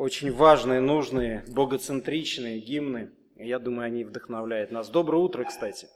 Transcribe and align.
очень 0.00 0.32
важные, 0.32 0.80
нужные, 0.80 1.44
богоцентричные 1.48 2.58
гимны. 2.58 3.10
Я 3.36 3.58
думаю, 3.58 3.84
они 3.84 4.02
вдохновляют 4.02 4.70
нас. 4.70 4.88
Доброе 4.88 5.18
утро, 5.18 5.44
кстати. 5.44 5.88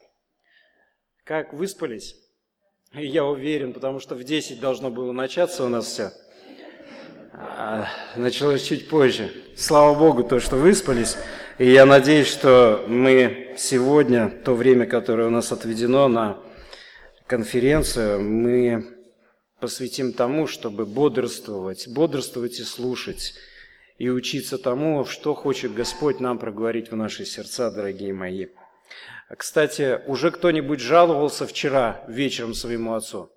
Как 1.23 1.53
выспались? 1.53 2.15
Я 2.93 3.25
уверен, 3.25 3.73
потому 3.73 3.99
что 3.99 4.13
в 4.13 4.23
10 4.23 4.59
должно 4.59 4.91
было 4.91 5.11
начаться 5.11 5.63
у 5.63 5.69
нас 5.69 5.87
все. 5.87 6.11
А 7.33 7.87
началось 8.15 8.61
чуть 8.61 8.89
позже. 8.89 9.31
Слава 9.57 9.97
Богу, 9.97 10.23
то, 10.23 10.39
что 10.39 10.55
выспались. 10.55 11.17
И 11.57 11.71
я 11.71 11.87
надеюсь, 11.87 12.27
что 12.27 12.85
мы 12.87 13.55
сегодня, 13.57 14.29
то 14.29 14.53
время, 14.53 14.85
которое 14.85 15.29
у 15.29 15.31
нас 15.31 15.51
отведено 15.51 16.07
на 16.07 16.37
конференцию, 17.25 18.21
мы 18.21 18.85
посвятим 19.59 20.13
тому, 20.13 20.45
чтобы 20.45 20.85
бодрствовать, 20.85 21.87
бодрствовать 21.87 22.59
и 22.59 22.63
слушать, 22.63 23.33
и 23.97 24.09
учиться 24.09 24.57
тому, 24.57 25.05
что 25.05 25.33
хочет 25.33 25.73
Господь 25.73 26.19
нам 26.19 26.37
проговорить 26.37 26.91
в 26.91 26.95
наши 26.95 27.25
сердца, 27.25 27.71
дорогие 27.71 28.13
мои. 28.13 28.47
Кстати, 29.37 30.01
уже 30.05 30.31
кто-нибудь 30.31 30.79
жаловался 30.79 31.47
вчера 31.47 32.03
вечером 32.07 32.53
своему 32.53 32.93
отцу? 32.93 33.31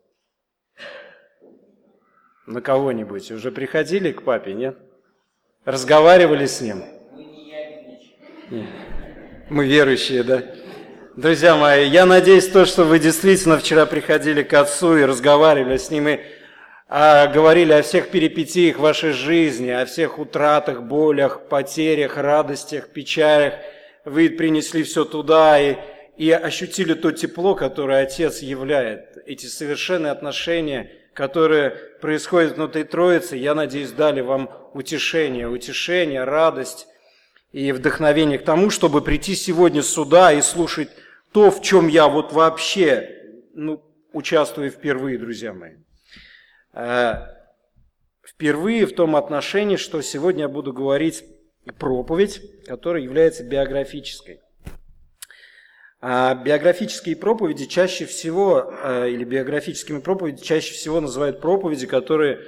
На 2.47 2.61
кого-нибудь? 2.61 3.31
Уже 3.31 3.53
приходили 3.53 4.13
к 4.13 4.23
папе, 4.23 4.55
нет? 4.55 4.77
Разговаривали 5.65 6.47
с 6.47 6.61
ним? 6.61 6.85
Мы 9.51 9.67
верующие, 9.67 10.23
да? 10.23 10.43
Друзья 11.17 11.57
мои, 11.57 11.89
я 11.89 12.07
надеюсь, 12.07 12.49
то, 12.49 12.65
что 12.65 12.85
вы 12.85 12.99
действительно 12.99 13.59
вчера 13.59 13.87
приходили 13.87 14.43
к 14.43 14.53
отцу 14.55 14.97
и 14.97 15.05
разговаривали 15.05 15.77
с 15.77 15.91
ним, 15.91 16.09
и 16.09 16.21
а, 16.91 17.27
говорили 17.27 17.73
о 17.73 17.83
всех 17.83 18.09
перипетиях 18.09 18.79
вашей 18.79 19.13
жизни, 19.13 19.69
о 19.69 19.85
всех 19.85 20.19
утратах, 20.19 20.83
болях, 20.83 21.47
потерях, 21.49 22.17
радостях, 22.17 22.89
печалях. 22.89 23.55
Вы 24.07 24.31
принесли 24.31 24.83
все 24.85 25.05
туда 25.05 25.61
и, 25.61 25.77
и 26.17 26.31
ощутили 26.31 26.95
то 26.95 27.13
тепло, 27.13 27.55
которое 27.55 28.05
Отец 28.05 28.41
являет. 28.41 29.19
Эти 29.27 29.45
совершенные 29.45 30.13
отношения, 30.13 30.91
которые 31.13 31.71
происходят 32.01 32.57
внутри 32.57 32.85
Троицы, 32.85 33.37
я 33.37 33.55
надеюсь, 33.55 33.93
дали 33.93 34.23
вам 34.23 34.51
утешение, 34.73 35.47
утешение, 35.47 36.25
радость 36.25 36.87
и 37.53 37.71
вдохновение 37.73 38.39
к 38.39 38.45
тому, 38.45 38.71
чтобы 38.71 39.03
прийти 39.03 39.35
сегодня 39.35 39.83
сюда 39.83 40.33
и 40.33 40.41
слушать 40.41 40.89
то, 41.33 41.51
в 41.51 41.61
чем 41.61 41.89
я 41.89 42.09
вот 42.09 42.33
вообще 42.33 43.11
ну, 43.53 43.83
участвую 44.15 44.71
впервые, 44.71 45.19
друзья 45.19 45.53
мои. 45.53 45.75
Э, 46.79 47.27
впервые 48.25 48.87
в 48.87 48.95
том 48.95 49.17
отношении, 49.17 49.75
что 49.75 50.01
сегодня 50.01 50.43
я 50.43 50.49
буду 50.49 50.73
говорить 50.73 51.25
проповедь, 51.77 52.41
которая 52.67 53.03
является 53.03 53.43
биографической. 53.43 54.41
А 56.01 56.37
биографические 56.37 57.17
проповеди 57.17 57.67
чаще 57.67 58.05
всего, 58.07 58.73
э, 58.85 59.11
или 59.11 59.25
биографическими 59.25 59.99
проповедями 59.99 60.45
чаще 60.45 60.73
всего 60.73 61.01
называют 61.01 61.41
проповеди, 61.41 61.89
которые 61.89 62.43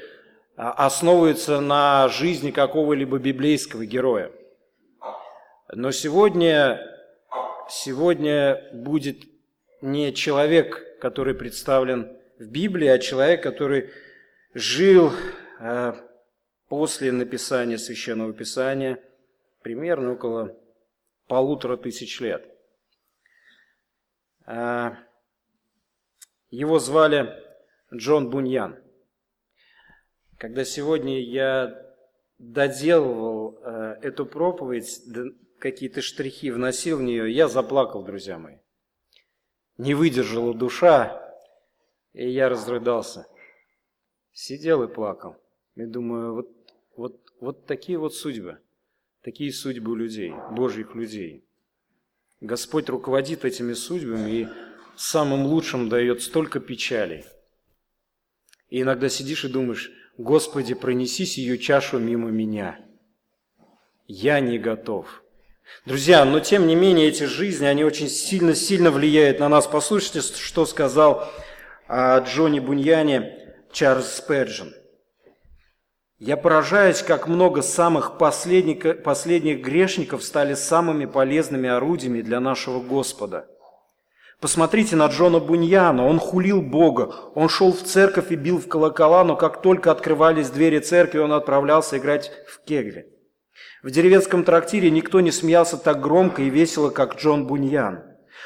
а, 0.57 0.87
основываются 0.87 1.61
на 1.61 2.09
жизни 2.09 2.53
какого-либо 2.53 3.19
библейского 3.19 3.85
героя. 3.85 4.31
Но 5.73 5.91
сегодня 5.91 6.81
сегодня 7.69 8.63
будет 8.73 9.25
не 9.81 10.15
человек, 10.15 11.01
который 11.01 11.35
представлен 11.35 12.17
в 12.39 12.45
Библии, 12.45 12.87
а 12.87 12.99
человек, 12.99 13.43
который 13.43 13.91
жил 14.55 15.13
э, 15.59 15.93
после 16.69 17.13
написания 17.13 17.79
Священного 17.79 18.33
Писания 18.33 19.03
примерно 19.63 20.13
около 20.13 20.57
полутора 21.27 21.77
тысяч 21.77 22.21
лет. 22.21 22.47
Э, 24.47 24.93
его 26.51 26.79
звали 26.79 27.37
Джон 27.95 28.31
Буньян. 28.31 28.83
Когда 30.39 30.65
сегодня 30.65 31.21
я 31.21 31.95
доделывал 32.39 33.59
э, 33.63 33.99
эту 34.03 34.27
проповедь, 34.27 35.03
какие-то 35.59 36.01
штрихи 36.01 36.51
вносил 36.51 36.99
в 36.99 37.03
нее, 37.03 37.33
я 37.33 37.47
заплакал, 37.47 38.03
друзья 38.03 38.39
мои. 38.39 38.57
Не 39.77 39.95
выдержала 39.95 40.55
душа, 40.55 41.21
и 42.13 42.29
я 42.29 42.49
разрыдался. 42.49 43.27
Сидел 44.33 44.83
и 44.83 44.89
плакал. 44.89 45.37
И 45.77 45.85
думаю, 45.85 46.35
вот, 46.35 46.49
вот, 46.97 47.21
вот 47.41 47.67
такие 47.67 47.99
вот 47.99 48.15
судьбы, 48.15 48.59
такие 49.23 49.53
судьбы 49.53 49.93
у 49.93 49.95
людей, 49.95 50.33
Божьих 50.53 50.95
людей. 50.95 51.45
Господь 52.41 52.89
руководит 52.89 53.45
этими 53.45 53.73
судьбами 53.75 54.31
и 54.31 54.49
самым 54.97 55.47
лучшим 55.47 55.89
дает 55.89 56.23
столько 56.23 56.61
печалей. 56.61 57.25
И 58.69 58.83
иногда 58.83 59.09
сидишь 59.09 59.45
и 59.45 59.49
думаешь, 59.49 59.91
Господи, 60.17 60.75
пронесись 60.75 61.39
ее 61.39 61.59
чашу 61.59 61.99
мимо 61.99 62.31
меня. 62.31 62.79
Я 64.07 64.41
не 64.41 64.59
готов. 64.59 65.23
Друзья, 65.87 66.25
но 66.25 66.41
тем 66.41 66.67
не 66.67 66.75
менее 66.75 67.09
эти 67.09 67.25
жизни, 67.25 67.65
они 67.65 67.85
очень 67.85 68.09
сильно-сильно 68.09 68.91
влияют 68.91 69.39
на 69.39 69.49
нас. 69.49 69.67
Послушайте, 69.67 70.21
что 70.21 70.67
сказал 70.67 71.31
о 71.87 72.19
Джонни 72.21 72.61
Буньяне 72.61 73.40
Чарльз 73.73 74.15
Сперджин. 74.15 74.75
Я 76.19 76.37
поражаюсь, 76.37 77.03
как 77.03 77.29
много 77.29 77.63
самых 77.63 78.19
последних, 78.19 79.03
последних 79.03 79.63
грешников 79.63 80.23
стали 80.25 80.55
самыми 80.55 81.07
полезными 81.07 81.69
орудиями 81.69 82.21
для 82.21 82.41
нашего 82.41 82.81
Господа. 82.81 83.47
Посмотрите 84.41 84.97
на 84.97 85.07
Джона 85.07 85.39
Буньяна, 85.39 86.07
он 86.07 86.19
хулил 86.19 86.63
Бога, 86.63 87.15
он 87.35 87.49
шел 87.49 87.73
в 87.73 87.83
церковь 87.83 88.33
и 88.33 88.37
бил 88.37 88.59
в 88.59 88.69
колокола, 88.69 89.23
но 89.23 89.37
как 89.37 89.63
только 89.63 89.91
открывались 89.91 90.51
двери 90.51 90.81
церкви, 90.81 91.19
он 91.19 91.33
отправлялся 91.33 91.99
играть 91.99 92.33
в 92.49 92.65
кегли. 92.65 93.07
В 93.83 93.91
деревенском 93.91 94.45
трактире 94.45 94.91
никто 94.91 95.21
не 95.21 95.31
смеялся 95.31 95.77
так 95.77 96.01
громко 96.01 96.43
и 96.43 96.51
весело, 96.51 96.91
как 96.91 97.17
Джон 97.17 97.47
Буньян. 97.47 98.03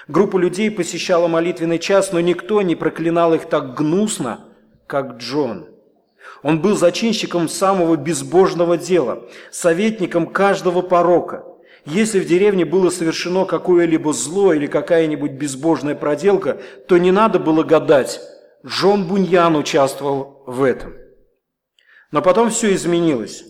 Группа 0.07 0.37
людей 0.37 0.71
посещала 0.71 1.29
молитвенный 1.29 1.79
час, 1.79 2.13
но 2.13 2.21
никто 2.21 2.61
не 2.63 2.77
проклинал 2.77 3.33
их 3.35 3.47
так 3.47 3.75
гнусно, 3.75 4.54
как 4.95 5.17
Джон. 5.17 5.67
Он 6.45 6.61
был 6.61 6.77
зачинщиком 6.77 7.49
самого 7.49 7.97
безбожного 7.97 8.77
дела, 8.77 9.25
советником 9.51 10.29
каждого 10.29 10.83
порока. 10.83 11.45
Если 11.85 12.21
в 12.21 12.27
деревне 12.29 12.65
было 12.65 12.91
совершено 12.91 13.45
какое-либо 13.45 14.13
зло 14.13 14.53
или 14.53 14.69
какая-нибудь 14.69 15.33
безбожная 15.33 15.97
проделка, 15.97 16.59
то 16.87 16.97
не 16.97 17.11
надо 17.11 17.41
было 17.41 17.65
гадать. 17.65 18.21
Джон 18.65 19.09
Буньян 19.09 19.57
участвовал 19.57 20.45
в 20.47 20.63
этом. 20.63 20.95
Но 22.13 22.23
потом 22.23 22.51
все 22.51 22.73
изменилось. 22.73 23.43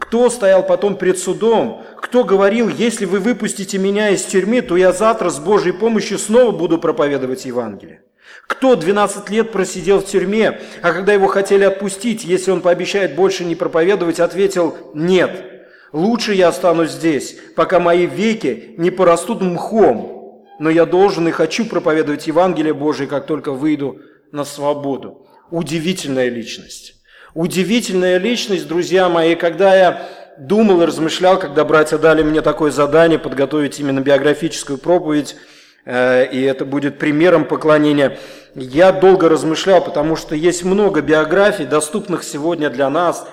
Кто 0.00 0.28
стоял 0.28 0.66
потом 0.66 0.96
пред 0.96 1.20
судом? 1.20 1.84
Кто 2.02 2.24
говорил, 2.24 2.68
если 2.68 3.04
вы 3.04 3.20
выпустите 3.20 3.78
меня 3.78 4.10
из 4.10 4.24
тюрьмы, 4.24 4.60
то 4.60 4.76
я 4.76 4.92
завтра 4.92 5.30
с 5.30 5.38
Божьей 5.38 5.70
помощью 5.70 6.18
снова 6.18 6.50
буду 6.50 6.78
проповедовать 6.78 7.44
Евангелие? 7.44 8.03
Кто 8.46 8.76
12 8.76 9.30
лет 9.30 9.52
просидел 9.52 10.00
в 10.00 10.06
тюрьме, 10.06 10.60
а 10.82 10.92
когда 10.92 11.12
его 11.12 11.28
хотели 11.28 11.64
отпустить, 11.64 12.24
если 12.24 12.50
он 12.50 12.60
пообещает 12.60 13.14
больше 13.14 13.44
не 13.44 13.54
проповедовать, 13.54 14.20
ответил 14.20 14.76
«нет». 14.94 15.50
Лучше 15.92 16.34
я 16.34 16.48
останусь 16.48 16.90
здесь, 16.90 17.36
пока 17.54 17.78
мои 17.78 18.06
веки 18.06 18.74
не 18.78 18.90
порастут 18.90 19.40
мхом, 19.42 20.44
но 20.58 20.68
я 20.68 20.86
должен 20.86 21.28
и 21.28 21.30
хочу 21.30 21.66
проповедовать 21.66 22.26
Евангелие 22.26 22.74
Божие, 22.74 23.06
как 23.06 23.26
только 23.26 23.52
выйду 23.52 24.00
на 24.32 24.44
свободу. 24.44 25.28
Удивительная 25.52 26.28
личность. 26.28 26.96
Удивительная 27.32 28.18
личность, 28.18 28.66
друзья 28.66 29.08
мои, 29.08 29.36
когда 29.36 29.76
я 29.76 30.08
думал 30.36 30.82
и 30.82 30.86
размышлял, 30.86 31.38
когда 31.38 31.64
братья 31.64 31.96
дали 31.96 32.24
мне 32.24 32.42
такое 32.42 32.72
задание 32.72 33.20
подготовить 33.20 33.78
именно 33.78 34.00
биографическую 34.00 34.78
проповедь, 34.78 35.36
и 35.86 36.42
это 36.48 36.64
будет 36.64 36.98
примером 36.98 37.44
поклонения. 37.44 38.18
Я 38.54 38.92
долго 38.92 39.28
размышлял, 39.28 39.84
потому 39.84 40.16
что 40.16 40.34
есть 40.34 40.64
много 40.64 41.02
биографий, 41.02 41.66
доступных 41.66 42.22
сегодня 42.24 42.70
для 42.70 42.88
нас 42.88 43.28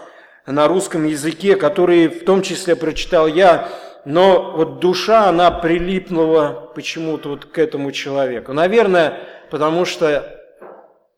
на 0.45 0.67
русском 0.67 1.05
языке, 1.05 1.55
которые 1.55 2.09
в 2.09 2.25
том 2.25 2.41
числе 2.41 2.75
прочитал 2.75 3.27
я, 3.27 3.69
но 4.03 4.53
вот 4.55 4.79
душа, 4.79 5.29
она 5.29 5.51
прилипнула 5.51 6.71
почему-то 6.73 7.29
вот 7.29 7.45
к 7.45 7.57
этому 7.59 7.91
человеку. 7.91 8.51
Наверное, 8.51 9.19
потому 9.51 9.85
что, 9.85 10.41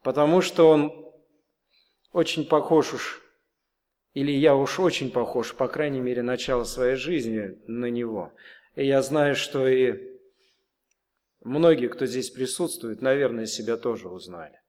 потому 0.03 0.41
что 0.41 0.69
он 0.69 0.91
очень 2.11 2.45
похож 2.45 2.93
уж, 2.93 3.21
или 4.13 4.31
я 4.31 4.55
уж 4.55 4.79
очень 4.79 5.11
похож, 5.11 5.53
по 5.53 5.67
крайней 5.67 6.01
мере, 6.01 6.21
начало 6.21 6.65
своей 6.65 6.95
жизни 6.95 7.57
на 7.67 7.85
него. 7.85 8.33
И 8.75 8.85
я 8.85 9.01
знаю, 9.01 9.35
что 9.35 9.67
и 9.67 10.12
многие, 11.43 11.87
кто 11.87 12.05
здесь 12.05 12.29
присутствует, 12.29 13.01
наверное, 13.01 13.45
себя 13.45 13.77
тоже 13.77 14.09
узнали. 14.09 14.59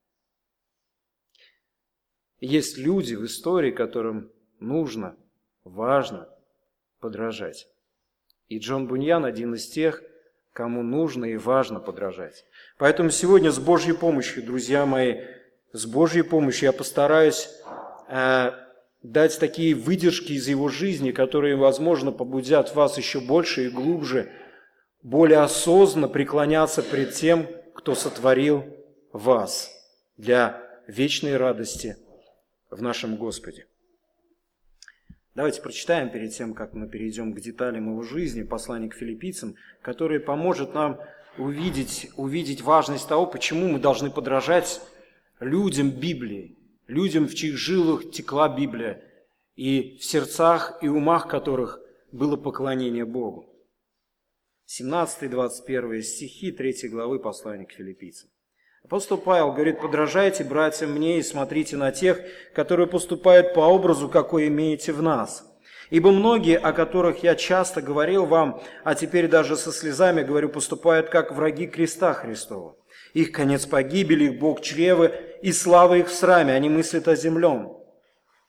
Есть 2.41 2.76
люди 2.76 3.15
в 3.15 3.25
истории, 3.25 3.71
которым 3.71 4.31
нужно 4.61 5.17
важно 5.65 6.29
подражать. 7.00 7.67
И 8.49 8.59
Джон 8.59 8.87
Буньян 8.87 9.25
один 9.25 9.55
из 9.55 9.69
тех, 9.69 10.03
кому 10.53 10.82
нужно 10.82 11.25
и 11.25 11.37
важно 11.37 11.81
подражать. 11.81 12.44
Поэтому 12.79 13.11
сегодня 13.11 13.50
с 13.50 13.59
Божьей 13.59 13.94
помощью, 13.94 14.44
друзья 14.44 14.87
мои, 14.87 15.23
с 15.73 15.87
Божьей 15.87 16.23
помощью 16.23 16.67
я 16.67 16.73
постараюсь 16.73 17.49
э, 18.09 18.53
дать 19.03 19.38
такие 19.41 19.75
выдержки 19.75 20.32
из 20.32 20.47
его 20.49 20.69
жизни, 20.69 21.11
которые, 21.11 21.56
возможно, 21.56 22.12
побудят 22.12 22.75
вас 22.75 22.97
еще 22.97 23.21
больше 23.21 23.67
и 23.67 23.71
глубже, 23.71 24.31
более 25.04 25.40
осознанно 25.40 26.08
преклоняться 26.08 26.82
пред 26.82 27.12
тем, 27.12 27.46
кто 27.74 27.94
сотворил 27.94 28.64
вас 29.12 29.70
для 30.16 30.60
вечной 30.88 31.36
радости 31.36 31.96
в 32.70 32.82
нашем 32.82 33.16
Господе. 33.16 33.66
Давайте 35.34 35.60
прочитаем 35.60 36.10
перед 36.10 36.32
тем, 36.32 36.54
как 36.54 36.72
мы 36.72 36.88
перейдем 36.88 37.34
к 37.34 37.40
деталям 37.40 37.90
его 37.90 38.02
жизни, 38.02 38.42
послание 38.42 38.88
к 38.88 38.94
филиппийцам, 38.94 39.56
которое 39.82 40.20
поможет 40.20 40.74
нам 40.74 40.98
увидеть, 41.36 42.10
увидеть 42.16 42.62
важность 42.62 43.06
того, 43.06 43.26
почему 43.26 43.68
мы 43.68 43.78
должны 43.80 44.10
подражать 44.10 44.80
людям 45.38 45.90
Библии, 45.90 46.56
людям, 46.86 47.26
в 47.26 47.34
чьих 47.34 47.58
жилах 47.58 48.10
текла 48.10 48.48
Библия, 48.48 49.02
и 49.56 49.98
в 50.00 50.04
сердцах 50.04 50.78
и 50.80 50.88
умах 50.88 51.28
которых 51.28 51.80
было 52.10 52.36
поклонение 52.36 53.04
Богу. 53.04 53.53
17-21 54.66 56.00
стихи 56.02 56.50
3 56.50 56.88
главы 56.88 57.19
послания 57.19 57.66
к 57.66 57.72
филиппийцам. 57.72 58.31
Апостол 58.84 59.19
Павел 59.19 59.52
говорит, 59.52 59.81
подражайте, 59.81 60.44
братьям, 60.44 60.93
мне 60.93 61.19
и 61.19 61.22
смотрите 61.22 61.76
на 61.76 61.90
тех, 61.90 62.20
которые 62.55 62.87
поступают 62.87 63.55
по 63.55 63.61
образу, 63.61 64.08
какой 64.08 64.49
имеете 64.49 64.93
в 64.93 65.02
нас. 65.02 65.50
Ибо 65.90 66.12
многие, 66.12 66.58
о 66.58 66.72
которых 66.72 67.22
я 67.22 67.34
часто 67.34 67.82
говорил 67.82 68.26
вам, 68.26 68.62
а 68.84 68.94
теперь 68.94 69.28
даже 69.28 69.56
со 69.56 69.72
слезами 69.72 70.22
говорю, 70.22 70.49
поступают 70.49 71.08
как 71.08 71.32
враги 71.32 71.66
креста 71.66 72.14
Христова. 72.14 72.76
Их 73.12 73.32
конец 73.32 73.66
погибели, 73.66 74.25
их 74.25 74.38
Бог 74.38 74.61
чревы, 74.61 75.12
и 75.43 75.52
слава 75.52 75.99
их 75.99 76.08
в 76.08 76.14
сраме, 76.14 76.52
они 76.52 76.69
мыслят 76.69 77.06
о 77.06 77.16
землем. 77.16 77.83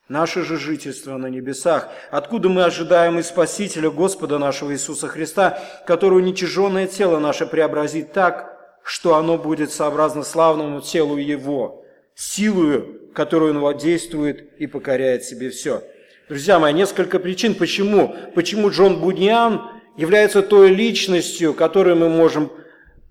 Наше 0.08 0.44
же 0.44 0.56
жительство 0.56 1.16
на 1.16 1.26
небесах, 1.26 1.88
откуда 2.12 2.48
мы 2.48 2.62
ожидаем 2.62 3.18
и 3.18 3.22
Спасителя 3.22 3.90
Господа 3.90 4.38
нашего 4.38 4.72
Иисуса 4.72 5.08
Христа, 5.08 5.58
который 5.84 6.18
уничиженное 6.18 6.86
тело 6.86 7.18
наше 7.18 7.44
преобразит 7.44 8.12
так, 8.12 8.56
что 8.84 9.16
оно 9.16 9.36
будет 9.36 9.72
сообразно 9.72 10.22
славному 10.22 10.80
телу 10.80 11.16
Его, 11.16 11.84
силою, 12.14 13.10
которую 13.14 13.60
Он 13.60 13.76
действует 13.76 14.52
и 14.60 14.68
покоряет 14.68 15.24
себе 15.24 15.50
все. 15.50 15.82
Друзья 16.28 16.60
мои, 16.60 16.72
несколько 16.72 17.18
причин, 17.18 17.56
почему, 17.56 18.14
почему 18.36 18.70
Джон 18.70 19.00
Будниан 19.00 19.62
является 19.96 20.42
той 20.42 20.68
личностью, 20.68 21.52
которой 21.52 21.96
мы 21.96 22.08
можем 22.08 22.52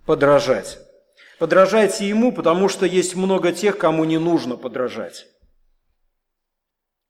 подражать. 0.06 0.80
Подражайте 1.40 2.08
ему, 2.08 2.32
потому 2.32 2.70
что 2.70 2.86
есть 2.86 3.18
много 3.18 3.52
тех, 3.52 3.78
кому 3.78 4.06
не 4.06 4.18
нужно 4.18 4.56
подражать. 4.56 5.28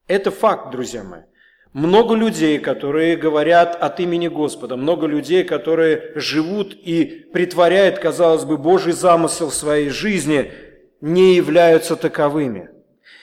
Это 0.08 0.30
факт, 0.30 0.72
друзья 0.72 1.04
мои. 1.04 1.22
Много 1.74 2.16
людей, 2.16 2.60
которые 2.60 3.18
говорят 3.18 3.76
от 3.76 4.00
имени 4.00 4.28
Господа, 4.28 4.78
много 4.78 5.08
людей, 5.08 5.44
которые 5.44 6.12
живут 6.16 6.74
и 6.74 7.28
притворяют, 7.34 8.00
казалось 8.00 8.46
бы, 8.46 8.58
Божий 8.58 8.94
замысел 8.94 9.50
в 9.50 9.56
своей 9.56 9.90
жизни, 9.90 10.52
не 11.02 11.36
являются 11.36 11.96
таковыми. 11.96 12.70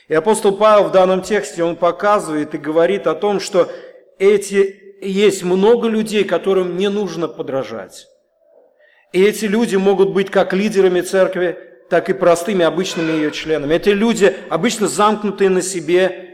И 0.09 0.15
апостол 0.15 0.57
Павел 0.57 0.89
в 0.89 0.93
данном 0.93 1.23
тексте, 1.23 1.65
он 1.65 1.77
показывает 1.77 2.55
и 2.55 2.59
говорит 2.59 3.07
о 3.07 3.15
том, 3.15 3.41
что 3.41 3.71
эти, 4.19 4.97
есть 5.01 5.45
много 5.45 5.89
людей, 5.89 6.25
которым 6.25 6.77
не 6.77 6.91
нужно 6.91 7.29
подражать. 7.29 8.09
И 9.13 9.23
эти 9.23 9.47
люди 9.47 9.77
могут 9.77 10.13
быть 10.13 10.31
как 10.31 10.53
лидерами 10.53 11.01
церкви, 11.01 11.57
так 11.89 12.11
и 12.11 12.13
простыми 12.13 12.65
обычными 12.65 13.13
ее 13.13 13.31
членами. 13.31 13.75
Эти 13.75 13.91
люди 13.91 14.35
обычно 14.51 14.89
замкнутые 14.89 15.49
на 15.49 15.63
себе, 15.63 16.32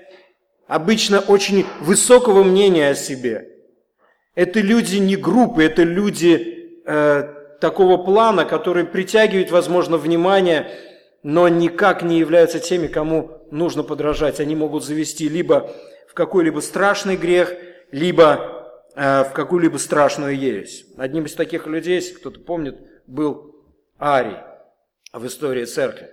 обычно 0.69 1.20
очень 1.20 1.67
высокого 1.81 2.44
мнения 2.44 2.91
о 2.91 2.94
себе. 2.94 3.49
Это 4.37 4.61
люди 4.61 4.97
не 4.97 5.17
группы, 5.17 5.65
это 5.65 5.82
люди 5.82 6.81
э, 6.87 7.35
такого 7.61 7.97
плана, 7.97 8.44
которые 8.44 8.87
притягивают, 8.87 9.50
возможно, 9.50 9.97
внимание, 9.97 10.70
но 11.25 11.49
никак 11.49 12.03
не 12.03 12.20
являются 12.20 12.61
теми, 12.61 12.87
кому 12.87 13.49
нужно 13.50 13.82
подражать. 13.82 14.38
Они 14.38 14.55
могут 14.55 14.85
завести 14.85 15.29
либо 15.29 15.75
в 16.09 16.15
какой-либо 16.15 16.61
страшный 16.61 17.17
грех, 17.17 17.53
либо 17.91 18.85
э, 18.94 19.25
в 19.25 19.32
какую-либо 19.32 19.79
страшную 19.79 20.38
ересь. 20.38 20.85
Одним 20.97 21.25
из 21.25 21.35
таких 21.35 21.67
людей, 21.67 21.97
если 21.97 22.14
кто-то 22.14 22.38
помнит, 22.41 22.79
был 23.06 23.56
Арий 23.99 24.37
в 25.12 25.26
истории 25.26 25.64
церкви. 25.64 26.11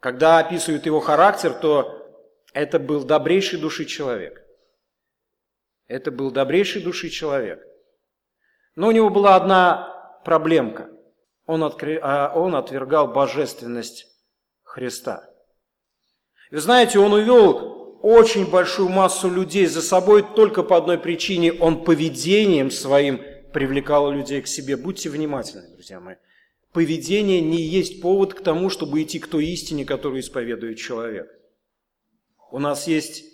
Когда 0.00 0.38
описывают 0.38 0.86
его 0.86 1.00
характер, 1.00 1.52
то 1.52 1.95
это 2.56 2.78
был 2.78 3.04
добрейший 3.04 3.58
души 3.58 3.84
человек. 3.84 4.42
Это 5.88 6.10
был 6.10 6.30
добрейший 6.30 6.80
души 6.80 7.10
человек. 7.10 7.62
Но 8.76 8.88
у 8.88 8.92
него 8.92 9.10
была 9.10 9.36
одна 9.36 10.20
проблемка. 10.24 10.88
Он, 11.44 11.62
откры... 11.62 12.00
А, 12.02 12.32
он 12.34 12.56
отвергал 12.56 13.08
божественность 13.08 14.06
Христа. 14.62 15.28
Вы 16.50 16.60
знаете, 16.60 16.98
он 16.98 17.12
увел 17.12 17.98
очень 18.02 18.50
большую 18.50 18.88
массу 18.88 19.28
людей 19.28 19.66
за 19.66 19.82
собой 19.82 20.24
только 20.34 20.62
по 20.62 20.78
одной 20.78 20.96
причине. 20.96 21.52
Он 21.52 21.84
поведением 21.84 22.70
своим 22.70 23.20
привлекал 23.52 24.10
людей 24.10 24.40
к 24.40 24.46
себе. 24.46 24.78
Будьте 24.78 25.10
внимательны, 25.10 25.68
друзья 25.74 26.00
мои. 26.00 26.16
Поведение 26.72 27.42
не 27.42 27.60
есть 27.60 28.00
повод 28.00 28.32
к 28.32 28.40
тому, 28.40 28.70
чтобы 28.70 29.02
идти 29.02 29.18
к 29.18 29.26
той 29.26 29.44
истине, 29.44 29.84
которую 29.84 30.20
исповедует 30.20 30.78
человек. 30.78 31.30
У 32.50 32.58
нас 32.58 32.86
есть, 32.86 33.24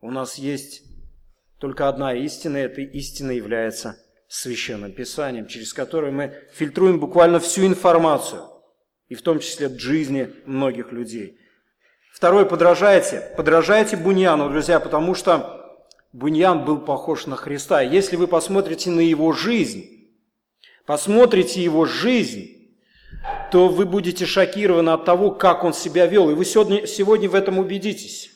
у 0.00 0.10
нас 0.10 0.36
есть 0.36 0.82
только 1.58 1.88
одна 1.88 2.14
истина, 2.14 2.58
и 2.58 2.62
этой 2.62 2.84
истиной 2.84 3.36
является 3.36 3.96
Священным 4.28 4.92
Писанием, 4.92 5.46
через 5.46 5.72
которое 5.72 6.12
мы 6.12 6.34
фильтруем 6.52 7.00
буквально 7.00 7.40
всю 7.40 7.66
информацию, 7.66 8.42
и 9.08 9.14
в 9.14 9.22
том 9.22 9.40
числе 9.40 9.66
от 9.66 9.80
жизни 9.80 10.30
многих 10.44 10.92
людей. 10.92 11.38
Второе, 12.12 12.44
подражайте. 12.44 13.32
Подражайте 13.36 13.96
Буньяну, 13.96 14.50
друзья, 14.50 14.80
потому 14.80 15.14
что 15.14 15.78
Буньян 16.12 16.64
был 16.64 16.78
похож 16.78 17.26
на 17.26 17.36
Христа. 17.36 17.80
Если 17.80 18.16
вы 18.16 18.26
посмотрите 18.26 18.90
на 18.90 19.00
его 19.00 19.32
жизнь, 19.32 20.10
посмотрите 20.84 21.62
его 21.62 21.84
жизнь, 21.84 22.76
то 23.50 23.68
вы 23.68 23.86
будете 23.86 24.26
шокированы 24.26 24.90
от 24.90 25.04
того, 25.04 25.30
как 25.30 25.64
он 25.64 25.72
себя 25.72 26.06
вел. 26.06 26.30
И 26.30 26.34
вы 26.34 26.44
сегодня, 26.44 26.86
сегодня 26.86 27.28
в 27.28 27.34
этом 27.34 27.58
убедитесь. 27.58 28.30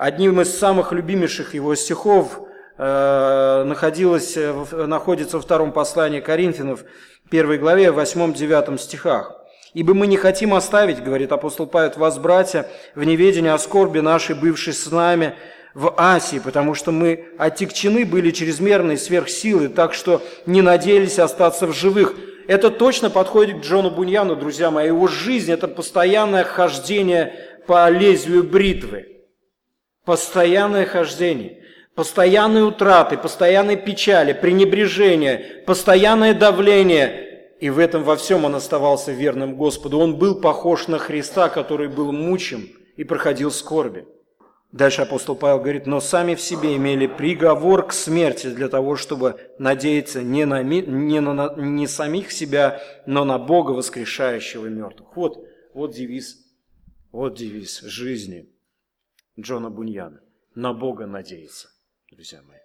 Одним 0.00 0.40
из 0.40 0.58
самых 0.58 0.92
любимейших 0.92 1.52
его 1.52 1.74
стихов 1.74 2.40
э, 2.78 3.64
находилось, 3.66 4.34
находится 4.72 5.36
во 5.36 5.42
втором 5.42 5.72
послании 5.72 6.20
Коринфянов, 6.20 6.84
первой 7.28 7.58
главе, 7.58 7.88
8-9 7.88 8.78
стихах. 8.78 9.36
«Ибо 9.74 9.92
мы 9.92 10.06
не 10.06 10.16
хотим 10.16 10.54
оставить,— 10.54 11.02
говорит 11.04 11.32
апостол 11.32 11.66
Павел,— 11.66 11.92
вас, 11.96 12.18
братья, 12.18 12.66
в 12.94 13.04
неведении 13.04 13.50
о 13.50 13.58
скорби 13.58 13.98
нашей, 13.98 14.34
бывшей 14.36 14.72
с 14.72 14.90
нами 14.90 15.34
в 15.74 15.92
Асии, 15.98 16.38
потому 16.38 16.74
что 16.74 16.92
мы 16.92 17.26
оттекчены 17.36 18.06
были 18.06 18.30
чрезмерной 18.30 18.96
сверхсилы, 18.96 19.68
так 19.68 19.92
что 19.92 20.22
не 20.46 20.62
надеялись 20.62 21.18
остаться 21.18 21.66
в 21.66 21.74
живых». 21.74 22.14
Это 22.48 22.70
точно 22.70 23.10
подходит 23.10 23.58
к 23.58 23.64
Джону 23.64 23.90
Буньяну, 23.90 24.34
друзья 24.34 24.70
мои. 24.70 24.86
Его 24.86 25.08
жизнь– 25.08 25.52
это 25.52 25.68
постоянное 25.68 26.44
хождение 26.44 27.34
по 27.66 27.86
лезвию 27.90 28.44
бритвы 28.44 29.19
постоянное 30.10 30.86
хождение, 30.86 31.62
постоянные 31.94 32.64
утраты, 32.64 33.16
постоянные 33.16 33.76
печали, 33.76 34.32
пренебрежение, 34.32 35.62
постоянное 35.68 36.34
давление. 36.34 37.52
И 37.60 37.70
в 37.70 37.78
этом 37.78 38.02
во 38.02 38.16
всем 38.16 38.44
он 38.44 38.56
оставался 38.56 39.12
верным 39.12 39.54
Господу. 39.54 40.00
Он 40.00 40.16
был 40.16 40.40
похож 40.40 40.88
на 40.88 40.98
Христа, 40.98 41.48
который 41.48 41.86
был 41.86 42.10
мучим 42.10 42.70
и 42.96 43.04
проходил 43.04 43.52
скорби. 43.52 44.04
Дальше 44.72 45.02
апостол 45.02 45.36
Павел 45.36 45.60
говорит, 45.60 45.86
но 45.86 46.00
сами 46.00 46.34
в 46.34 46.40
себе 46.40 46.74
имели 46.74 47.06
приговор 47.06 47.86
к 47.86 47.92
смерти 47.92 48.48
для 48.48 48.68
того, 48.68 48.96
чтобы 48.96 49.36
надеяться 49.60 50.24
не 50.24 50.44
на, 50.44 50.64
не 50.64 51.20
на 51.20 51.54
не 51.54 51.86
самих 51.86 52.32
себя, 52.32 52.82
но 53.06 53.24
на 53.24 53.38
Бога, 53.38 53.70
воскрешающего 53.70 54.66
мертвых. 54.66 55.14
Вот, 55.14 55.46
вот 55.72 55.94
девиз, 55.94 56.36
вот 57.12 57.36
девиз 57.36 57.82
жизни. 57.82 58.48
Джона 59.38 59.70
Буньяна. 59.70 60.20
На 60.54 60.72
Бога 60.72 61.06
надеяться, 61.06 61.68
друзья 62.10 62.42
мои. 62.42 62.58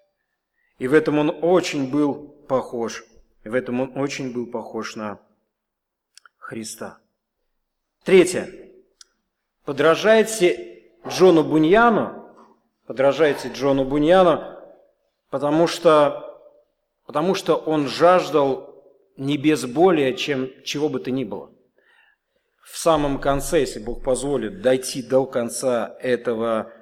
И 0.80 0.88
в 0.88 0.94
этом 0.94 1.20
он 1.20 1.38
очень 1.42 1.90
был 1.90 2.30
похож. 2.48 3.06
И 3.44 3.50
в 3.50 3.54
этом 3.54 3.82
он 3.82 3.98
очень 3.98 4.34
был 4.34 4.48
похож 4.48 4.96
на 4.96 5.20
Христа. 6.38 7.00
Третье. 8.04 8.50
Подражайте 9.64 10.84
Джону 11.08 11.44
Буньяну, 11.44 12.30
подражайте 12.86 13.50
Джону 13.50 13.86
Буньяну, 13.86 14.60
потому 15.30 15.68
что, 15.68 16.40
потому 17.06 17.34
что 17.34 17.56
он 17.56 17.88
жаждал 17.88 18.84
небес 19.18 19.66
более, 19.66 20.16
чем 20.16 20.50
чего 20.64 20.90
бы 20.90 21.00
то 21.00 21.10
ни 21.10 21.24
было. 21.24 21.52
В 22.66 22.80
самом 22.80 23.22
конце, 23.22 23.60
если 23.60 23.80
Бог 23.80 24.04
позволит, 24.04 24.62
дойти 24.62 25.04
до 25.04 25.28
конца 25.28 25.96
этого 26.02 26.74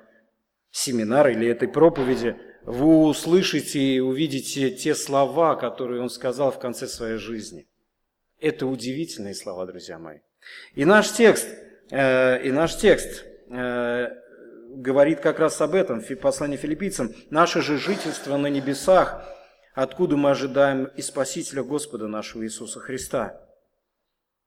семинара 0.72 1.32
или 1.34 1.46
этой 1.46 1.68
проповеди, 1.68 2.38
вы 2.64 3.04
услышите 3.04 3.80
и 3.80 4.00
увидите 4.00 4.72
те 4.72 4.96
слова, 4.96 5.56
которые 5.56 6.02
он 6.02 6.10
сказал 6.10 6.52
в 6.52 6.60
конце 6.60 6.88
своей 6.88 7.18
жизни. 7.18 7.68
Это 8.40 8.66
удивительные 8.66 9.36
слова, 9.36 9.66
друзья 9.66 10.00
мои. 10.00 10.20
И 10.74 10.86
наш 10.86 11.12
текст, 11.12 11.50
э, 11.92 12.42
и 12.48 12.52
наш 12.52 12.78
текст 12.78 13.26
э, 13.50 14.08
говорит 14.70 15.20
как 15.20 15.40
раз 15.40 15.60
об 15.60 15.76
этом 15.76 16.00
в 16.00 16.16
послании 16.16 16.56
филиппийцам. 16.56 17.14
Наше 17.30 17.62
же 17.62 17.78
жительство 17.78 18.38
на 18.38 18.48
небесах, 18.48 19.26
откуда 19.74 20.16
мы 20.16 20.32
ожидаем 20.32 20.86
и 20.96 21.02
Спасителя 21.02 21.62
Господа 21.62 22.08
нашего 22.08 22.46
Иисуса 22.46 22.80
Христа. 22.80 23.42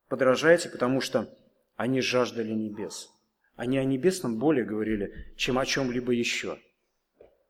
Подражайте, 0.09 0.69
потому 0.69 1.01
что 1.01 1.29
они 1.77 2.01
жаждали 2.01 2.53
небес. 2.53 3.11
Они 3.57 3.79
о 3.79 3.85
небесном 3.85 4.39
более 4.39 4.65
говорили, 4.65 5.33
чем 5.37 5.59
о 5.59 5.67
чем-либо 5.67 6.13
еще. 6.13 6.59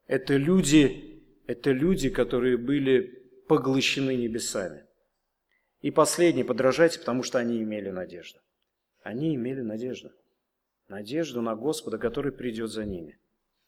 Это 0.06 0.36
люди, 0.36 1.22
это 1.46 1.72
люди, 1.72 2.08
которые 2.08 2.56
были 2.56 3.22
поглощены 3.48 4.16
небесами. 4.16 4.84
И 5.82 5.90
последний, 5.90 6.44
подражайте, 6.44 6.98
потому 6.98 7.22
что 7.22 7.38
они 7.38 7.62
имели 7.62 7.90
надежду. 7.90 8.38
Они 9.02 9.34
имели 9.34 9.60
надежду. 9.60 10.10
Надежду 10.88 11.42
на 11.42 11.54
Господа, 11.54 11.98
который 11.98 12.32
придет 12.32 12.70
за 12.70 12.84
ними. 12.84 13.18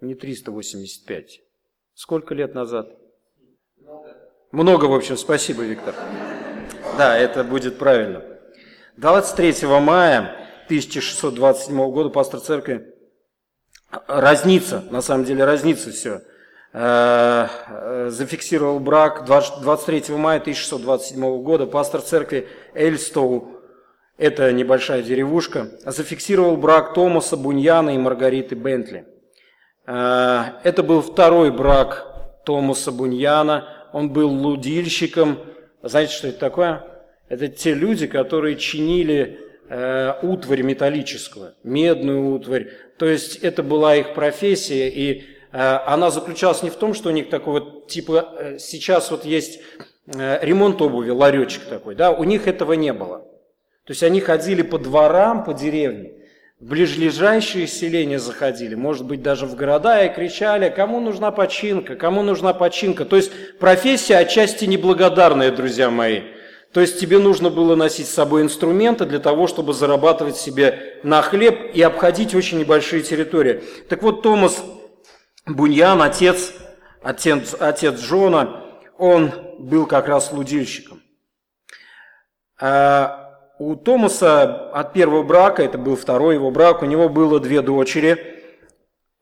не 0.00 0.14
385. 0.14 1.40
Сколько 1.94 2.34
лет 2.34 2.54
назад? 2.54 2.96
Много. 3.76 4.16
Много, 4.52 4.84
в 4.86 4.94
общем, 4.94 5.16
спасибо, 5.16 5.64
Виктор. 5.64 5.94
Да, 6.96 7.16
это 7.16 7.44
будет 7.44 7.78
правильно. 7.78 8.22
23 8.96 9.66
мая 9.80 10.36
1627 10.66 11.90
года 11.90 12.10
пастор 12.10 12.40
церкви 12.40 12.94
разнится, 14.06 14.84
на 14.90 15.02
самом 15.02 15.24
деле 15.24 15.44
разнится 15.44 15.90
все. 15.90 16.22
Э, 16.72 17.46
э, 17.68 18.08
зафиксировал 18.10 18.80
брак 18.80 19.24
23 19.24 20.16
мая 20.16 20.40
1627 20.40 21.42
года 21.42 21.66
пастор 21.66 22.00
церкви 22.00 22.48
Эльстоу, 22.74 23.60
это 24.16 24.52
небольшая 24.52 25.02
деревушка, 25.02 25.68
зафиксировал 25.84 26.56
брак 26.56 26.94
Томаса 26.94 27.36
Буньяна 27.36 27.94
и 27.94 27.98
Маргариты 27.98 28.56
Бентли. 28.56 29.06
Э, 29.86 30.44
это 30.64 30.82
был 30.82 31.00
второй 31.00 31.52
брак 31.52 32.42
Томаса 32.44 32.90
Буньяна, 32.90 33.68
он 33.92 34.10
был 34.10 34.30
лудильщиком. 34.30 35.38
Знаете, 35.88 36.12
что 36.12 36.28
это 36.28 36.38
такое? 36.38 36.84
Это 37.28 37.48
те 37.48 37.74
люди, 37.74 38.06
которые 38.06 38.56
чинили 38.56 39.40
утварь 40.22 40.60
металлическую, 40.60 41.54
медную 41.62 42.34
утварь, 42.34 42.68
то 42.98 43.06
есть 43.06 43.36
это 43.36 43.62
была 43.62 43.96
их 43.96 44.14
профессия, 44.14 44.88
и 44.88 45.24
э, 45.52 45.58
она 45.86 46.10
заключалась 46.10 46.62
не 46.62 46.70
в 46.70 46.76
том, 46.76 46.94
что 46.94 47.08
у 47.08 47.12
них 47.12 47.28
такой 47.28 47.60
вот, 47.60 47.88
типа, 47.88 48.34
э, 48.38 48.58
сейчас 48.58 49.10
вот 49.10 49.24
есть 49.24 49.60
э, 50.06 50.38
ремонт 50.42 50.80
обуви, 50.80 51.10
ларечек 51.10 51.64
такой, 51.64 51.96
да, 51.96 52.12
у 52.12 52.24
них 52.24 52.46
этого 52.46 52.74
не 52.74 52.92
было. 52.92 53.18
То 53.84 53.90
есть 53.90 54.02
они 54.02 54.20
ходили 54.20 54.62
по 54.62 54.78
дворам, 54.78 55.44
по 55.44 55.52
деревне, 55.52 56.12
в 56.64 56.66
ближайшие 56.66 57.66
селения 57.66 58.18
заходили, 58.18 58.74
может 58.74 59.04
быть, 59.04 59.20
даже 59.20 59.44
в 59.44 59.54
города 59.54 60.02
и 60.02 60.14
кричали, 60.14 60.70
кому 60.70 60.98
нужна 60.98 61.30
починка, 61.30 61.94
кому 61.94 62.22
нужна 62.22 62.54
починка. 62.54 63.04
То 63.04 63.16
есть 63.16 63.58
профессия 63.58 64.16
отчасти 64.16 64.64
неблагодарная, 64.64 65.50
друзья 65.50 65.90
мои. 65.90 66.22
То 66.72 66.80
есть 66.80 66.98
тебе 66.98 67.18
нужно 67.18 67.50
было 67.50 67.76
носить 67.76 68.08
с 68.08 68.14
собой 68.14 68.40
инструменты 68.40 69.04
для 69.04 69.18
того, 69.18 69.46
чтобы 69.46 69.74
зарабатывать 69.74 70.36
себе 70.36 71.00
на 71.02 71.20
хлеб 71.20 71.74
и 71.74 71.82
обходить 71.82 72.34
очень 72.34 72.60
небольшие 72.60 73.02
территории. 73.02 73.62
Так 73.90 74.02
вот, 74.02 74.22
Томас 74.22 74.64
Буньян, 75.44 76.00
отец, 76.00 76.54
отец, 77.02 77.54
отец 77.60 78.00
Джона, 78.00 78.64
он 78.96 79.32
был 79.58 79.84
как 79.84 80.08
раз 80.08 80.32
лудильщиком. 80.32 81.02
У 83.58 83.76
Томаса 83.76 84.70
от 84.72 84.92
первого 84.92 85.22
брака, 85.22 85.62
это 85.62 85.78
был 85.78 85.94
второй 85.94 86.34
его 86.34 86.50
брак, 86.50 86.82
у 86.82 86.86
него 86.86 87.08
было 87.08 87.38
две 87.38 87.62
дочери, 87.62 88.42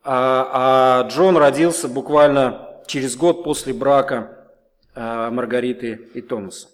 а, 0.02 1.02
а 1.04 1.08
Джон 1.08 1.36
родился 1.36 1.86
буквально 1.86 2.80
через 2.86 3.14
год 3.14 3.44
после 3.44 3.74
брака 3.74 4.48
а, 4.94 5.30
Маргариты 5.30 6.08
и 6.14 6.22
Томаса. 6.22 6.68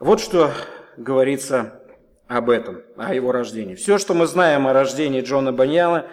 Вот 0.00 0.20
что 0.20 0.50
говорится 0.96 1.80
об 2.26 2.50
этом, 2.50 2.82
о 2.96 3.14
его 3.14 3.30
рождении. 3.30 3.76
Все, 3.76 3.98
что 3.98 4.14
мы 4.14 4.26
знаем 4.26 4.66
о 4.66 4.72
рождении 4.72 5.20
Джона 5.20 5.52
Баньяна, 5.52 6.06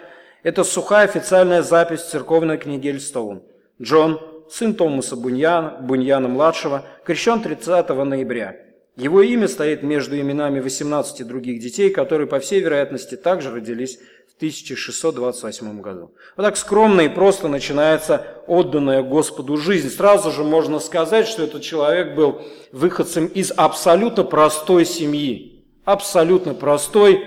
это 0.44 0.62
сухая 0.62 1.06
официальная 1.06 1.62
запись 1.62 2.02
в 2.02 2.10
церковной 2.10 2.56
книге 2.56 2.90
Эльстоун. 2.90 3.42
Джон, 3.82 4.20
сын 4.48 4.74
Томаса 4.74 5.16
Буньяна, 5.16 5.78
Буньяна-младшего, 5.80 6.84
крещен 7.04 7.40
30 7.40 7.88
ноября. 7.88 8.67
Его 8.98 9.22
имя 9.22 9.48
стоит 9.48 9.82
между 9.82 10.18
именами 10.18 10.60
18 10.60 11.26
других 11.26 11.60
детей, 11.60 11.90
которые, 11.90 12.26
по 12.26 12.40
всей 12.40 12.60
вероятности, 12.60 13.16
также 13.16 13.50
родились 13.50 13.98
1628 14.38 15.80
году. 15.80 16.12
Вот 16.36 16.44
так 16.44 16.56
скромно 16.56 17.00
и 17.00 17.08
просто 17.08 17.48
начинается 17.48 18.24
отданная 18.46 19.02
Господу 19.02 19.56
жизнь. 19.56 19.90
Сразу 19.90 20.30
же 20.30 20.44
можно 20.44 20.78
сказать, 20.78 21.26
что 21.26 21.42
этот 21.42 21.62
человек 21.62 22.14
был 22.14 22.42
выходцем 22.70 23.26
из 23.26 23.52
абсолютно 23.56 24.22
простой 24.22 24.84
семьи. 24.84 25.64
Абсолютно 25.84 26.54
простой 26.54 27.24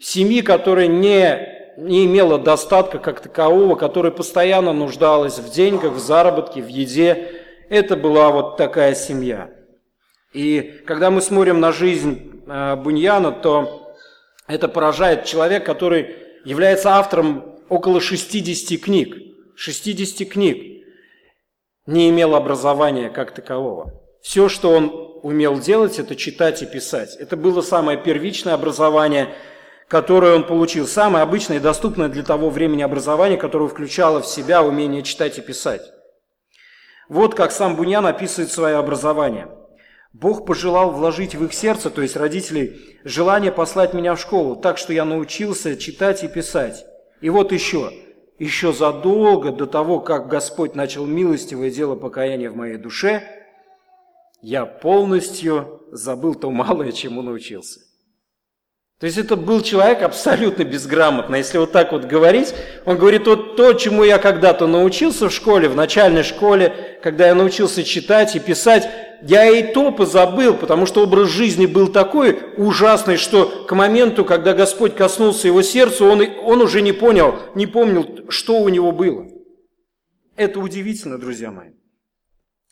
семьи, 0.00 0.40
которая 0.40 0.86
не, 0.86 1.76
не 1.76 2.06
имела 2.06 2.38
достатка 2.38 2.98
как 2.98 3.20
такового, 3.20 3.74
которая 3.74 4.12
постоянно 4.12 4.72
нуждалась 4.72 5.38
в 5.38 5.52
деньгах, 5.52 5.92
в 5.92 5.98
заработке, 5.98 6.62
в 6.62 6.68
еде. 6.68 7.42
Это 7.68 7.94
была 7.94 8.30
вот 8.30 8.56
такая 8.56 8.94
семья. 8.94 9.50
И 10.32 10.82
когда 10.86 11.10
мы 11.10 11.22
смотрим 11.22 11.60
на 11.60 11.72
жизнь 11.72 12.42
э, 12.46 12.76
Буньяна, 12.76 13.32
то 13.32 13.94
это 14.46 14.68
поражает 14.68 15.24
человек, 15.24 15.64
который 15.64 16.16
является 16.44 16.90
автором 16.96 17.56
около 17.68 18.00
60 18.00 18.80
книг. 18.80 19.16
60 19.56 20.28
книг. 20.28 20.84
Не 21.86 22.10
имел 22.10 22.34
образования 22.34 23.08
как 23.08 23.32
такового. 23.32 23.94
Все, 24.20 24.48
что 24.48 24.70
он 24.70 25.20
умел 25.22 25.58
делать, 25.58 25.98
это 25.98 26.14
читать 26.14 26.62
и 26.62 26.66
писать. 26.66 27.16
Это 27.16 27.36
было 27.36 27.62
самое 27.62 27.96
первичное 27.96 28.52
образование, 28.52 29.34
которое 29.88 30.34
он 30.34 30.44
получил. 30.44 30.86
Самое 30.86 31.22
обычное 31.22 31.56
и 31.56 31.60
доступное 31.60 32.08
для 32.08 32.22
того 32.22 32.50
времени 32.50 32.82
образование, 32.82 33.38
которое 33.38 33.68
включало 33.68 34.20
в 34.20 34.26
себя 34.26 34.62
умение 34.62 35.02
читать 35.02 35.38
и 35.38 35.40
писать. 35.40 35.82
Вот 37.08 37.34
как 37.34 37.52
сам 37.52 37.76
Буньян 37.76 38.04
описывает 38.04 38.52
свое 38.52 38.76
образование– 38.76 39.48
Бог 40.12 40.46
пожелал 40.46 40.90
вложить 40.90 41.34
в 41.34 41.44
их 41.44 41.52
сердце, 41.52 41.90
то 41.90 42.02
есть 42.02 42.16
родителей, 42.16 42.98
желание 43.04 43.52
послать 43.52 43.94
меня 43.94 44.14
в 44.14 44.20
школу, 44.20 44.56
так 44.56 44.78
что 44.78 44.92
я 44.92 45.04
научился 45.04 45.76
читать 45.76 46.24
и 46.24 46.28
писать. 46.28 46.84
И 47.20 47.30
вот 47.30 47.52
еще, 47.52 47.92
еще 48.38 48.72
задолго 48.72 49.52
до 49.52 49.66
того, 49.66 50.00
как 50.00 50.28
Господь 50.28 50.74
начал 50.74 51.06
милостивое 51.06 51.70
дело 51.70 51.94
покаяния 51.94 52.50
в 52.50 52.56
моей 52.56 52.76
душе, 52.76 53.22
я 54.40 54.66
полностью 54.66 55.82
забыл 55.90 56.34
то 56.34 56.50
малое, 56.50 56.92
чему 56.92 57.22
научился. 57.22 57.80
То 59.00 59.06
есть 59.06 59.16
это 59.16 59.36
был 59.36 59.60
человек 59.60 60.02
абсолютно 60.02 60.64
безграмотный. 60.64 61.38
Если 61.38 61.58
вот 61.58 61.70
так 61.70 61.92
вот 61.92 62.04
говорить, 62.04 62.52
он 62.84 62.96
говорит, 62.98 63.28
вот 63.28 63.56
то, 63.56 63.72
чему 63.74 64.02
я 64.02 64.18
когда-то 64.18 64.66
научился 64.66 65.28
в 65.28 65.32
школе, 65.32 65.68
в 65.68 65.76
начальной 65.76 66.24
школе, 66.24 66.98
когда 67.00 67.28
я 67.28 67.36
научился 67.36 67.84
читать 67.84 68.34
и 68.34 68.40
писать, 68.40 68.88
я 69.22 69.48
и 69.48 69.72
то 69.72 69.90
позабыл, 69.90 70.54
потому 70.54 70.86
что 70.86 71.02
образ 71.02 71.28
жизни 71.28 71.66
был 71.66 71.88
такой 71.88 72.38
ужасный, 72.56 73.16
что 73.16 73.64
к 73.66 73.74
моменту, 73.74 74.24
когда 74.24 74.54
Господь 74.54 74.94
коснулся 74.94 75.48
его 75.48 75.62
сердца, 75.62 76.04
он, 76.04 76.22
он 76.42 76.62
уже 76.62 76.80
не 76.80 76.92
понял, 76.92 77.34
не 77.54 77.66
помнил, 77.66 78.26
что 78.28 78.58
у 78.60 78.68
него 78.68 78.92
было. 78.92 79.26
Это 80.36 80.60
удивительно, 80.60 81.18
друзья 81.18 81.50
мои. 81.50 81.70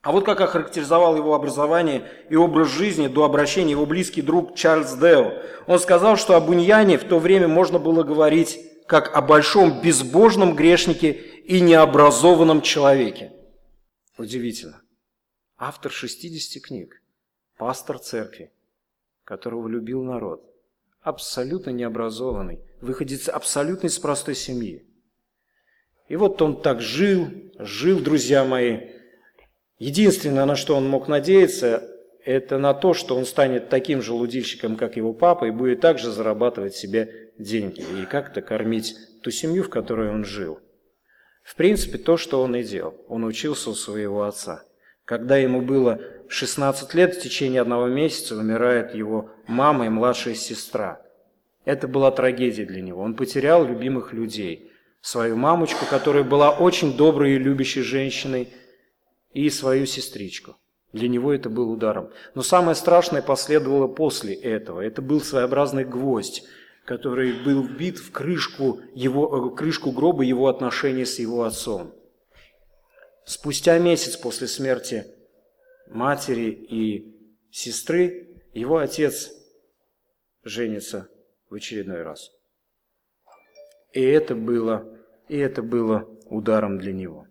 А 0.03 0.13
вот 0.13 0.25
как 0.25 0.41
охарактеризовал 0.41 1.17
его 1.17 1.35
образование 1.35 2.05
и 2.31 2.37
образ 2.37 2.69
жизни 2.69 3.09
до 3.09 3.25
обращения 3.25 3.73
его 3.73 3.87
близкий 3.87 4.23
друг 4.23 4.55
Чарльз 4.55 4.95
Део. 4.95 5.33
Он 5.67 5.81
сказал, 5.81 6.17
что 6.17 6.37
о 6.37 6.41
Буньяне 6.41 6.97
в 6.97 7.03
то 7.03 7.19
время 7.19 7.49
можно 7.49 7.81
было 7.81 8.05
говорить 8.05 8.61
как 8.87 9.17
о 9.17 9.21
большом 9.21 9.81
безбожном 9.81 10.55
грешнике 10.55 11.11
и 11.11 11.61
необразованном 11.61 12.63
человеке. 12.63 13.33
Удивительно. 14.17 14.81
Автор 15.59 15.91
60 15.91 16.63
книг, 16.63 17.01
пастор 17.57 17.99
церкви, 17.99 18.53
которого 19.25 19.69
любил 19.69 20.03
народ, 20.03 20.45
абсолютно 21.01 21.71
необразованный, 21.71 22.61
выходец 22.83 23.31
абсолютно 23.31 23.87
из 23.87 23.99
простой 23.99 24.35
семьи. 24.35 24.87
И 26.09 26.17
вот 26.17 26.43
он 26.43 26.61
так 26.61 26.83
жил, 26.83 27.29
жил, 27.59 28.01
друзья 28.01 28.45
мои. 28.45 28.91
Единственное, 29.79 30.45
на 30.45 30.57
что 30.57 30.77
он 30.77 30.91
мог 30.91 31.09
надеяться, 31.09 31.91
это 32.23 32.59
на 32.59 32.75
то, 32.75 32.93
что 32.93 33.17
он 33.17 33.25
станет 33.25 33.71
таким 33.71 34.03
же 34.03 34.13
лудильщиком, 34.13 34.77
как 34.77 34.99
его 34.99 35.15
папа, 35.15 35.47
и 35.47 35.51
будет 35.51 35.81
также 35.81 36.11
зарабатывать 36.11 36.75
себе 36.75 37.33
деньги 37.39 37.81
и 37.81 38.05
как-то 38.05 38.43
кормить 38.43 38.95
ту 39.23 39.31
семью, 39.31 39.63
в 39.63 39.71
которой 39.71 40.11
он 40.11 40.27
жил. 40.27 40.61
В 41.43 41.55
принципе, 41.55 41.97
то, 41.97 42.19
что 42.19 42.43
он 42.43 42.57
и 42.57 42.63
делал. 42.63 42.95
Он 43.09 43.25
учился 43.25 43.71
у 43.71 43.75
своего 43.75 44.25
отца. 44.25 44.67
Когда 45.07 45.37
ему 45.37 45.63
было 45.63 46.01
16 46.29 46.93
лет, 46.95 47.15
в 47.15 47.23
течение 47.23 47.61
одного 47.61 47.87
месяца 47.87 48.37
умирает 48.37 48.93
его 48.93 49.31
мама 49.47 49.87
и 49.87 49.89
младшая 49.89 50.35
сестра. 50.35 51.01
Это 51.65 51.87
была 51.87 52.11
трагедия 52.11 52.65
для 52.65 52.83
него. 52.83 53.03
Он 53.03 53.15
потерял 53.15 53.65
любимых 53.65 54.13
людей. 54.13 54.73
Свою 55.01 55.37
мамочку, 55.37 55.87
которая 55.89 56.25
была 56.25 56.51
очень 56.51 56.97
доброй 56.97 57.35
и 57.35 57.39
любящей 57.39 57.83
женщиной, 57.83 58.49
и 59.33 59.49
свою 59.49 59.87
сестричку. 59.87 60.57
Для 60.93 61.09
него 61.09 61.33
это 61.33 61.51
был 61.51 61.71
ударом. 61.71 62.11
Но 62.35 62.43
самое 62.43 62.75
страшное 62.75 63.23
последовало 63.23 63.87
после 63.87 64.35
этого. 64.35 64.81
Это 64.81 65.03
был 65.03 65.21
своеобразный 65.21 65.85
гвоздь, 65.85 66.43
который 66.85 67.33
был 67.45 67.63
вбит 67.63 67.99
в 67.99 68.11
крышку, 68.11 68.81
его, 68.93 69.53
э, 69.53 69.57
крышку 69.57 69.93
гроба 69.93 70.25
его 70.25 70.49
отношений 70.49 71.05
с 71.05 71.21
его 71.21 71.45
отцом. 71.45 71.93
Спустя 73.27 73.77
месяц 73.81 74.17
после 74.17 74.47
смерти 74.47 75.05
матери 75.89 76.49
и 76.51 77.13
сестры, 77.51 78.29
его 78.55 78.77
отец 78.77 79.33
женится 80.45 81.09
в 81.51 81.55
очередной 81.57 82.03
раз. 82.03 82.31
И 83.93 84.01
это 84.01 84.37
было, 84.37 84.87
и 85.29 85.37
это 85.39 85.61
было 85.63 86.09
ударом 86.27 86.79
для 86.79 86.93
него. 86.93 87.27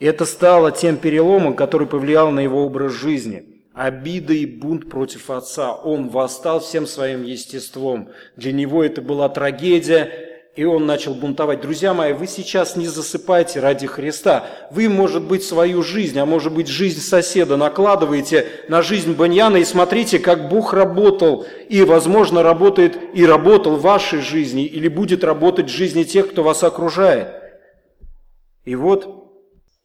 И 0.00 0.04
это 0.04 0.26
стало 0.26 0.70
тем 0.70 0.98
переломом, 0.98 1.56
который 1.56 1.86
повлиял 1.86 2.30
на 2.30 2.40
его 2.40 2.62
образ 2.62 2.92
жизни. 2.92 3.64
Обида 3.72 4.34
и 4.34 4.44
бунт 4.44 4.90
против 4.90 5.30
отца. 5.30 5.74
Он 5.74 6.10
восстал 6.10 6.60
всем 6.60 6.86
своим 6.86 7.22
естеством. 7.22 8.10
Для 8.36 8.52
него 8.52 8.84
это 8.84 9.00
была 9.00 9.30
трагедия, 9.30 10.27
и 10.58 10.64
он 10.64 10.86
начал 10.86 11.14
бунтовать. 11.14 11.60
Друзья 11.60 11.94
мои, 11.94 12.12
вы 12.12 12.26
сейчас 12.26 12.74
не 12.74 12.88
засыпайте 12.88 13.60
ради 13.60 13.86
Христа. 13.86 14.44
Вы, 14.72 14.88
может 14.88 15.22
быть, 15.22 15.44
свою 15.44 15.84
жизнь, 15.84 16.18
а 16.18 16.26
может 16.26 16.52
быть, 16.52 16.66
жизнь 16.66 16.98
соседа 17.00 17.56
накладываете 17.56 18.44
на 18.66 18.82
жизнь 18.82 19.12
Баньяна 19.12 19.58
и 19.58 19.64
смотрите, 19.64 20.18
как 20.18 20.48
Бог 20.48 20.72
работал 20.72 21.46
и, 21.68 21.82
возможно, 21.82 22.42
работает 22.42 22.98
и 23.14 23.24
работал 23.24 23.76
в 23.76 23.82
вашей 23.82 24.20
жизни 24.20 24.66
или 24.66 24.88
будет 24.88 25.22
работать 25.22 25.66
в 25.66 25.72
жизни 25.72 26.02
тех, 26.02 26.32
кто 26.32 26.42
вас 26.42 26.64
окружает. 26.64 27.28
И 28.64 28.74
вот 28.74 29.30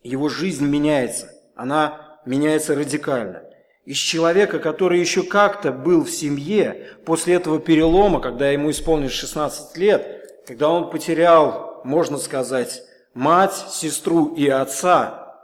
его 0.02 0.28
жизнь 0.28 0.66
меняется. 0.66 1.30
Она 1.56 2.18
меняется 2.26 2.74
радикально. 2.74 3.44
Из 3.86 3.98
человека, 3.98 4.58
который 4.58 5.00
еще 5.00 5.22
как-то 5.22 5.72
был 5.72 6.04
в 6.04 6.10
семье, 6.10 6.88
после 7.06 7.36
этого 7.36 7.60
перелома, 7.60 8.20
когда 8.20 8.50
ему 8.50 8.72
исполнилось 8.72 9.14
16 9.14 9.78
лет– 9.78 10.22
когда 10.46 10.70
он 10.70 10.90
потерял, 10.90 11.82
можно 11.84 12.18
сказать, 12.18 12.84
мать, 13.14 13.56
сестру 13.70 14.34
и 14.36 14.48
отца, 14.48 15.38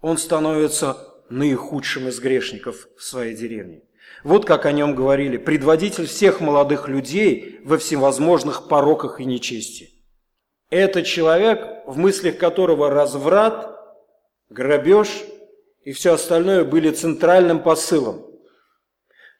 он 0.00 0.18
становится 0.18 0.96
наихудшим 1.28 2.08
из 2.08 2.18
грешников 2.20 2.88
в 2.96 3.02
своей 3.02 3.34
деревне. 3.34 3.82
Вот 4.24 4.44
как 4.44 4.66
о 4.66 4.72
нем 4.72 4.94
говорили, 4.94 5.36
предводитель 5.36 6.06
всех 6.06 6.40
молодых 6.40 6.88
людей 6.88 7.60
во 7.64 7.78
всевозможных 7.78 8.68
пороках 8.68 9.20
и 9.20 9.24
нечести. 9.24 9.90
Это 10.68 11.02
человек, 11.02 11.84
в 11.86 11.96
мыслях 11.96 12.38
которого 12.38 12.90
разврат, 12.90 13.76
грабеж 14.48 15.08
и 15.84 15.92
все 15.92 16.14
остальное 16.14 16.64
были 16.64 16.90
центральным 16.90 17.62
посылом. 17.62 18.26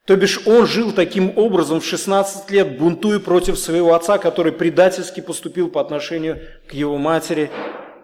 То 0.06 0.16
бишь 0.16 0.46
он 0.46 0.66
жил 0.66 0.92
таким 0.92 1.36
образом 1.36 1.80
в 1.80 1.84
16 1.84 2.50
лет, 2.50 2.78
бунтуя 2.78 3.18
против 3.20 3.58
своего 3.58 3.94
отца, 3.94 4.18
который 4.18 4.52
предательски 4.52 5.20
поступил 5.20 5.68
по 5.68 5.80
отношению 5.80 6.40
к 6.66 6.72
его 6.72 6.98
матери 6.98 7.50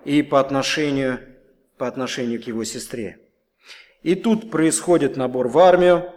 и 0.04 0.22
по 0.22 0.38
отношению, 0.38 1.20
по 1.78 1.88
отношению 1.88 2.42
к 2.42 2.46
его 2.46 2.64
сестре. 2.64 3.18
И 4.02 4.14
тут 4.14 4.50
происходит 4.50 5.16
набор 5.16 5.48
в 5.48 5.58
армию. 5.58 6.12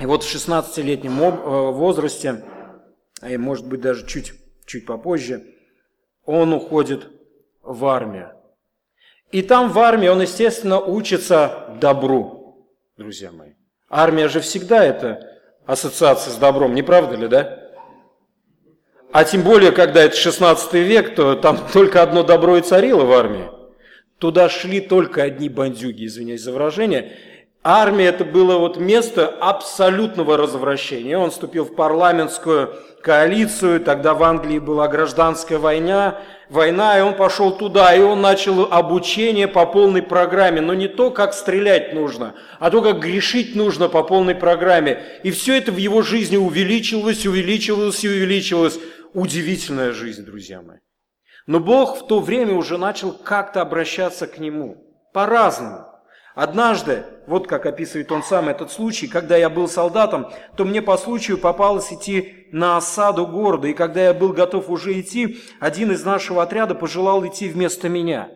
И 0.00 0.06
вот 0.06 0.24
в 0.24 0.34
16-летнем 0.34 1.16
э, 1.22 1.30
возрасте, 1.70 2.42
и 3.28 3.36
может 3.36 3.66
быть 3.68 3.80
даже 3.80 4.06
чуть, 4.06 4.32
чуть 4.66 4.86
попозже, 4.86 5.44
он 6.24 6.52
уходит 6.52 7.08
в 7.62 7.84
армию. 7.86 8.32
И 9.30 9.42
там 9.42 9.70
в 9.70 9.78
армии 9.78 10.08
он, 10.08 10.22
естественно, 10.22 10.80
учится 10.80 11.76
добру, 11.80 12.68
друзья 12.96 13.30
мои. 13.30 13.51
Армия 13.94 14.28
же 14.28 14.40
всегда 14.40 14.82
это 14.82 15.38
ассоциация 15.66 16.32
с 16.32 16.36
добром, 16.36 16.74
не 16.74 16.80
правда 16.80 17.14
ли, 17.14 17.28
да? 17.28 17.58
А 19.12 19.24
тем 19.24 19.42
более, 19.42 19.70
когда 19.70 20.02
это 20.02 20.16
16 20.16 20.72
век, 20.72 21.14
то 21.14 21.34
там 21.34 21.58
только 21.74 22.02
одно 22.02 22.22
добро 22.22 22.56
и 22.56 22.62
царило 22.62 23.04
в 23.04 23.12
армии. 23.12 23.50
Туда 24.16 24.48
шли 24.48 24.80
только 24.80 25.22
одни 25.22 25.50
бандюги, 25.50 26.06
извиняюсь 26.06 26.40
за 26.40 26.52
выражение. 26.52 27.12
Армия 27.64 28.06
это 28.06 28.24
было 28.24 28.58
вот 28.58 28.76
место 28.76 29.28
абсолютного 29.28 30.36
развращения. 30.36 31.16
Он 31.16 31.30
вступил 31.30 31.64
в 31.64 31.76
парламентскую 31.76 32.74
коалицию, 33.02 33.80
тогда 33.80 34.14
в 34.14 34.22
Англии 34.24 34.58
была 34.58 34.88
гражданская 34.88 35.60
война, 35.60 36.18
война, 36.48 36.98
и 36.98 37.02
он 37.02 37.14
пошел 37.14 37.56
туда, 37.56 37.94
и 37.94 38.00
он 38.00 38.20
начал 38.20 38.64
обучение 38.64 39.46
по 39.46 39.64
полной 39.64 40.02
программе, 40.02 40.60
но 40.60 40.74
не 40.74 40.88
то, 40.88 41.12
как 41.12 41.34
стрелять 41.34 41.94
нужно, 41.94 42.34
а 42.58 42.70
то, 42.70 42.82
как 42.82 42.98
грешить 42.98 43.54
нужно 43.54 43.88
по 43.88 44.02
полной 44.02 44.34
программе. 44.34 45.00
И 45.22 45.30
все 45.30 45.56
это 45.56 45.70
в 45.70 45.76
его 45.76 46.02
жизни 46.02 46.36
увеличивалось, 46.36 47.26
увеличивалось 47.26 48.02
и 48.02 48.08
увеличивалось. 48.08 48.78
Удивительная 49.14 49.92
жизнь, 49.92 50.24
друзья 50.24 50.62
мои. 50.62 50.78
Но 51.46 51.60
Бог 51.60 51.98
в 51.98 52.06
то 52.06 52.18
время 52.18 52.54
уже 52.54 52.76
начал 52.76 53.12
как-то 53.12 53.60
обращаться 53.60 54.26
к 54.26 54.38
нему 54.38 54.84
по-разному. 55.12 55.91
Однажды, 56.34 57.04
вот 57.26 57.46
как 57.46 57.66
описывает 57.66 58.10
он 58.10 58.22
сам 58.22 58.48
этот 58.48 58.72
случай, 58.72 59.06
когда 59.06 59.36
я 59.36 59.50
был 59.50 59.68
солдатом, 59.68 60.28
то 60.56 60.64
мне 60.64 60.80
по 60.80 60.96
случаю 60.96 61.36
попалось 61.36 61.92
идти 61.92 62.46
на 62.52 62.78
осаду 62.78 63.26
города, 63.26 63.68
и 63.68 63.74
когда 63.74 64.04
я 64.04 64.14
был 64.14 64.32
готов 64.32 64.70
уже 64.70 64.98
идти, 64.98 65.40
один 65.60 65.92
из 65.92 66.04
нашего 66.04 66.42
отряда 66.42 66.74
пожелал 66.74 67.26
идти 67.26 67.48
вместо 67.48 67.90
меня. 67.90 68.30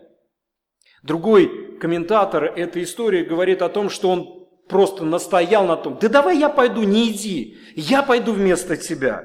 Другой 1.03 1.79
комментатор 1.79 2.45
этой 2.45 2.83
истории 2.83 3.25
говорит 3.25 3.63
о 3.63 3.71
том, 3.71 3.89
что 3.89 4.11
он 4.11 4.47
просто 4.69 5.05
настоял 5.05 5.67
на 5.67 5.77
том, 5.77 5.97
да 5.99 6.09
давай 6.09 6.37
я 6.37 6.51
пойду, 6.51 6.83
не 6.83 7.11
иди, 7.11 7.57
я 7.77 8.03
пойду 8.03 8.33
вместо 8.33 8.77
тебя. 8.77 9.25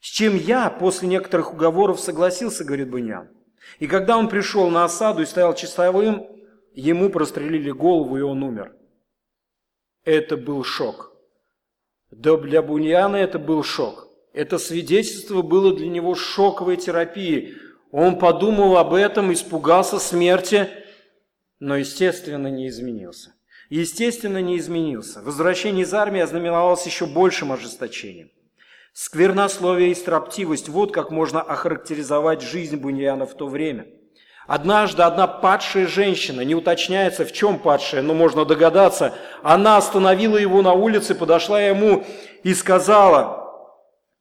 С 0.00 0.06
чем 0.06 0.36
я 0.36 0.70
после 0.70 1.08
некоторых 1.08 1.52
уговоров 1.52 1.98
согласился, 1.98 2.64
говорит 2.64 2.90
Баньян. 2.90 3.30
И 3.80 3.86
когда 3.86 4.16
он 4.16 4.28
пришел 4.28 4.70
на 4.70 4.84
осаду 4.84 5.22
и 5.22 5.26
стоял 5.26 5.54
часовым, 5.54 6.39
ему 6.80 7.10
прострелили 7.10 7.70
голову, 7.70 8.16
и 8.16 8.22
он 8.22 8.42
умер. 8.42 8.74
Это 10.04 10.36
был 10.36 10.64
шок. 10.64 11.12
Да 12.10 12.36
для 12.36 12.62
Буньяна 12.62 13.16
это 13.16 13.38
был 13.38 13.62
шок. 13.62 14.08
Это 14.32 14.58
свидетельство 14.58 15.42
было 15.42 15.76
для 15.76 15.88
него 15.88 16.14
шоковой 16.14 16.76
терапией. 16.76 17.56
Он 17.92 18.18
подумал 18.18 18.78
об 18.78 18.94
этом, 18.94 19.32
испугался 19.32 19.98
смерти, 19.98 20.68
но, 21.58 21.76
естественно, 21.76 22.48
не 22.48 22.68
изменился. 22.68 23.34
Естественно, 23.68 24.40
не 24.40 24.58
изменился. 24.58 25.20
Возвращение 25.22 25.84
из 25.84 25.92
армии 25.92 26.20
ознаменовалось 26.20 26.86
еще 26.86 27.06
большим 27.06 27.52
ожесточением. 27.52 28.30
Сквернословие 28.92 29.90
и 29.90 29.94
строптивость– 29.94 30.68
вот 30.70 30.92
как 30.92 31.10
можно 31.10 31.40
охарактеризовать 31.40 32.42
жизнь 32.42 32.76
Буньяна 32.76 33.26
в 33.26 33.34
то 33.34 33.46
время– 33.46 33.86
Однажды 34.50 35.04
одна 35.04 35.28
падшая 35.28 35.86
женщина, 35.86 36.40
не 36.40 36.56
уточняется, 36.56 37.24
в 37.24 37.30
чем 37.30 37.56
падшая, 37.56 38.02
но 38.02 38.14
можно 38.14 38.44
догадаться, 38.44 39.14
она 39.44 39.76
остановила 39.76 40.36
его 40.36 40.60
на 40.60 40.72
улице, 40.72 41.14
подошла 41.14 41.62
ему 41.62 42.04
и 42.42 42.52
сказала, 42.52 43.48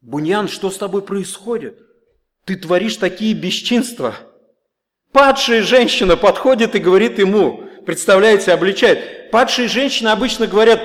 «Буньян, 0.01 0.47
что 0.47 0.69
с 0.69 0.77
тобой 0.77 1.01
происходит? 1.01 1.79
Ты 2.45 2.57
творишь 2.57 2.97
такие 2.97 3.33
бесчинства». 3.33 4.13
Падшая 5.13 5.63
женщина 5.63 6.15
подходит 6.15 6.75
и 6.75 6.79
говорит 6.79 7.17
ему, 7.17 7.63
представляете, 7.87 8.51
обличает. 8.51 9.31
Падшие 9.31 9.67
женщины 9.67 10.09
обычно 10.09 10.45
говорят, 10.45 10.79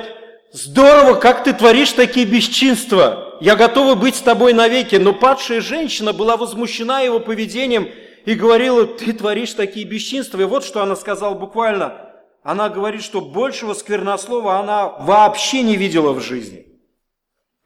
здорово, 0.53 1.17
как 1.17 1.45
ты 1.45 1.53
творишь 1.53 1.93
такие 1.93 2.25
бесчинства, 2.25 3.37
я 3.43 3.57
готова 3.57 3.95
быть 3.95 4.17
с 4.17 4.23
тобой 4.23 4.55
навеки. 4.55 4.97
Но 4.97 5.13
падшая 5.13 5.61
женщина 5.61 6.15
была 6.15 6.39
возмущена 6.39 7.01
его 7.01 7.21
поведением 7.21 7.91
и 8.25 8.35
говорила, 8.35 8.87
ты 8.87 9.13
творишь 9.13 9.53
такие 9.55 9.87
бесчинства. 9.87 10.41
И 10.41 10.45
вот 10.45 10.65
что 10.65 10.83
она 10.83 10.97
сказала 10.97 11.35
буквально. 11.35 12.13
Она 12.43 12.69
говорит, 12.69 13.03
что 13.03 13.21
большего 13.21 13.75
сквернослова 13.75 14.59
она 14.59 14.89
вообще 14.89 15.63
не 15.63 15.77
видела 15.77 16.13
в 16.13 16.21
жизни. 16.21 16.67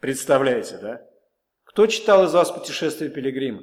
Представляете, 0.00 0.78
да? 0.80 1.00
Кто 1.64 1.86
читал 1.86 2.24
из 2.24 2.32
вас 2.32 2.50
«Путешествие 2.50 3.10
пилигрима»? 3.10 3.60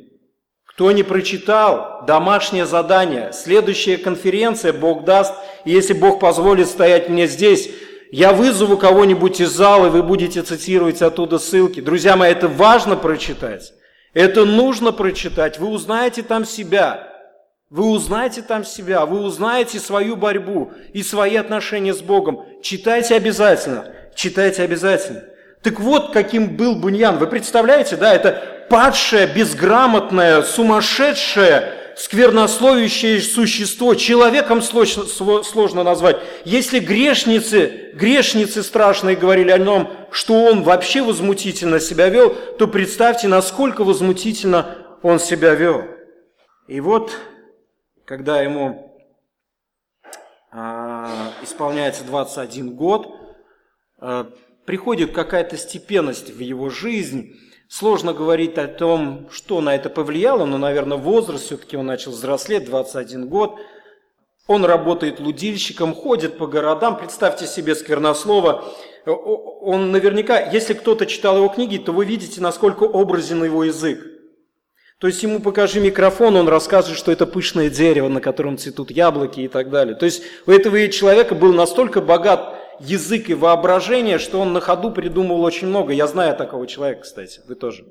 Кто 0.66 0.92
не 0.92 1.04
прочитал, 1.04 2.04
домашнее 2.06 2.66
задание, 2.66 3.32
следующая 3.32 3.98
конференция 3.98 4.74
Бог 4.74 5.06
даст, 5.06 5.34
и 5.64 5.72
если 5.72 5.94
Бог 5.94 6.20
позволит 6.20 6.68
стоять 6.68 7.08
мне 7.08 7.28
здесь, 7.28 7.70
я 8.12 8.34
вызову 8.34 8.78
кого-нибудь 8.78 9.40
из 9.40 9.52
зала, 9.52 9.88
и 9.88 9.90
вы 9.90 10.04
будете 10.04 10.42
цитировать 10.42 11.02
оттуда 11.02 11.40
ссылки. 11.40 11.80
Друзья 11.80 12.18
мои, 12.18 12.32
это 12.32 12.50
важно 12.50 12.98
прочитать. 12.98 13.74
Это 14.16 14.46
нужно 14.46 14.94
прочитать. 14.94 15.60
Вы 15.60 15.68
узнаете 15.68 16.24
там 16.24 16.46
себя. 16.46 17.10
Вы 17.70 17.84
узнаете 17.90 18.42
там 18.42 18.64
себя. 18.64 19.06
Вы 19.06 19.20
узнаете 19.20 19.78
свою 19.78 20.16
борьбу 20.16 20.72
и 20.94 21.04
свои 21.04 21.36
отношения 21.36 21.94
с 21.94 22.02
Богом. 22.02 22.46
Читайте 22.64 23.16
обязательно. 23.16 23.94
Читайте 24.16 24.64
обязательно. 24.64 25.24
Так 25.62 25.82
вот, 25.82 26.14
каким 26.14 26.56
был 26.56 26.78
Буньян. 26.78 27.18
Вы 27.18 27.28
представляете, 27.28 27.98
да, 27.98 28.14
это 28.14 28.42
падшее, 28.70 29.28
безграмотное, 29.28 30.44
сумасшедшее, 30.44 31.74
сквернословящее 31.96 33.22
существо. 33.22 33.96
Человеком 33.96 34.62
сложно, 34.62 35.84
назвать. 35.84 36.18
Если 36.44 36.80
грешницы, 36.80 37.92
грешницы 37.94 38.64
страшные 38.64 39.16
говорили 39.16 39.52
о 39.52 39.58
нем, 39.58 39.90
что 40.12 40.34
он 40.34 40.64
вообще 40.64 41.02
возмутительно 41.02 41.80
себя 41.80 42.10
вел, 42.10 42.36
то 42.58 42.68
представьте, 42.68 43.28
насколько 43.28 43.84
возмутительно 43.84 44.98
он 45.02 45.20
себя 45.20 45.56
вел. 45.56 45.84
И 46.68 46.80
вот, 46.80 47.12
когда 48.06 48.42
ему 48.42 49.00
э, 50.52 50.58
исполняется 51.44 52.04
21 52.04 52.76
год, 52.76 53.08
э, 54.02 54.26
приходит 54.66 55.14
какая-то 55.14 55.58
степенность 55.58 56.32
в 56.32 56.40
его 56.40 56.70
жизнь. 56.70 57.40
Сложно 57.78 58.14
говорить 58.14 58.58
о 58.58 58.70
том, 58.70 59.28
что 59.30 59.60
на 59.60 59.76
это 59.76 59.90
повлияло, 59.90 60.46
но, 60.46 60.58
наверное, 60.58 60.98
возраст, 60.98 61.44
все-таки 61.44 61.76
он 61.76 61.88
начал 61.88 62.12
взрослеть, 62.12 62.64
21 62.64 63.28
год. 63.28 63.60
Он 64.48 64.64
работает 64.64 65.20
лудильщиком, 65.20 65.94
ходит 65.94 66.38
по 66.38 66.48
городам. 66.48 66.98
Представьте 66.98 67.46
себе 67.48 67.76
сквернослово, 67.76 68.64
он 69.06 69.92
наверняка, 69.92 70.40
если 70.40 70.74
кто-то 70.74 71.06
читал 71.06 71.36
его 71.36 71.50
книги, 71.50 71.78
то 71.78 71.92
вы 71.92 72.06
видите, 72.06 72.40
насколько 72.40 72.86
образен 72.86 73.44
его 73.44 73.66
язык. 73.66 74.00
То 75.00 75.08
есть 75.08 75.22
ему 75.24 75.42
покажи 75.42 75.82
микрофон, 75.82 76.38
он 76.38 76.48
расскажет, 76.48 76.98
что 76.98 77.12
это 77.12 77.26
пышное 77.26 77.70
дерево, 77.70 78.08
на 78.08 78.22
котором 78.22 78.58
цветут 78.58 78.90
яблоки 78.90 79.42
и 79.42 79.50
так 79.50 79.70
далее. 79.70 79.96
То 79.96 80.06
есть 80.06 80.24
у 80.48 80.52
этого 80.52 80.88
человека 80.88 81.36
был 81.36 81.52
настолько 81.52 82.00
богат 82.00 82.55
язык 82.80 83.30
и 83.30 83.34
воображение, 83.34 84.18
что 84.18 84.40
он 84.40 84.54
на 84.54 84.62
ходу 84.62 84.92
придумывал 84.92 85.44
очень 85.44 85.68
много. 85.68 85.94
Я 85.94 86.08
знаю 86.08 86.36
такого 86.36 86.68
человека, 86.68 87.02
кстати, 87.02 87.42
вы 87.48 87.56
тоже. 87.56 87.86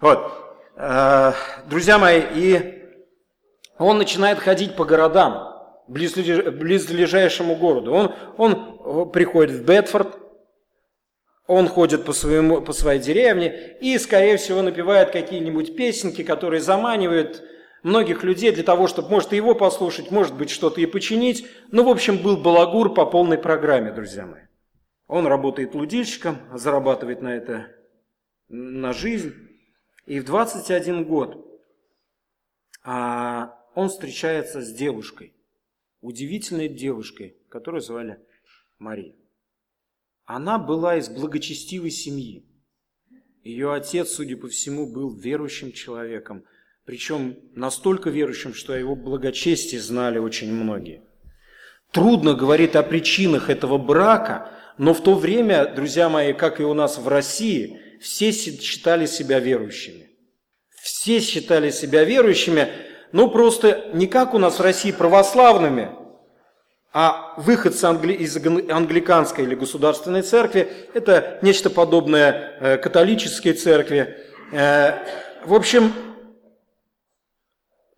Вот. 0.00 0.32
Э, 0.76 1.32
друзья 1.68 1.98
мои, 1.98 2.22
и 2.34 2.82
он 3.78 3.98
начинает 3.98 4.38
ходить 4.38 4.76
по 4.76 4.84
городам 4.84 5.52
близлежащему 5.88 7.56
городу. 7.56 7.92
Он, 7.92 8.14
он 8.36 9.10
приходит 9.10 9.56
в 9.56 9.64
Бетфорд, 9.64 10.18
он 11.46 11.68
ходит 11.68 12.04
по, 12.04 12.12
своему, 12.12 12.62
по 12.62 12.72
своей 12.72 13.00
деревне 13.00 13.76
и, 13.80 13.98
скорее 13.98 14.36
всего, 14.36 14.62
напевает 14.62 15.10
какие-нибудь 15.10 15.76
песенки, 15.76 16.22
которые 16.22 16.60
заманивают 16.60 17.42
многих 17.82 18.22
людей 18.22 18.52
для 18.52 18.62
того, 18.62 18.86
чтобы, 18.86 19.10
может, 19.10 19.32
и 19.32 19.36
его 19.36 19.54
послушать, 19.54 20.10
может 20.10 20.36
быть, 20.36 20.50
что-то 20.50 20.80
и 20.80 20.86
починить. 20.86 21.46
Ну, 21.70 21.84
в 21.84 21.88
общем, 21.88 22.22
был 22.22 22.36
балагур 22.36 22.94
по 22.94 23.06
полной 23.06 23.38
программе, 23.38 23.92
друзья 23.92 24.26
мои. 24.26 24.42
Он 25.06 25.26
работает 25.26 25.74
лудильщиком, 25.74 26.38
зарабатывает 26.54 27.20
на 27.22 27.34
это, 27.34 27.74
на 28.48 28.92
жизнь. 28.92 29.34
И 30.06 30.20
в 30.20 30.24
21 30.24 31.04
год 31.04 31.46
а, 32.82 33.58
он 33.74 33.88
встречается 33.88 34.62
с 34.62 34.72
девушкой, 34.72 35.34
удивительной 36.00 36.68
девушкой, 36.68 37.36
которую 37.48 37.80
звали 37.80 38.18
Мария. 38.78 39.14
Она 40.24 40.58
была 40.58 40.96
из 40.96 41.08
благочестивой 41.08 41.90
семьи. 41.90 42.44
Ее 43.42 43.72
отец, 43.72 44.10
судя 44.10 44.36
по 44.36 44.48
всему, 44.48 44.90
был 44.90 45.10
верующим 45.10 45.72
человеком, 45.72 46.44
причем 46.84 47.36
настолько 47.54 48.10
верующим, 48.10 48.54
что 48.54 48.72
о 48.72 48.78
его 48.78 48.96
благочестии 48.96 49.76
знали 49.76 50.18
очень 50.18 50.52
многие. 50.52 51.02
Трудно 51.92 52.34
говорить 52.34 52.74
о 52.74 52.82
причинах 52.82 53.50
этого 53.50 53.78
брака, 53.78 54.50
но 54.78 54.94
в 54.94 55.02
то 55.02 55.14
время, 55.14 55.66
друзья 55.66 56.08
мои, 56.08 56.32
как 56.32 56.60
и 56.60 56.64
у 56.64 56.74
нас 56.74 56.98
в 56.98 57.06
России, 57.06 57.80
все 58.00 58.32
считали 58.32 59.06
себя 59.06 59.38
верующими. 59.38 60.10
Все 60.82 61.20
считали 61.20 61.70
себя 61.70 62.02
верующими, 62.04 62.68
но 63.12 63.28
просто 63.28 63.90
не 63.92 64.06
как 64.06 64.34
у 64.34 64.38
нас 64.38 64.58
в 64.58 64.62
России 64.62 64.90
православными, 64.90 65.90
а 66.94 67.34
выходцы 67.36 67.86
из 68.14 68.36
англиканской 68.36 69.44
или 69.44 69.54
государственной 69.54 70.22
церкви– 70.22 70.68
это 70.94 71.38
нечто 71.40 71.70
подобное 71.70 72.56
э, 72.60 72.76
католической 72.78 73.52
церкви. 73.52 74.16
Э, 74.52 74.98
в 75.46 75.54
общем, 75.54 75.92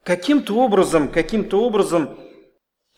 каким-то 0.05 0.57
образом, 0.57 1.09
каким-то 1.09 1.63
образом 1.63 2.19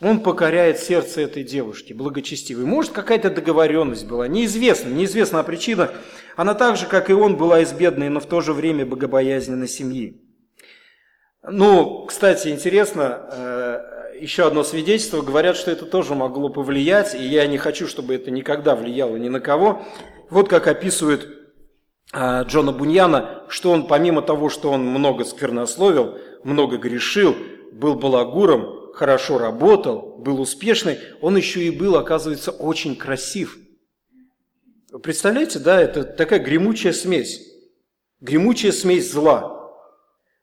он 0.00 0.20
покоряет 0.20 0.78
сердце 0.78 1.22
этой 1.22 1.42
девушки, 1.42 1.94
благочестивой. 1.94 2.66
Может, 2.66 2.92
какая-то 2.92 3.30
договоренность 3.30 4.06
была, 4.06 4.28
неизвестно, 4.28 4.90
неизвестна 4.90 5.42
причина. 5.42 5.90
Она 6.36 6.52
так 6.54 6.76
же, 6.76 6.86
как 6.86 7.08
и 7.08 7.14
он, 7.14 7.36
была 7.36 7.60
из 7.60 7.72
бедной, 7.72 8.10
но 8.10 8.20
в 8.20 8.26
то 8.26 8.42
же 8.42 8.52
время 8.52 8.84
богобоязненной 8.84 9.68
семьи. 9.68 10.20
Ну, 11.42 12.04
кстати, 12.06 12.48
интересно, 12.48 13.26
э, 13.32 14.18
еще 14.20 14.46
одно 14.46 14.64
свидетельство, 14.64 15.22
говорят, 15.22 15.56
что 15.56 15.70
это 15.70 15.86
тоже 15.86 16.14
могло 16.14 16.50
повлиять, 16.50 17.14
и 17.14 17.22
я 17.22 17.46
не 17.46 17.56
хочу, 17.56 17.86
чтобы 17.86 18.16
это 18.16 18.30
никогда 18.30 18.74
влияло 18.74 19.16
ни 19.16 19.28
на 19.28 19.40
кого. 19.40 19.86
Вот 20.28 20.48
как 20.48 20.66
описывает 20.66 21.26
э, 22.12 22.42
Джона 22.44 22.72
Буньяна, 22.72 23.44
что 23.48 23.70
он, 23.70 23.86
помимо 23.86 24.20
того, 24.20 24.50
что 24.50 24.72
он 24.72 24.84
много 24.84 25.24
сквернословил, 25.24 26.18
много 26.44 26.77
грешил, 26.77 27.37
был 27.72 27.94
балагуром, 27.94 28.92
хорошо 28.94 29.38
работал, 29.38 30.16
был 30.18 30.40
успешный, 30.40 30.99
он 31.20 31.37
еще 31.37 31.62
и 31.64 31.70
был, 31.70 31.96
оказывается, 31.96 32.51
очень 32.51 32.96
красив. 32.96 33.59
Представляете, 35.03 35.59
да, 35.59 35.81
это 35.81 36.05
такая 36.05 36.38
гремучая 36.38 36.92
смесь. 36.92 37.42
Гремучая 38.20 38.72
смесь 38.72 39.11
зла– 39.11 39.55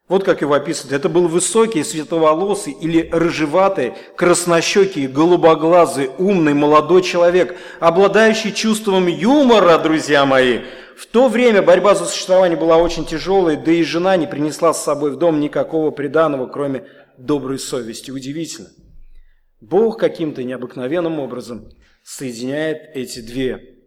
вот 0.09 0.25
как 0.25 0.41
его 0.41 0.53
описывают. 0.53 0.93
Это 0.93 1.07
был 1.07 1.27
высокий, 1.27 1.83
светловолосый 1.83 2.73
или 2.73 3.09
рыжеватый, 3.11 3.93
краснощекий, 4.17 5.07
голубоглазый, 5.07 6.11
умный, 6.17 6.53
молодой 6.53 7.01
человек, 7.01 7.57
обладающий 7.79 8.51
чувством 8.51 9.07
юмора, 9.07 9.77
друзья 9.77 10.25
мои. 10.25 10.59
В 10.95 11.05
то 11.07 11.27
время 11.27 11.61
борьба 11.61 11.95
за 11.95 12.05
существование 12.05 12.57
была 12.57 12.77
очень 12.77 13.05
тяжелой, 13.05 13.57
да 13.57 13.71
и 13.71 13.83
жена 13.83 14.15
не 14.17 14.27
принесла 14.27 14.73
с 14.73 14.83
собой 14.83 15.11
в 15.11 15.17
дом 15.17 15.39
никакого 15.39 15.91
приданого, 15.91 16.47
кроме 16.47 16.87
доброй 17.17 17.59
совести. 17.59 18.11
Удивительно. 18.11 18.69
Бог 19.61 19.99
каким-то 19.99 20.43
необыкновенным 20.43 21.19
образом 21.19 21.69
соединяет 22.03 22.95
эти 22.95 23.21
две 23.21 23.79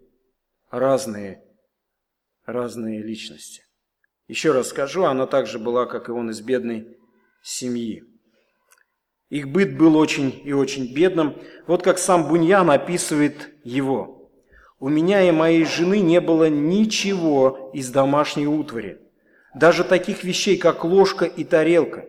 разные, 0.71 1.43
разные 2.45 3.03
личности. 3.03 3.63
Еще 4.27 4.53
раз 4.53 4.69
скажу, 4.69 5.05
она 5.05 5.27
также 5.27 5.59
была, 5.59 5.87
как 5.87 6.09
и 6.09 6.13
он, 6.13 6.31
из 6.31 6.41
бедной 6.41 6.97
семьи. 7.43 8.03
Их 9.29 9.49
быт 9.49 9.77
был 9.77 9.97
очень 9.97 10.41
и 10.45 10.53
очень 10.53 10.95
бедным. 10.95 11.37
Вот 11.67 11.83
как 11.83 11.99
сам 11.99 12.29
Буньян 12.29 12.71
описывает 12.71 13.51
его. 13.65 14.16
«У 14.87 14.89
меня 14.89 15.21
и 15.29 15.33
моей 15.33 15.65
жены 15.65 15.99
не 15.99 16.21
было 16.21 16.49
ничего 16.49 17.73
из 17.75 17.91
домашней 17.91 18.47
утвари, 18.47 19.01
даже 19.53 19.83
таких 19.83 20.23
вещей, 20.23 20.57
как 20.57 20.85
ложка 20.85 21.25
и 21.25 21.43
тарелка. 21.43 22.05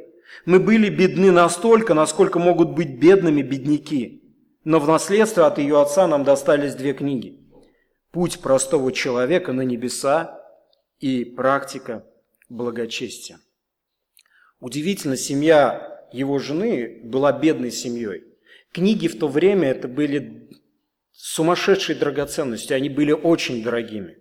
Мы 0.46 0.60
были 0.60 0.88
бедны 0.88 1.32
настолько, 1.32 1.96
насколько 1.96 2.38
могут 2.38 2.76
быть 2.76 3.00
бедными 3.00 3.42
бедняки. 3.42 4.22
Но 4.64 4.80
в 4.80 4.88
наследство 4.88 5.48
от 5.48 5.58
ее 5.58 5.82
отца 5.82 6.06
нам 6.06 6.24
достались 6.24 6.76
две 6.76 6.94
книги. 6.94 7.40
«Путь 8.12 8.42
простого 8.42 8.92
человека 8.92 9.54
на 9.54 9.62
небеса» 9.62 10.40
и 11.00 11.26
«Практика 11.26 12.06
благочестия». 12.48 13.40
Удивительно, 14.60 15.18
семья 15.18 16.06
его 16.14 16.38
жены 16.38 17.02
была 17.04 17.32
бедной 17.32 17.72
семьей. 17.72 18.26
Книги 18.72 19.08
в 19.08 19.18
то 19.18 19.28
время 19.28 19.70
это 19.70 19.88
были 19.88 20.48
сумасшедшей 21.28 21.96
драгоценностью, 21.96 22.78
они 22.78 22.90
были 22.90 23.12
очень 23.12 23.62
дорогими. 23.62 24.18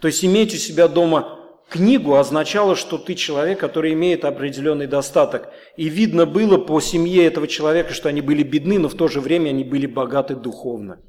То 0.00 0.08
есть 0.08 0.24
иметь 0.24 0.52
у 0.54 0.56
себя 0.56 0.88
дома 0.88 1.38
книгу 1.70 2.16
означало, 2.16 2.74
что 2.74 2.98
ты 2.98 3.14
человек, 3.14 3.60
который 3.60 3.92
имеет 3.92 4.24
определенный 4.24 4.88
достаток. 4.88 5.52
И 5.76 5.88
видно 5.88 6.26
было 6.26 6.58
по 6.58 6.80
семье 6.80 7.24
этого 7.24 7.46
человека, 7.46 7.94
что 7.94 8.08
они 8.08 8.22
были 8.22 8.42
бедны, 8.42 8.78
но 8.78 8.88
в 8.88 8.94
то 8.94 9.06
же 9.06 9.20
время 9.20 9.50
они 9.50 9.62
были 9.62 9.86
богаты 9.86 10.34
духовно. 10.34 11.00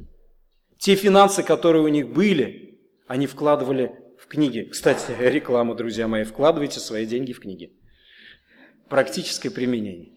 Те 0.78 0.94
финансы, 0.94 1.42
которые 1.42 1.84
у 1.84 1.88
них 1.88 2.10
были, 2.10 2.80
они 3.08 3.26
вкладывали 3.26 3.92
в 4.20 4.28
книги. 4.28 4.70
Кстати, 4.72 5.12
реклама, 5.20 5.74
друзья 5.74 6.08
мои, 6.08 6.26
вкладывайте 6.26 6.80
свои 6.80 7.08
деньги 7.08 7.34
в 7.34 7.40
книги. 7.40 7.74
Практическое 8.88 9.50
применение. 9.50 10.14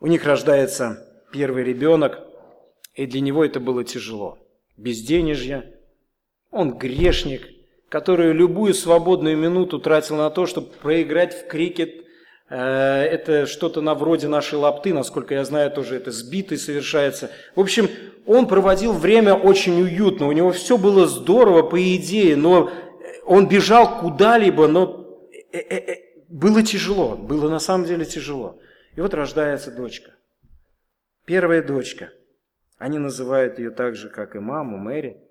У 0.00 0.06
них 0.06 0.24
рождается 0.26 1.06
первый 1.32 1.64
ребенок, 1.64 2.29
и 2.94 3.06
для 3.06 3.20
него 3.20 3.44
это 3.44 3.60
было 3.60 3.84
тяжело. 3.84 4.38
Безденежье, 4.76 5.78
он 6.50 6.76
грешник, 6.78 7.48
который 7.88 8.32
любую 8.32 8.74
свободную 8.74 9.36
минуту 9.36 9.78
тратил 9.78 10.16
на 10.16 10.30
то, 10.30 10.46
чтобы 10.46 10.68
проиграть 10.68 11.34
в 11.34 11.46
крикет. 11.46 12.06
Э, 12.48 13.02
это 13.02 13.46
что-то 13.46 13.80
на 13.80 13.94
вроде 13.94 14.28
нашей 14.28 14.58
лапты, 14.58 14.92
насколько 14.94 15.34
я 15.34 15.44
знаю, 15.44 15.70
тоже 15.70 15.96
это 15.96 16.10
сбитый 16.10 16.58
совершается. 16.58 17.30
В 17.54 17.60
общем, 17.60 17.88
он 18.26 18.46
проводил 18.46 18.92
время 18.92 19.34
очень 19.34 19.80
уютно, 19.82 20.26
у 20.26 20.32
него 20.32 20.52
все 20.52 20.78
было 20.78 21.06
здорово 21.06 21.62
по 21.62 21.80
идее, 21.96 22.36
но 22.36 22.70
он 23.24 23.48
бежал 23.48 24.00
куда-либо, 24.00 24.66
но 24.66 25.06
э, 25.52 25.96
было 26.28 26.62
тяжело, 26.62 27.16
было 27.16 27.48
на 27.48 27.58
самом 27.58 27.86
деле 27.86 28.04
тяжело. 28.04 28.58
И 28.96 29.00
вот 29.00 29.14
рождается 29.14 29.70
дочка. 29.70 30.12
Первая 31.26 31.62
дочка. 31.62 32.10
Они 32.80 32.98
называют 32.98 33.58
ее 33.58 33.70
так 33.70 33.94
же, 33.94 34.08
как 34.08 34.34
и 34.34 34.38
маму, 34.38 34.78
Мэри. 34.78 35.22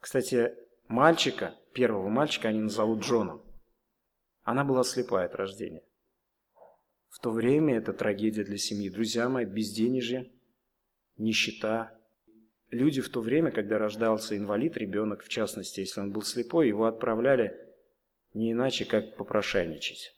Кстати, 0.00 0.54
мальчика, 0.88 1.54
первого 1.74 2.08
мальчика 2.08 2.48
они 2.48 2.60
назовут 2.60 3.02
Джоном. 3.02 3.42
Она 4.42 4.64
была 4.64 4.84
слепая 4.84 5.26
от 5.26 5.34
рождения. 5.34 5.82
В 7.10 7.20
то 7.20 7.30
время 7.30 7.76
это 7.76 7.92
трагедия 7.92 8.42
для 8.42 8.56
семьи. 8.56 8.88
Друзья 8.88 9.28
мои, 9.28 9.44
безденежье, 9.44 10.32
нищета. 11.18 11.94
Люди 12.70 13.02
в 13.02 13.10
то 13.10 13.20
время, 13.20 13.50
когда 13.50 13.76
рождался 13.76 14.34
инвалид, 14.38 14.78
ребенок, 14.78 15.22
в 15.22 15.28
частности, 15.28 15.80
если 15.80 16.00
он 16.00 16.10
был 16.10 16.22
слепой, 16.22 16.68
его 16.68 16.86
отправляли 16.86 17.54
не 18.32 18.52
иначе, 18.52 18.86
как 18.86 19.14
попрошайничать. 19.16 20.16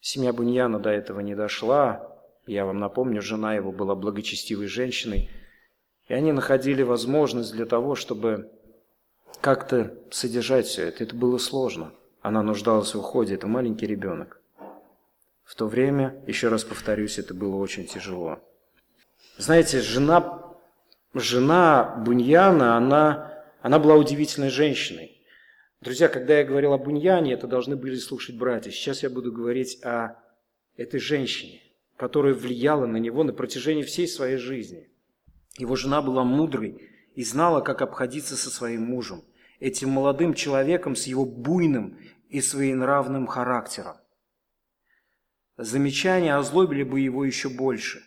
Семья 0.00 0.32
Буньяна 0.32 0.80
до 0.80 0.90
этого 0.90 1.20
не 1.20 1.36
дошла. 1.36 2.20
Я 2.46 2.66
вам 2.66 2.80
напомню, 2.80 3.22
жена 3.22 3.54
его 3.54 3.70
была 3.70 3.94
благочестивой 3.94 4.66
женщиной. 4.66 5.30
И 6.08 6.14
они 6.14 6.32
находили 6.32 6.82
возможность 6.82 7.52
для 7.52 7.66
того, 7.66 7.94
чтобы 7.94 8.50
как-то 9.40 9.94
содержать 10.10 10.66
все 10.66 10.88
это. 10.88 11.04
Это 11.04 11.14
было 11.14 11.38
сложно. 11.38 11.92
Она 12.22 12.42
нуждалась 12.42 12.94
в 12.94 12.98
уходе, 12.98 13.34
это 13.34 13.46
маленький 13.46 13.86
ребенок. 13.86 14.40
В 15.44 15.54
то 15.54 15.66
время, 15.66 16.20
еще 16.26 16.48
раз 16.48 16.64
повторюсь, 16.64 17.18
это 17.18 17.34
было 17.34 17.56
очень 17.56 17.86
тяжело. 17.86 18.40
Знаете, 19.36 19.80
жена, 19.80 20.42
жена 21.14 22.02
Буньяна, 22.04 22.76
она, 22.76 23.32
она 23.62 23.78
была 23.78 23.94
удивительной 23.94 24.50
женщиной. 24.50 25.22
Друзья, 25.80 26.08
когда 26.08 26.38
я 26.38 26.44
говорил 26.44 26.72
о 26.72 26.78
Буньяне, 26.78 27.34
это 27.34 27.46
должны 27.46 27.76
были 27.76 27.96
слушать 27.96 28.36
братья. 28.36 28.70
Сейчас 28.70 29.02
я 29.02 29.10
буду 29.10 29.30
говорить 29.30 29.82
о 29.84 30.16
этой 30.76 30.98
женщине, 30.98 31.62
которая 31.96 32.34
влияла 32.34 32.86
на 32.86 32.96
него 32.96 33.22
на 33.22 33.32
протяжении 33.32 33.84
всей 33.84 34.08
своей 34.08 34.38
жизни. 34.38 34.90
Его 35.58 35.74
жена 35.76 36.00
была 36.00 36.24
мудрой, 36.24 36.80
и 37.14 37.24
знала, 37.24 37.60
как 37.60 37.82
обходиться 37.82 38.36
со 38.36 38.48
своим 38.48 38.84
мужем, 38.84 39.24
этим 39.58 39.90
молодым 39.90 40.34
человеком 40.34 40.94
с 40.94 41.08
его 41.08 41.26
буйным 41.26 41.98
и 42.28 42.40
своенравным 42.40 43.26
характером. 43.26 43.96
Замечания 45.56 46.36
озлобили 46.36 46.84
бы 46.84 47.00
его 47.00 47.24
еще 47.24 47.48
больше. 47.48 48.04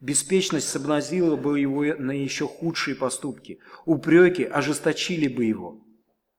Беспечность 0.00 0.68
соблазнила 0.68 1.36
бы 1.36 1.60
его 1.60 1.84
на 1.98 2.12
еще 2.12 2.48
худшие 2.48 2.96
поступки. 2.96 3.58
Упреки 3.84 4.44
ожесточили 4.44 5.28
бы 5.28 5.44
его. 5.44 5.84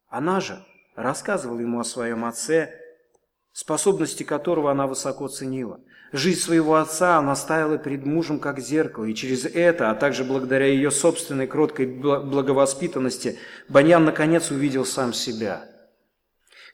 Она 0.07 0.39
же 0.39 0.65
рассказывала 0.95 1.59
ему 1.59 1.79
о 1.79 1.83
своем 1.83 2.25
отце, 2.25 2.73
способности 3.51 4.23
которого 4.23 4.71
она 4.71 4.87
высоко 4.87 5.27
ценила– 5.27 5.79
Жизнь 6.15 6.39
своего 6.39 6.75
отца 6.75 7.17
она 7.17 7.35
ставила 7.35 7.77
перед 7.77 8.05
мужем 8.05 8.39
как 8.39 8.61
зеркало, 8.61 9.03
и 9.03 9.13
через 9.13 9.43
это, 9.43 9.91
а 9.91 9.95
также 9.95 10.23
благодаря 10.23 10.65
ее 10.65 10.89
собственной 10.89 11.45
кроткой 11.45 11.87
благовоспитанности, 11.87 13.37
Баньян 13.67 14.05
наконец 14.05 14.49
увидел 14.49 14.85
сам 14.85 15.11
себя. 15.11 15.65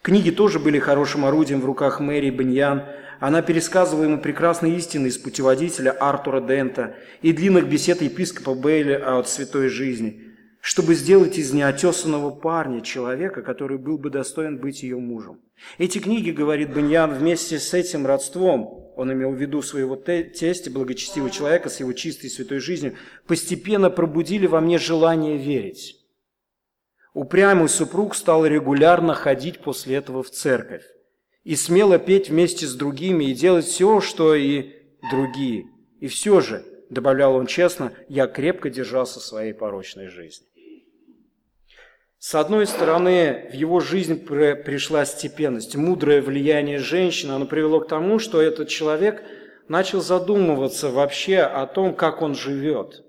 Книги 0.03 0.29
тоже 0.29 0.59
были 0.59 0.77
хорошим 0.77 1.25
орудием 1.25 1.59
в 1.59 1.65
руках 1.65 1.99
Мэри 1.99 2.29
Баньян. 2.29 2.83
Она 3.19 3.41
пересказывала 3.41 4.03
ему 4.03 4.19
прекрасные 4.19 4.75
истины 4.75 5.07
из 5.07 5.17
путеводителя 5.17 5.89
Артура 5.89 6.39
Дента 6.39 6.95
и 7.23 7.33
длинных 7.33 7.67
бесед 7.67 8.03
епископа 8.03 8.53
Бейля 8.53 9.17
от 9.17 9.27
святой 9.27 9.69
жизни, 9.69 10.21
чтобы 10.61 10.93
сделать 10.93 11.39
из 11.39 11.51
неотесанного 11.51 12.29
парня 12.29 12.81
человека, 12.81 13.41
который 13.41 13.79
был 13.79 13.97
бы 13.97 14.11
достоин 14.11 14.59
быть 14.59 14.83
ее 14.83 14.97
мужем. 14.97 15.39
Эти 15.79 15.97
книги, 15.97 16.29
говорит 16.29 16.75
Баньян, 16.75 17.11
вместе 17.11 17.57
с 17.57 17.73
этим 17.73 18.05
родством– 18.05 18.77
он 18.95 19.11
имел 19.13 19.31
в 19.31 19.35
виду 19.35 19.61
своего 19.61 19.95
тестя, 19.95 20.71
благочестивого 20.71 21.31
человека 21.31 21.69
с 21.69 21.79
его 21.79 21.93
чистой 21.93 22.29
святой 22.29 22.59
жизнью, 22.59 22.95
постепенно 23.27 23.89
пробудили 23.89 24.47
во 24.47 24.61
мне 24.61 24.77
желание 24.77 25.37
верить. 25.37 25.97
Упрямый 27.13 27.69
супруг 27.69 28.15
стал 28.15 28.45
регулярно 28.45 29.13
ходить 29.13 29.59
после 29.59 29.95
этого 29.95 30.23
в 30.23 30.29
церковь 30.29 30.85
и 31.43 31.55
смело 31.55 31.99
петь 31.99 32.29
вместе 32.29 32.65
с 32.67 32.73
другими 32.73 33.25
и 33.25 33.33
делать 33.33 33.65
все, 33.65 33.99
что 33.99 34.35
и 34.35 34.73
другие. 35.09 35.65
И 35.99 36.07
все 36.07 36.39
же, 36.39 36.63
добавлял 36.89 37.35
он 37.35 37.47
честно, 37.47 37.93
я 38.07 38.27
крепко 38.27 38.69
держался 38.69 39.19
своей 39.19 39.53
порочной 39.53 40.07
жизни. 40.07 40.47
С 42.21 42.35
одной 42.35 42.67
стороны, 42.67 43.49
в 43.49 43.55
его 43.55 43.79
жизнь 43.79 44.23
пришла 44.23 45.05
степенность, 45.05 45.75
мудрое 45.75 46.21
влияние 46.21 46.77
женщины, 46.77 47.31
оно 47.31 47.47
привело 47.47 47.79
к 47.79 47.87
тому, 47.87 48.19
что 48.19 48.39
этот 48.39 48.69
человек 48.69 49.23
начал 49.67 50.01
задумываться 50.01 50.91
вообще 50.91 51.39
о 51.39 51.65
том, 51.65 51.95
как 51.95 52.21
он 52.21 52.35
живет. 52.35 53.03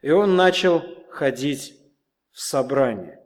И 0.00 0.10
он 0.10 0.34
начал 0.34 0.82
ходить 1.10 1.74
в 2.30 2.40
собрание. 2.40 3.20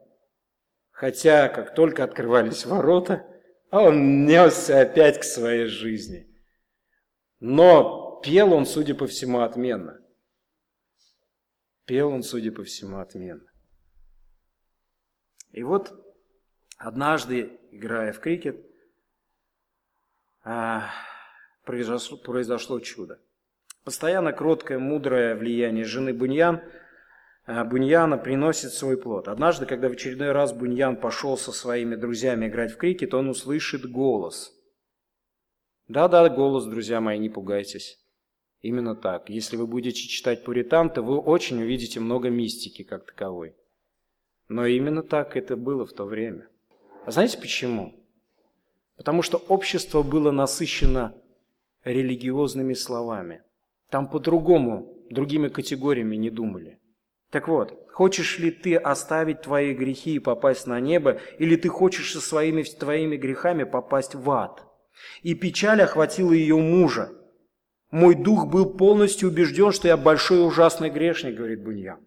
Хотя, 0.91 1.47
как 1.47 1.73
только 1.73 2.03
открывались 2.03 2.65
ворота, 2.65 3.25
он 3.71 4.25
несся 4.25 4.81
опять 4.81 5.21
к 5.21 5.23
своей 5.23 5.67
жизни. 5.67 6.27
Но 7.39 8.19
пел 8.25 8.51
он, 8.51 8.65
судя 8.65 8.93
по 8.93 9.07
всему, 9.07 9.39
отменно. 9.39 10.01
Пел 11.85 12.09
он, 12.09 12.23
судя 12.23 12.51
по 12.51 12.65
всему, 12.65 12.99
отменно. 12.99 13.52
И 15.53 15.61
вот 15.63 15.93
однажды, 16.77 17.59
играя 17.71 18.11
в 18.11 18.19
крикет, 18.19 18.65
а, 20.43 20.89
произошло, 21.63 22.79
чудо. 22.79 23.19
Постоянно 23.83 24.33
кроткое, 24.33 24.79
мудрое 24.79 25.35
влияние 25.35 25.85
жены 25.85 26.13
Буньян, 26.13 26.61
а, 27.45 27.63
Буньяна 27.63 28.17
приносит 28.17 28.73
свой 28.73 28.97
плод. 28.97 29.27
Однажды, 29.27 29.65
когда 29.67 29.89
в 29.89 29.91
очередной 29.91 30.31
раз 30.31 30.51
Буньян 30.53 30.97
пошел 30.97 31.37
со 31.37 31.51
своими 31.51 31.95
друзьями 31.95 32.47
играть 32.47 32.73
в 32.73 32.77
крикет, 32.77 33.13
он 33.13 33.29
услышит 33.29 33.89
голос. 33.89 34.51
Да-да, 35.87 36.27
голос, 36.29 36.65
друзья 36.65 36.99
мои, 36.99 37.19
не 37.19 37.29
пугайтесь. 37.29 37.99
Именно 38.61 38.95
так. 38.95 39.29
Если 39.29 39.57
вы 39.57 39.67
будете 39.67 40.01
читать 40.01 40.43
Пуритан, 40.45 40.89
то 40.89 41.03
вы 41.03 41.19
очень 41.19 41.61
увидите 41.61 41.99
много 41.99 42.29
мистики 42.29 42.83
как 42.83 43.05
таковой. 43.05 43.55
Но 44.47 44.65
именно 44.65 45.03
так 45.03 45.37
это 45.37 45.55
было 45.55 45.85
в 45.85 45.93
то 45.93 46.05
время. 46.05 46.47
А 47.05 47.11
знаете 47.11 47.37
почему? 47.37 47.93
Потому 48.97 49.21
что 49.21 49.37
общество 49.37 50.03
было 50.03 50.31
насыщено 50.31 51.15
религиозными 51.83 52.73
словами. 52.73 53.41
Там 53.89 54.07
по-другому, 54.07 54.97
другими 55.09 55.47
категориями 55.47 56.15
не 56.15 56.29
думали. 56.29 56.79
Так 57.29 57.47
вот, 57.47 57.87
хочешь 57.91 58.37
ли 58.37 58.51
ты 58.51 58.75
оставить 58.75 59.41
твои 59.41 59.73
грехи 59.73 60.15
и 60.15 60.19
попасть 60.19 60.67
на 60.67 60.79
небо, 60.79 61.19
или 61.39 61.55
ты 61.55 61.67
хочешь 61.67 62.13
со 62.13 62.21
своими 62.21 62.61
твоими 62.63 63.17
грехами 63.17 63.63
попасть 63.63 64.13
в 64.13 64.29
ад? 64.29 64.63
И 65.23 65.33
печаль 65.33 65.81
охватила 65.81 66.31
ее 66.31 66.57
мужа. 66.57 67.09
Мой 67.89 68.15
дух 68.15 68.47
был 68.47 68.73
полностью 68.73 69.29
убежден, 69.29 69.71
что 69.71 69.87
я 69.87 69.97
большой 69.97 70.45
ужасный 70.45 70.89
грешник, 70.89 71.35
говорит 71.35 71.63
Буньян. 71.63 71.99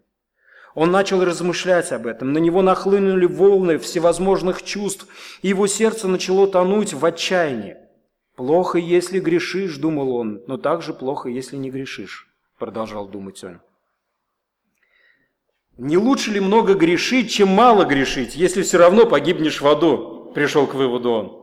Он 0.77 0.91
начал 0.91 1.25
размышлять 1.25 1.91
об 1.91 2.05
этом. 2.05 2.33
На 2.33 2.37
него 2.37 2.61
нахлынули 2.61 3.25
волны 3.25 3.79
всевозможных 3.79 4.61
чувств, 4.61 5.07
и 5.41 5.47
его 5.47 5.65
сердце 5.65 6.07
начало 6.07 6.47
тонуть 6.47 6.93
в 6.93 7.03
отчаянии. 7.03 7.77
«Плохо, 8.35 8.77
если 8.77 9.19
грешишь»,— 9.19 9.77
думал 9.79 10.15
он,— 10.15 10.43
«но 10.47 10.57
также 10.57 10.93
плохо, 10.93 11.29
если 11.29 11.55
не 11.55 11.71
грешишь»,— 11.71 12.27
продолжал 12.59 13.07
думать 13.07 13.43
он. 13.43 13.59
«Не 15.79 15.97
лучше 15.97 16.29
ли 16.29 16.39
много 16.39 16.75
грешить, 16.75 17.31
чем 17.31 17.47
мало 17.47 17.83
грешить, 17.83 18.35
если 18.35 18.61
все 18.61 18.77
равно 18.77 19.07
погибнешь 19.07 19.61
в 19.61 19.67
аду?»– 19.67 20.31
пришел 20.35 20.67
к 20.67 20.75
выводу 20.75 21.09
он. 21.09 21.36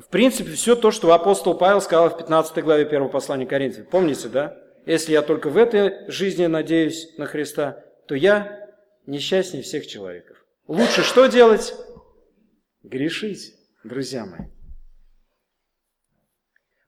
В 0.00 0.08
принципе, 0.10 0.52
все 0.52 0.76
то, 0.76 0.90
что 0.90 1.12
апостол 1.12 1.54
Павел 1.54 1.80
сказал 1.80 2.10
в 2.10 2.16
15 2.16 2.62
главе 2.62 2.84
1 2.86 3.08
послания 3.08 3.46
Коринфян. 3.46 3.84
Помните, 3.84 4.28
да? 4.28 4.56
Если 4.86 5.12
я 5.12 5.22
только 5.22 5.50
в 5.50 5.56
этой 5.56 6.08
жизни 6.10 6.46
надеюсь 6.46 7.16
на 7.18 7.26
Христа, 7.26 7.84
то 8.06 8.14
я 8.14 8.68
несчастнее 9.06 9.62
всех 9.62 9.86
человеков. 9.86 10.36
Лучше 10.68 11.02
что 11.02 11.26
делать? 11.26 11.74
Грешить, 12.82 13.54
друзья 13.82 14.24
мои. 14.24 14.48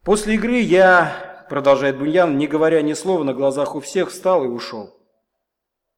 После 0.05 0.35
игры 0.35 0.59
я, 0.59 1.46
продолжает 1.51 1.99
Буньян, 1.99 2.38
не 2.38 2.46
говоря 2.46 2.81
ни 2.81 2.92
слова, 2.92 3.25
на 3.25 3.35
глазах 3.35 3.75
у 3.75 3.81
всех 3.81 4.11
встал 4.11 4.44
и 4.44 4.49
ушел. 4.49 4.96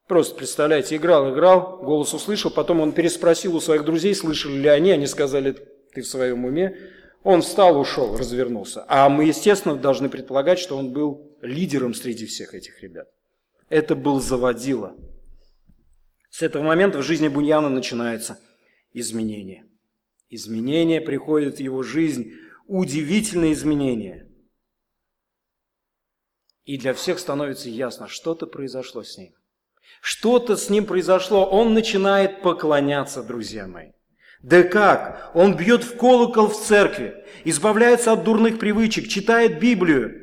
Просто 0.08 0.34
представляете, 0.34 0.96
играл, 0.96 1.32
играл, 1.32 1.78
голос 1.82 2.14
услышал, 2.14 2.50
потом 2.50 2.80
он 2.80 2.92
переспросил 2.92 3.54
у 3.54 3.60
своих 3.60 3.84
друзей, 3.84 4.14
слышали 4.14 4.54
ли 4.54 4.68
они, 4.68 4.90
они 4.90 5.06
сказали, 5.06 5.56
ты 5.94 6.02
в 6.02 6.06
своем 6.06 6.44
уме. 6.44 6.76
Он 7.22 7.42
встал, 7.42 7.78
ушел, 7.78 8.16
развернулся. 8.16 8.84
А 8.88 9.08
мы, 9.08 9.24
естественно, 9.26 9.76
должны 9.76 10.08
предполагать, 10.08 10.58
что 10.58 10.76
он 10.76 10.92
был 10.92 11.36
лидером 11.40 11.94
среди 11.94 12.26
всех 12.26 12.54
этих 12.54 12.82
ребят. 12.82 13.08
Это 13.68 13.94
был 13.94 14.20
заводила. 14.20 14.96
С 16.30 16.42
этого 16.42 16.62
момента 16.62 16.98
в 16.98 17.02
жизни 17.02 17.28
Буньяна 17.28 17.68
начинается 17.68 18.40
изменение. 18.92 19.66
Изменение 20.30 21.00
приходит 21.00 21.56
в 21.56 21.60
его 21.60 21.82
жизнь, 21.82 22.32
удивительные 22.66 23.52
изменения. 23.52 24.28
И 26.64 26.78
для 26.78 26.94
всех 26.94 27.18
становится 27.18 27.68
ясно, 27.68 28.08
что-то 28.08 28.46
произошло 28.46 29.02
с 29.02 29.18
ним. 29.18 29.34
Что-то 30.00 30.56
с 30.56 30.70
ним 30.70 30.86
произошло. 30.86 31.44
Он 31.44 31.74
начинает 31.74 32.42
поклоняться, 32.42 33.22
друзья 33.22 33.66
мои. 33.66 33.92
Да 34.42 34.64
как? 34.64 35.30
Он 35.34 35.56
бьет 35.56 35.84
в 35.84 35.96
колокол 35.96 36.48
в 36.48 36.56
церкви, 36.56 37.24
избавляется 37.44 38.12
от 38.12 38.24
дурных 38.24 38.58
привычек, 38.58 39.08
читает 39.08 39.60
Библию. 39.60 40.22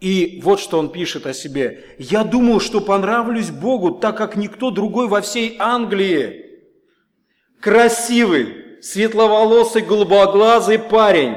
И 0.00 0.40
вот 0.42 0.60
что 0.60 0.78
он 0.78 0.90
пишет 0.90 1.26
о 1.26 1.34
себе. 1.34 1.84
«Я 1.98 2.24
думал, 2.24 2.60
что 2.60 2.80
понравлюсь 2.80 3.50
Богу, 3.50 3.90
так 3.90 4.16
как 4.16 4.34
никто 4.34 4.70
другой 4.70 5.08
во 5.08 5.20
всей 5.20 5.56
Англии. 5.58 6.46
Красивый, 7.60 8.80
светловолосый, 8.80 9.82
голубоглазый 9.82 10.78
парень. 10.78 11.36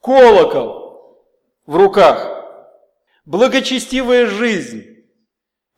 Колокол 0.00 1.26
в 1.66 1.76
руках. 1.76 2.28
Благочестивая 3.24 4.26
жизнь. 4.26 4.89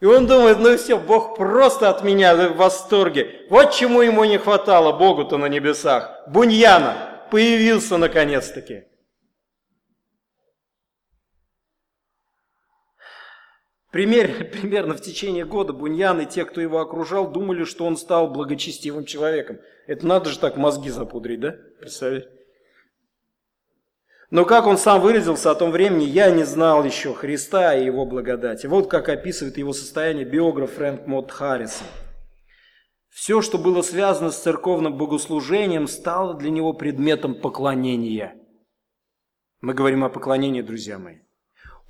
И 0.02 0.04
он 0.04 0.26
думает, 0.26 0.58
ну 0.58 0.76
все, 0.76 0.98
Бог 0.98 1.36
просто 1.36 1.88
от 1.88 2.02
меня 2.02 2.34
в 2.34 2.56
восторге. 2.56 3.46
Вот 3.48 3.70
чему 3.70 4.02
ему 4.02 4.24
не 4.24 4.36
хватало 4.36 4.90
Богу-то 4.98 5.38
на 5.38 5.46
небесах. 5.46 6.24
Буньяна 6.26 7.24
появился 7.30 7.98
наконец-таки. 7.98 8.82
Пример, 13.92 14.50
примерно 14.50 14.94
в 14.94 15.02
течение 15.02 15.44
года 15.44 15.72
Буньян 15.72 16.20
и 16.20 16.26
те, 16.26 16.44
кто 16.46 16.60
его 16.60 16.80
окружал, 16.80 17.30
думали, 17.30 17.62
что 17.62 17.84
он 17.84 17.96
стал 17.96 18.26
благочестивым 18.26 19.04
человеком. 19.04 19.60
Это 19.86 20.04
надо 20.04 20.30
же 20.30 20.40
так 20.40 20.56
мозги 20.56 20.90
запудрить, 20.90 21.38
да? 21.38 21.54
Представляете? 21.78 22.28
Но 24.32 24.46
как 24.46 24.66
он 24.66 24.78
сам 24.78 25.02
выразился 25.02 25.50
о 25.50 25.54
том 25.54 25.70
времени, 25.70 26.04
я 26.04 26.30
не 26.30 26.44
знал 26.44 26.82
еще 26.84 27.12
Христа 27.12 27.74
и 27.74 27.84
его 27.84 28.06
благодати. 28.06 28.66
Вот 28.66 28.88
как 28.88 29.10
описывает 29.10 29.58
его 29.58 29.74
состояние 29.74 30.24
биограф 30.24 30.72
Фрэнк 30.72 31.06
Мот 31.06 31.30
Харрисон. 31.30 31.86
Все, 33.10 33.42
что 33.42 33.58
было 33.58 33.82
связано 33.82 34.30
с 34.30 34.40
церковным 34.40 34.96
богослужением, 34.96 35.86
стало 35.86 36.32
для 36.32 36.48
него 36.48 36.72
предметом 36.72 37.34
поклонения. 37.34 38.34
Мы 39.60 39.74
говорим 39.74 40.02
о 40.02 40.08
поклонении, 40.08 40.62
друзья 40.62 40.98
мои. 40.98 41.16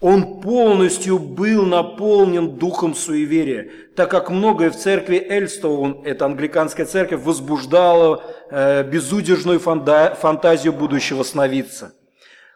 Он 0.00 0.40
полностью 0.40 1.20
был 1.20 1.64
наполнен 1.64 2.57
духом 2.59 2.96
суеверия, 2.96 3.70
так 3.94 4.11
как 4.11 4.31
многое 4.31 4.72
в 4.72 4.76
церкви 4.76 5.24
Эльстоун, 5.28 6.02
это 6.05 6.24
англиканская 6.24 6.87
церковь, 6.87 7.22
возбуждало 7.22 8.24
э, 8.50 8.83
безудержную 8.83 9.61
фантазию 9.61 10.72
будущего 10.72 11.22
сновидца– 11.22 11.94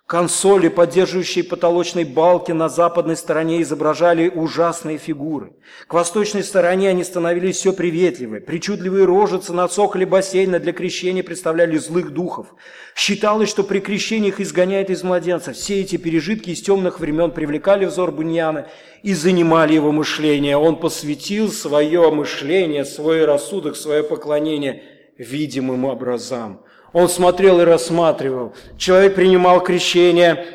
Консоли, 0.06 0.68
поддерживающие 0.68 1.42
потолочные 1.42 2.04
балки 2.04 2.52
на 2.52 2.68
западной 2.68 3.16
стороне, 3.16 3.60
изображали 3.60 4.28
ужасные 4.28 4.98
фигуры. 4.98 5.54
К 5.88 5.94
восточной 5.94 6.44
стороне 6.44 6.90
они 6.90 7.02
становились 7.02 7.56
все 7.56 7.72
приветливые. 7.72 8.40
Причудливые 8.40 9.04
рожицы 9.04 9.52
на 9.52 9.66
цоколе 9.66 10.06
бассейна 10.06 10.60
для 10.60 10.72
крещения 10.72 11.24
представляли 11.24 11.76
злых 11.76 12.12
духов. 12.12 12.54
Считалось, 12.94 13.50
что 13.50 13.64
при 13.64 13.80
крещении 13.80 14.28
их 14.28 14.40
изгоняет 14.40 14.90
из 14.90 15.02
младенца. 15.02 15.52
Все 15.52 15.80
эти 15.80 15.96
пережитки 15.96 16.50
из 16.50 16.62
темных 16.62 17.00
времен 17.00 17.32
привлекали 17.32 17.84
взор 17.84 18.12
Буньяна 18.12 18.68
и 19.02 19.12
занимали 19.12 19.74
его 19.74 19.90
мышление. 19.90 20.56
Он 20.56 20.76
посвятил 20.76 21.50
свое 21.50 22.12
мышление, 22.12 22.84
свой 22.84 23.24
рассудок, 23.24 23.74
свое 23.74 24.04
поклонение 24.04 24.84
видимым 25.18 25.84
образам. 25.84 26.60
Он 26.96 27.10
смотрел 27.10 27.60
и 27.60 27.64
рассматривал. 27.64 28.54
Человек 28.78 29.16
принимал 29.16 29.62
крещение, 29.62 30.46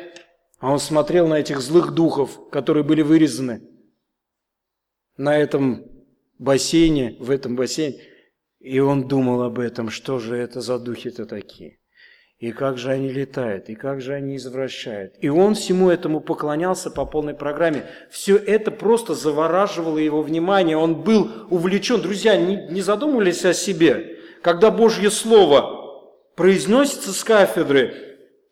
а 0.58 0.72
он 0.72 0.80
смотрел 0.80 1.28
на 1.28 1.34
этих 1.34 1.60
злых 1.60 1.92
духов, 1.92 2.50
которые 2.50 2.82
были 2.82 3.02
вырезаны 3.02 3.62
на 5.16 5.38
этом 5.38 5.84
бассейне, 6.40 7.14
в 7.20 7.30
этом 7.30 7.54
бассейне. 7.54 8.00
И 8.58 8.80
он 8.80 9.06
думал 9.06 9.42
об 9.42 9.60
этом, 9.60 9.88
что 9.88 10.18
же 10.18 10.36
это 10.36 10.60
за 10.60 10.80
духи-то 10.80 11.26
такие. 11.26 11.78
И 12.38 12.50
как 12.50 12.76
же 12.76 12.90
они 12.90 13.12
летают, 13.12 13.68
и 13.68 13.76
как 13.76 14.00
же 14.00 14.12
они 14.12 14.34
извращают. 14.34 15.14
И 15.20 15.28
он 15.28 15.54
всему 15.54 15.90
этому 15.90 16.20
поклонялся 16.20 16.90
по 16.90 17.06
полной 17.06 17.34
программе. 17.34 17.84
Все 18.10 18.34
это 18.34 18.72
просто 18.72 19.14
завораживало 19.14 19.98
его 19.98 20.22
внимание. 20.22 20.76
Он 20.76 21.04
был 21.04 21.46
увлечен. 21.50 22.02
Друзья, 22.02 22.36
не, 22.36 22.66
не 22.68 22.80
задумывались 22.80 23.44
о 23.44 23.54
себе. 23.54 24.18
Когда 24.42 24.72
Божье 24.72 25.08
Слово 25.08 25.81
произносится 26.42 27.12
с 27.12 27.22
кафедры, 27.22 27.94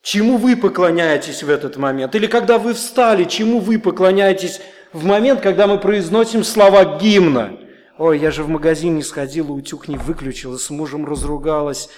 чему 0.01 0.37
вы 0.37 0.57
поклоняетесь 0.57 1.43
в 1.43 1.51
этот 1.51 1.77
момент? 1.77 2.15
Или 2.15 2.29
когда 2.29 2.57
вы 2.57 2.73
встали, 2.73 3.25
чему 3.25 3.59
вы 3.59 3.81
поклоняетесь 3.81 4.61
в 4.93 5.05
момент, 5.05 5.41
когда 5.41 5.67
мы 5.67 5.77
произносим 5.77 6.45
слова 6.45 7.01
гимна? 7.01 7.59
Ой, 7.99 8.21
я 8.21 8.31
же 8.31 8.45
в 8.45 8.49
магазин 8.49 8.95
не 8.95 9.03
сходила, 9.03 9.51
утюг 9.51 9.89
не 9.89 9.97
выключила, 9.97 10.57
с 10.57 10.71
мужем 10.71 11.05
разругалась, 11.05 11.89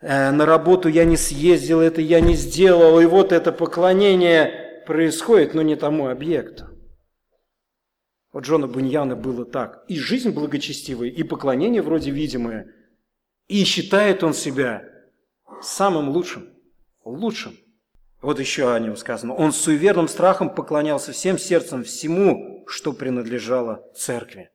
э, 0.00 0.30
на 0.30 0.46
работу 0.46 0.88
я 0.88 1.04
не 1.04 1.16
съездил, 1.16 1.80
это 1.80 2.00
я 2.00 2.20
не 2.20 2.36
сделал, 2.36 3.00
и 3.00 3.06
вот 3.06 3.32
это 3.32 3.50
поклонение 3.50 4.84
происходит, 4.86 5.54
но 5.54 5.62
не 5.62 5.74
тому 5.74 6.06
объекту. 6.06 6.66
Вот 8.32 8.44
Джона 8.44 8.68
Буньяна 8.68 9.16
было 9.16 9.44
так. 9.44 9.82
И 9.88 9.98
жизнь 9.98 10.30
благочестивая, 10.30 11.08
и 11.08 11.24
поклонение 11.24 11.82
вроде 11.82 12.12
видимое. 12.12 12.68
И 13.48 13.64
считает 13.64 14.22
он 14.22 14.34
себя 14.34 14.91
самым 15.60 16.10
лучшим, 16.10 16.48
лучшим. 17.04 17.56
Вот 18.20 18.38
еще 18.38 18.72
о 18.72 18.78
нем 18.78 18.96
сказано. 18.96 19.34
Он 19.34 19.52
с 19.52 19.56
суеверным 19.56 20.08
страхом 20.08 20.54
поклонялся 20.54 21.12
всем 21.12 21.38
сердцем 21.38 21.82
всему, 21.82 22.64
что 22.68 22.92
принадлежало 22.92 23.84
церкви. 23.96 24.50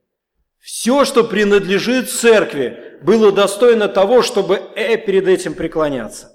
Все, 0.59 1.05
что 1.05 1.23
принадлежит 1.23 2.09
церкви, 2.09 2.97
было 3.01 3.31
достойно 3.31 3.87
того, 3.87 4.21
чтобы 4.21 4.61
э 4.75 4.97
перед 4.97 5.27
этим 5.27 5.53
преклоняться. 5.53 6.33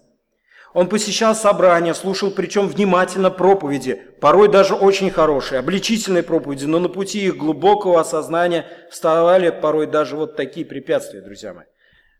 Он 0.74 0.88
посещал 0.88 1.34
собрания, 1.34 1.92
слушал 1.92 2.30
причем 2.30 2.66
внимательно 2.66 3.30
проповеди, 3.30 4.00
порой 4.20 4.48
даже 4.48 4.74
очень 4.74 5.10
хорошие, 5.10 5.58
обличительные 5.58 6.22
проповеди, 6.22 6.64
но 6.64 6.78
на 6.78 6.88
пути 6.88 7.26
их 7.26 7.36
глубокого 7.36 8.00
осознания 8.00 8.66
вставали 8.90 9.50
порой 9.50 9.86
даже 9.86 10.16
вот 10.16 10.34
такие 10.34 10.64
препятствия, 10.64 11.20
друзья 11.20 11.52
мои. 11.52 11.66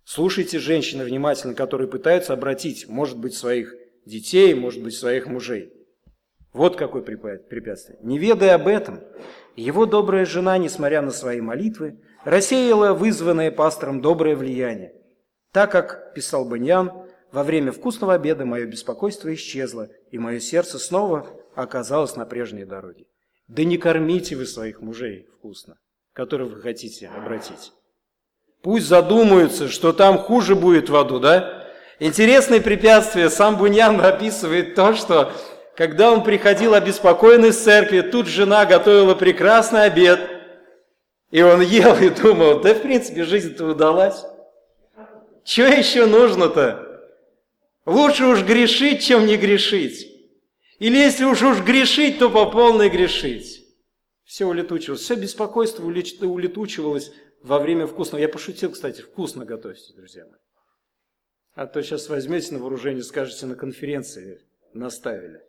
Слушайте 0.05 0.59
женщины 0.59 1.05
внимательно, 1.05 1.55
которые 1.55 1.89
пытаются 1.89 2.33
обратить, 2.33 2.89
может 2.89 3.19
быть, 3.19 3.35
своих 3.35 3.75
детей, 4.05 4.55
может 4.55 4.83
быть, 4.83 4.95
своих 4.95 5.27
мужей. 5.27 5.73
Вот 6.53 6.77
какое 6.77 7.03
препятствие. 7.03 7.99
Не 8.03 8.19
ведая 8.19 8.57
об 8.57 8.67
этом, 8.67 9.01
его 9.57 9.87
добрая 9.87 10.27
жена, 10.27 10.59
несмотря 10.59 11.01
на 11.01 11.11
свои 11.11 11.41
молитвы, 11.41 12.01
рассеяло 12.25 12.93
вызванное 12.93 13.51
пастором 13.51 14.01
доброе 14.01 14.37
влияние. 14.37 14.93
Так 15.53 15.71
как, 15.73 16.15
писал 16.15 16.45
Баньян, 16.45 16.93
во 17.31 17.45
время 17.45 17.73
вкусного 17.73 18.15
обеда 18.15 18.45
мое 18.45 18.67
беспокойство 18.67 19.33
исчезло, 19.33 19.89
и 20.11 20.19
мое 20.19 20.41
сердце 20.41 20.79
снова 20.79 21.27
оказалось 21.55 22.17
на 22.17 22.27
прежней 22.27 22.65
дороге. 22.65 23.07
Да 23.49 23.65
не 23.65 23.79
кормите 23.79 24.37
вы 24.37 24.47
своих 24.47 24.81
мужей 24.81 25.29
вкусно, 25.39 25.79
которых 26.13 26.53
вы 26.53 26.61
хотите 26.61 27.09
обратить. 27.09 27.73
Пусть 28.63 28.87
задумаются, 28.87 29.69
что 29.69 29.93
там 29.93 30.19
хуже 30.19 30.55
будет 30.55 30.89
в 30.89 30.97
аду, 30.97 31.19
да? 31.19 31.69
Интересное 31.99 32.61
препятствие. 32.61 33.29
Сам 33.29 33.57
Буньян 33.57 34.01
описывает 34.01 34.77
то, 34.77 34.95
что 34.95 35.33
когда 35.77 36.13
он 36.13 36.23
приходил 36.23 36.75
обеспокоенный 36.75 37.53
с 37.53 37.59
церкви, 37.59 38.03
тут 38.03 38.29
жена 38.29 38.65
готовила 38.65 39.15
прекрасный 39.15 39.85
обед, 39.85 40.21
и 41.33 41.43
он 41.43 41.61
ел 41.61 41.97
и 41.97 42.09
думал, 42.09 42.61
да 42.61 42.75
в 42.75 42.83
принципе 42.83 43.25
жизнь-то 43.25 43.67
удалась. 43.67 44.25
Что 45.45 45.67
еще 45.67 46.07
нужно-то? 46.07 46.89
Лучше 47.85 48.27
уж 48.27 48.43
грешить, 48.43 49.03
чем 49.03 49.27
не 49.27 49.37
грешить. 49.37 50.09
Или 50.79 50.99
если 50.99 51.25
уж 51.25 51.43
уж 51.43 51.61
грешить, 51.61 52.21
то 52.21 52.31
по 52.31 52.47
полной 52.47 52.91
грешить. 52.91 53.65
Все 54.25 54.47
улетучивалось. 54.47 55.03
Все 55.03 55.15
беспокойство 55.15 55.85
улетучивалось 55.85 57.13
во 57.43 57.59
время 57.59 57.87
вкусного. 57.87 58.21
Я 58.21 58.29
пошутил, 58.29 58.73
кстати, 58.73 59.03
вкусно 59.03 59.45
готовьте, 59.45 59.93
друзья 59.95 60.25
мои. 60.25 60.41
А 61.55 61.67
то 61.67 61.83
сейчас 61.83 62.09
возьмете 62.09 62.55
на 62.55 62.61
вооружение, 62.61 63.03
скажете 63.03 63.47
на 63.47 63.57
конференции, 63.57 64.41
наставили. 64.73 65.43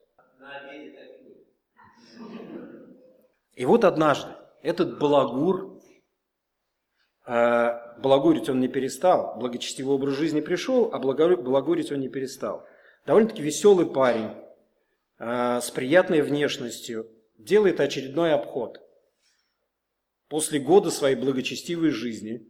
И 3.53 3.65
вот 3.65 3.85
однажды 3.85 4.31
этот 4.63 4.97
балагур, 4.97 5.79
э, 7.25 7.99
балагурить 7.99 8.49
он 8.49 8.59
не 8.59 8.67
перестал, 8.67 9.37
благочестивый 9.39 9.95
образ 9.95 10.15
жизни 10.15 10.41
пришел, 10.41 10.89
а 10.91 10.99
балагурить 10.99 11.91
он 11.91 11.99
не 11.99 12.09
перестал. 12.09 12.65
Довольно-таки 13.05 13.41
веселый 13.41 13.85
парень, 13.85 14.31
э, 15.19 15.59
с 15.61 15.69
приятной 15.71 16.21
внешностью, 16.21 17.07
делает 17.37 17.79
очередной 17.79 18.33
обход. 18.33 18.82
После 20.33 20.59
года 20.59 20.89
своей 20.89 21.15
благочестивой 21.15 21.91
жизни 21.91 22.43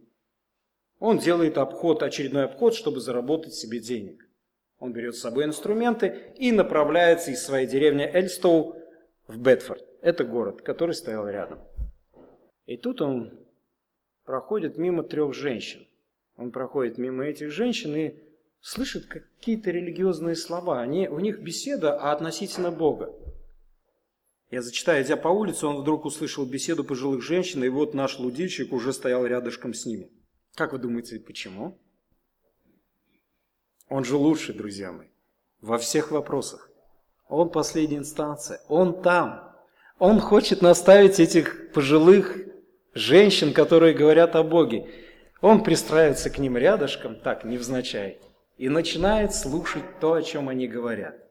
он 1.00 1.18
делает 1.18 1.58
обход, 1.58 2.02
очередной 2.02 2.44
обход, 2.44 2.74
чтобы 2.74 2.98
заработать 2.98 3.52
себе 3.52 3.78
денег. 3.78 4.26
Он 4.78 4.94
берет 4.94 5.16
с 5.16 5.20
собой 5.20 5.44
инструменты 5.44 6.32
и 6.38 6.50
направляется 6.50 7.30
из 7.30 7.44
своей 7.44 7.66
деревни 7.66 8.02
Эльстоу 8.10 8.76
в 9.26 9.38
Бетфорд. 9.38 9.84
Это 10.00 10.24
город, 10.24 10.62
который 10.62 10.94
стоял 10.94 11.28
рядом. 11.28 11.58
И 12.64 12.78
тут 12.78 13.02
он 13.02 13.38
проходит 14.24 14.78
мимо 14.78 15.02
трех 15.02 15.34
женщин. 15.34 15.86
Он 16.38 16.52
проходит 16.52 16.96
мимо 16.96 17.26
этих 17.26 17.50
женщин 17.50 17.94
и 17.94 18.14
слышит 18.62 19.04
какие-то 19.04 19.70
религиозные 19.70 20.36
слова. 20.36 20.80
Они, 20.80 21.06
у 21.06 21.18
них 21.20 21.40
беседа 21.40 22.00
а 22.00 22.12
относительно 22.12 22.70
Бога. 22.70 23.14
Я 24.54 24.62
зачитаю, 24.62 25.04
идя 25.04 25.16
по 25.16 25.26
улице, 25.26 25.66
он 25.66 25.78
вдруг 25.78 26.04
услышал 26.04 26.46
беседу 26.46 26.84
пожилых 26.84 27.20
женщин, 27.22 27.64
и 27.64 27.68
вот 27.68 27.92
наш 27.92 28.20
лудильщик 28.20 28.72
уже 28.72 28.92
стоял 28.92 29.26
рядышком 29.26 29.74
с 29.74 29.84
ними. 29.84 30.12
Как 30.54 30.72
вы 30.72 30.78
думаете, 30.78 31.18
почему? 31.18 31.76
Он 33.88 34.04
же 34.04 34.14
лучший, 34.14 34.54
друзья 34.54 34.92
мои, 34.92 35.08
во 35.60 35.76
всех 35.76 36.12
вопросах. 36.12 36.70
Он 37.28 37.50
последняя 37.50 37.98
инстанция, 37.98 38.60
он 38.68 39.02
там. 39.02 39.52
Он 39.98 40.20
хочет 40.20 40.62
наставить 40.62 41.18
этих 41.18 41.72
пожилых 41.72 42.38
женщин, 42.94 43.52
которые 43.52 43.92
говорят 43.92 44.36
о 44.36 44.44
Боге. 44.44 44.88
Он 45.40 45.64
пристраивается 45.64 46.30
к 46.30 46.38
ним 46.38 46.56
рядышком, 46.56 47.16
так, 47.18 47.42
невзначай, 47.42 48.20
и 48.56 48.68
начинает 48.68 49.34
слушать 49.34 49.98
то, 49.98 50.12
о 50.12 50.22
чем 50.22 50.48
они 50.48 50.68
говорят. 50.68 51.23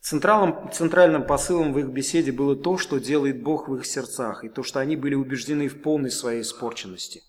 Центральным, 0.00 0.72
центральным 0.72 1.26
посылом 1.26 1.74
в 1.74 1.78
их 1.78 1.88
беседе 1.88 2.32
было 2.32 2.56
то, 2.56 2.78
что 2.78 2.98
делает 2.98 3.42
Бог 3.42 3.68
в 3.68 3.76
их 3.76 3.84
сердцах, 3.84 4.44
и 4.44 4.48
то, 4.48 4.62
что 4.62 4.80
они 4.80 4.96
были 4.96 5.14
убеждены 5.14 5.68
в 5.68 5.82
полной 5.82 6.10
своей 6.10 6.40
испорченности. 6.40 7.22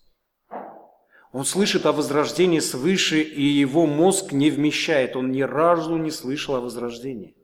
Он 1.32 1.44
слышит 1.44 1.84
о 1.84 1.92
возрождении 1.92 2.60
свыше, 2.60 3.20
и 3.20 3.42
его 3.42 3.86
мозг 3.86 4.32
не 4.32 4.50
вмещает, 4.50 5.16
он 5.16 5.32
ни 5.32 5.42
разу 5.42 5.96
не 5.96 6.10
слышал 6.10 6.56
о 6.56 6.60
возрождении. 6.60 7.36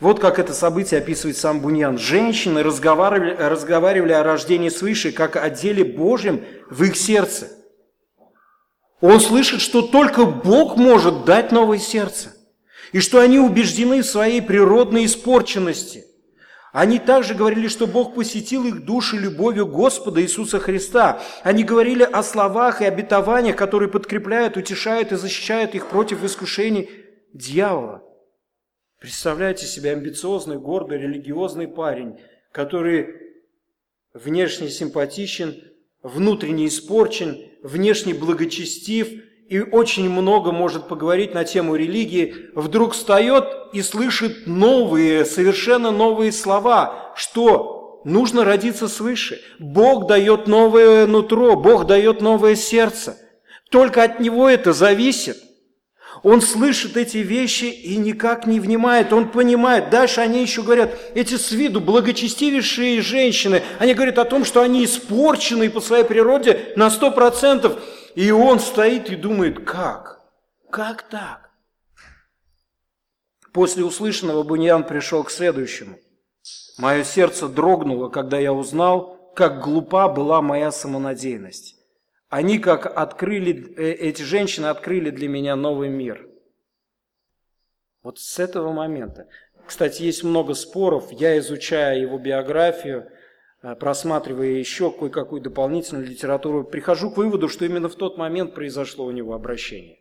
Вот 0.00 0.18
как 0.18 0.38
это 0.38 0.54
событие 0.54 0.98
описывает 1.00 1.36
сам 1.36 1.60
Буньян. 1.60 1.96
Женщины 1.96 2.62
разговаривали, 2.62 3.34
разговаривали 3.34 4.12
о 4.12 4.24
рождении 4.24 4.68
свыше, 4.70 5.12
как 5.12 5.36
о 5.36 5.48
деле 5.48 5.84
Божьем 5.84 6.42
в 6.70 6.82
их 6.84 6.96
сердце. 6.96 7.50
Он 9.00 9.20
слышит, 9.20 9.60
что 9.60 9.82
только 9.82 10.24
Бог 10.24 10.76
может 10.76 11.24
дать 11.24 11.52
новое 11.52 11.78
сердце 11.78 12.32
и 12.92 13.00
что 13.00 13.20
они 13.20 13.38
убеждены 13.38 14.02
в 14.02 14.06
своей 14.06 14.42
природной 14.42 15.06
испорченности. 15.06 16.06
Они 16.72 16.98
также 16.98 17.34
говорили, 17.34 17.68
что 17.68 17.86
Бог 17.86 18.14
посетил 18.14 18.64
их 18.64 18.84
души 18.84 19.18
любовью 19.18 19.66
Господа 19.66 20.22
Иисуса 20.22 20.58
Христа. 20.58 21.20
Они 21.42 21.64
говорили 21.64 22.02
о 22.02 22.22
словах 22.22 22.80
и 22.80 22.86
обетованиях, 22.86 23.56
которые 23.56 23.90
подкрепляют, 23.90 24.56
утешают 24.56 25.12
и 25.12 25.16
защищают 25.16 25.74
их 25.74 25.88
против 25.88 26.24
искушений 26.24 26.88
дьявола. 27.34 28.02
Представляете 28.98 29.66
себе 29.66 29.90
амбициозный, 29.90 30.58
гордый, 30.58 30.98
религиозный 30.98 31.68
парень, 31.68 32.20
который 32.52 33.16
внешне 34.14 34.70
симпатичен, 34.70 35.56
внутренне 36.02 36.68
испорчен, 36.68 37.38
внешне 37.62 38.14
благочестив– 38.14 39.08
и 39.52 39.60
очень 39.60 40.08
много 40.08 40.50
может 40.50 40.88
поговорить 40.88 41.34
на 41.34 41.44
тему 41.44 41.76
религии, 41.76 42.48
вдруг 42.54 42.94
встает 42.94 43.44
и 43.74 43.82
слышит 43.82 44.46
новые, 44.46 45.26
совершенно 45.26 45.90
новые 45.90 46.32
слова, 46.32 47.12
что 47.16 48.00
нужно 48.06 48.44
родиться 48.44 48.88
свыше. 48.88 49.42
Бог 49.58 50.06
дает 50.06 50.46
новое 50.46 51.06
нутро, 51.06 51.54
Бог 51.54 51.86
дает 51.86 52.22
новое 52.22 52.54
сердце. 52.54 53.18
Только 53.70 54.02
от 54.02 54.20
Него 54.20 54.48
это 54.48 54.72
зависит. 54.72 55.36
Он 56.22 56.40
слышит 56.40 56.96
эти 56.96 57.18
вещи 57.18 57.64
и 57.64 57.96
никак 57.96 58.46
не 58.46 58.58
внимает. 58.58 59.12
Он 59.12 59.28
понимает. 59.28 59.90
Дальше 59.90 60.22
они 60.22 60.40
еще 60.40 60.62
говорят, 60.62 60.96
эти 61.14 61.34
с 61.34 61.50
виду 61.50 61.80
благочестивейшие 61.80 63.02
женщины, 63.02 63.62
они 63.78 63.92
говорят 63.92 64.18
о 64.18 64.24
том, 64.24 64.46
что 64.46 64.62
они 64.62 64.84
испорчены 64.84 65.68
по 65.68 65.80
своей 65.80 66.04
природе 66.04 66.72
на 66.76 66.90
сто 66.90 67.10
процентов. 67.10 67.82
И 68.14 68.30
он 68.30 68.60
стоит 68.60 69.10
и 69.10 69.16
думает, 69.16 69.64
как? 69.64 70.20
Как 70.70 71.02
так? 71.08 71.50
После 73.52 73.84
услышанного 73.84 74.42
Буньян 74.42 74.84
пришел 74.84 75.24
к 75.24 75.30
следующему. 75.30 75.98
Мое 76.78 77.04
сердце 77.04 77.48
дрогнуло, 77.48 78.08
когда 78.08 78.38
я 78.38 78.52
узнал, 78.52 79.32
как 79.34 79.62
глупа 79.62 80.08
была 80.08 80.42
моя 80.42 80.70
самонадеянность. 80.70 81.76
Они 82.28 82.58
как 82.58 82.86
открыли, 82.86 83.74
э, 83.76 83.92
эти 83.92 84.22
женщины 84.22 84.66
открыли 84.66 85.10
для 85.10 85.28
меня 85.28 85.54
новый 85.54 85.90
мир. 85.90 86.26
Вот 88.02 88.18
с 88.18 88.38
этого 88.38 88.72
момента. 88.72 89.28
Кстати, 89.66 90.02
есть 90.02 90.24
много 90.24 90.54
споров. 90.54 91.12
Я 91.12 91.38
изучая 91.38 91.98
его 91.98 92.18
биографию, 92.18 93.10
просматривая 93.78 94.48
еще 94.48 94.90
кое-какую 94.90 95.40
дополнительную 95.40 96.06
литературу, 96.06 96.64
прихожу 96.64 97.10
к 97.10 97.16
выводу, 97.16 97.48
что 97.48 97.64
именно 97.64 97.88
в 97.88 97.94
тот 97.94 98.18
момент 98.18 98.54
произошло 98.54 99.04
у 99.04 99.10
него 99.10 99.34
обращение. 99.34 99.98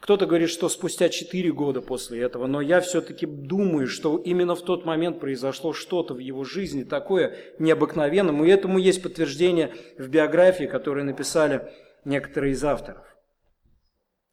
Кто-то 0.00 0.26
говорит, 0.26 0.50
что 0.50 0.68
спустя 0.68 1.08
4 1.08 1.52
года 1.52 1.80
после 1.80 2.20
этого, 2.20 2.46
но 2.46 2.60
я 2.60 2.80
все-таки 2.80 3.24
думаю, 3.24 3.88
что 3.88 4.18
именно 4.18 4.54
в 4.54 4.62
тот 4.62 4.84
момент 4.84 5.20
произошло 5.20 5.72
что-то 5.72 6.12
в 6.14 6.18
его 6.18 6.44
жизни 6.44 6.84
такое 6.84 7.34
необыкновенное, 7.58 8.44
и 8.44 8.50
этому 8.50 8.78
есть 8.78 9.02
подтверждение 9.02 9.74
в 9.96 10.08
биографии, 10.08 10.64
которые 10.64 11.04
написали 11.04 11.72
некоторые 12.04 12.52
из 12.52 12.62
авторов. 12.62 13.04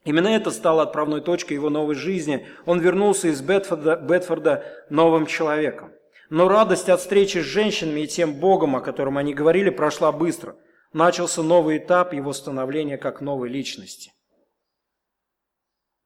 Именно 0.04 0.28
это 0.28 0.52
стало 0.52 0.84
отправной 0.84 1.22
точкой 1.22 1.54
его 1.54 1.70
новой 1.70 1.96
жизни. 1.96 2.46
Он 2.66 2.82
вернулся 2.82 3.30
из 3.30 3.42
Бетфорда, 3.42 3.96
Бетфорда 3.96 4.66
новым 4.90 5.26
человеком. 5.26 5.94
Но 6.30 6.48
радость 6.48 6.90
от 6.90 7.02
встречи 7.02 7.40
с 7.40 7.46
женщинами 7.46 8.02
и 8.02 8.08
тем 8.08 8.36
Богом, 8.36 8.76
о 8.76 8.82
котором 8.82 9.18
они 9.18 9.34
говорили, 9.34 9.70
прошла 9.70 10.12
быстро. 10.12 10.56
Начался 10.94 11.42
новый 11.42 11.78
этап 11.78 12.14
его 12.14 12.34
становления 12.34 12.98
как 12.98 13.22
новой 13.22 13.50
личности. 13.50 14.14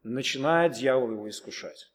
Начинает 0.04 0.74
дьявол 0.74 1.12
его 1.12 1.30
искушать. 1.30 1.92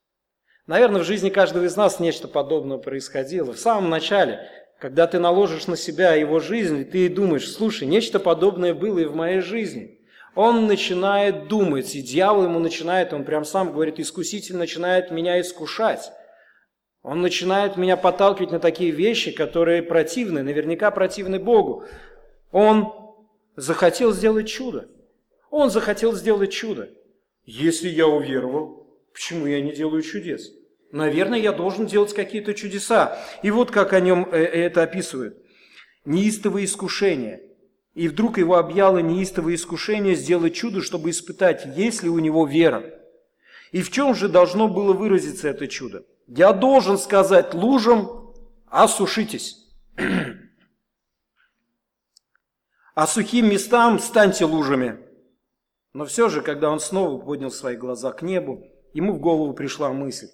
Наверное, 0.67 1.01
в 1.01 1.07
жизни 1.07 1.31
каждого 1.31 1.65
из 1.65 1.77
нас 1.77 1.99
нечто 1.99 2.29
подобное 2.29 2.79
происходило. 2.79 3.53
В 3.53 3.59
самом 3.59 3.91
начале, 3.91 4.49
когда 4.79 5.07
ты 5.07 5.19
наложишь 5.19 5.67
на 5.67 5.77
себя 5.77 6.15
его 6.15 6.39
жизнь, 6.39 6.85
ты 6.85 7.09
думаешь, 7.09 7.51
слушай, 7.51 7.89
нечто 7.89 8.21
подобное 8.21 8.75
было 8.75 9.01
и 9.01 9.07
в 9.07 9.17
моей 9.17 9.41
жизни. 9.41 9.99
Он 10.35 10.67
начинает 10.67 11.49
думать, 11.49 11.95
и 11.95 12.03
дьявол 12.03 12.45
ему 12.45 12.59
начинает, 12.59 13.13
он 13.13 13.25
прям 13.25 13.45
сам 13.45 13.73
говорит, 13.73 14.01
искуситель 14.01 14.57
начинает 14.57 15.11
меня 15.11 15.41
искушать. 15.41 16.13
Он 17.03 17.21
начинает 17.21 17.77
меня 17.77 17.97
подталкивать 17.97 18.53
на 18.53 18.61
такие 18.61 18.93
вещи, 18.93 19.33
которые 19.33 19.83
противны, 19.83 20.43
наверняка 20.43 20.91
противны 20.91 21.41
Богу. 21.41 21.85
Он 22.53 22.93
захотел 23.57 24.13
сделать 24.13 24.49
чудо. 24.49 24.89
Он 25.51 25.71
захотел 25.71 26.13
сделать 26.13 26.53
чудо. 26.53 26.91
Если 27.45 27.89
я 27.89 28.07
уверовал, 28.07 28.87
почему 29.13 29.47
я 29.47 29.61
не 29.61 29.73
делаю 29.73 30.03
чудес? 30.03 30.53
Наверное, 30.93 31.39
я 31.39 31.53
должен 31.53 31.87
делать 31.87 32.15
какие-то 32.15 32.55
чудеса. 32.55 33.19
И 33.43 33.51
вот 33.51 33.71
как 33.71 33.95
о 33.95 34.01
нем 34.01 34.29
э, 34.31 34.39
это 34.39 34.83
описывают. 34.83 35.39
Неистовое 36.05 36.65
искушение. 36.65 37.43
И 37.95 38.09
вдруг 38.09 38.39
его 38.39 38.57
объяло 38.57 38.99
неистовое 38.99 39.57
искушение 39.57 40.15
сделать 40.15 40.55
чудо, 40.55 40.81
чтобы 40.83 41.11
испытать, 41.11 41.67
есть 41.77 42.03
ли 42.03 42.09
у 42.09 42.19
него 42.19 42.47
вера. 42.47 42.85
И 43.73 43.83
в 43.83 43.91
чем 43.91 44.15
же 44.15 44.29
должно 44.29 44.69
было 44.69 44.93
выразиться 44.93 45.49
это 45.49 45.67
чудо? 45.67 46.05
Я 46.35 46.55
должен 46.55 46.97
сказать 46.97 47.53
лужам, 47.53 48.33
осушитесь. 48.67 49.69
А 52.95 53.07
сухим 53.07 53.49
местам 53.49 53.99
станьте 53.99 54.45
лужами. 54.45 54.99
Но 55.95 56.05
все 56.05 56.29
же, 56.29 56.43
когда 56.43 56.71
он 56.71 56.79
снова 56.79 57.19
поднял 57.19 57.51
свои 57.51 57.75
глаза 57.75 58.13
к 58.13 58.21
небу, 58.21 58.63
ему 58.93 59.15
в 59.15 59.19
голову 59.19 59.55
пришла 59.55 59.95
мысль. 59.95 60.29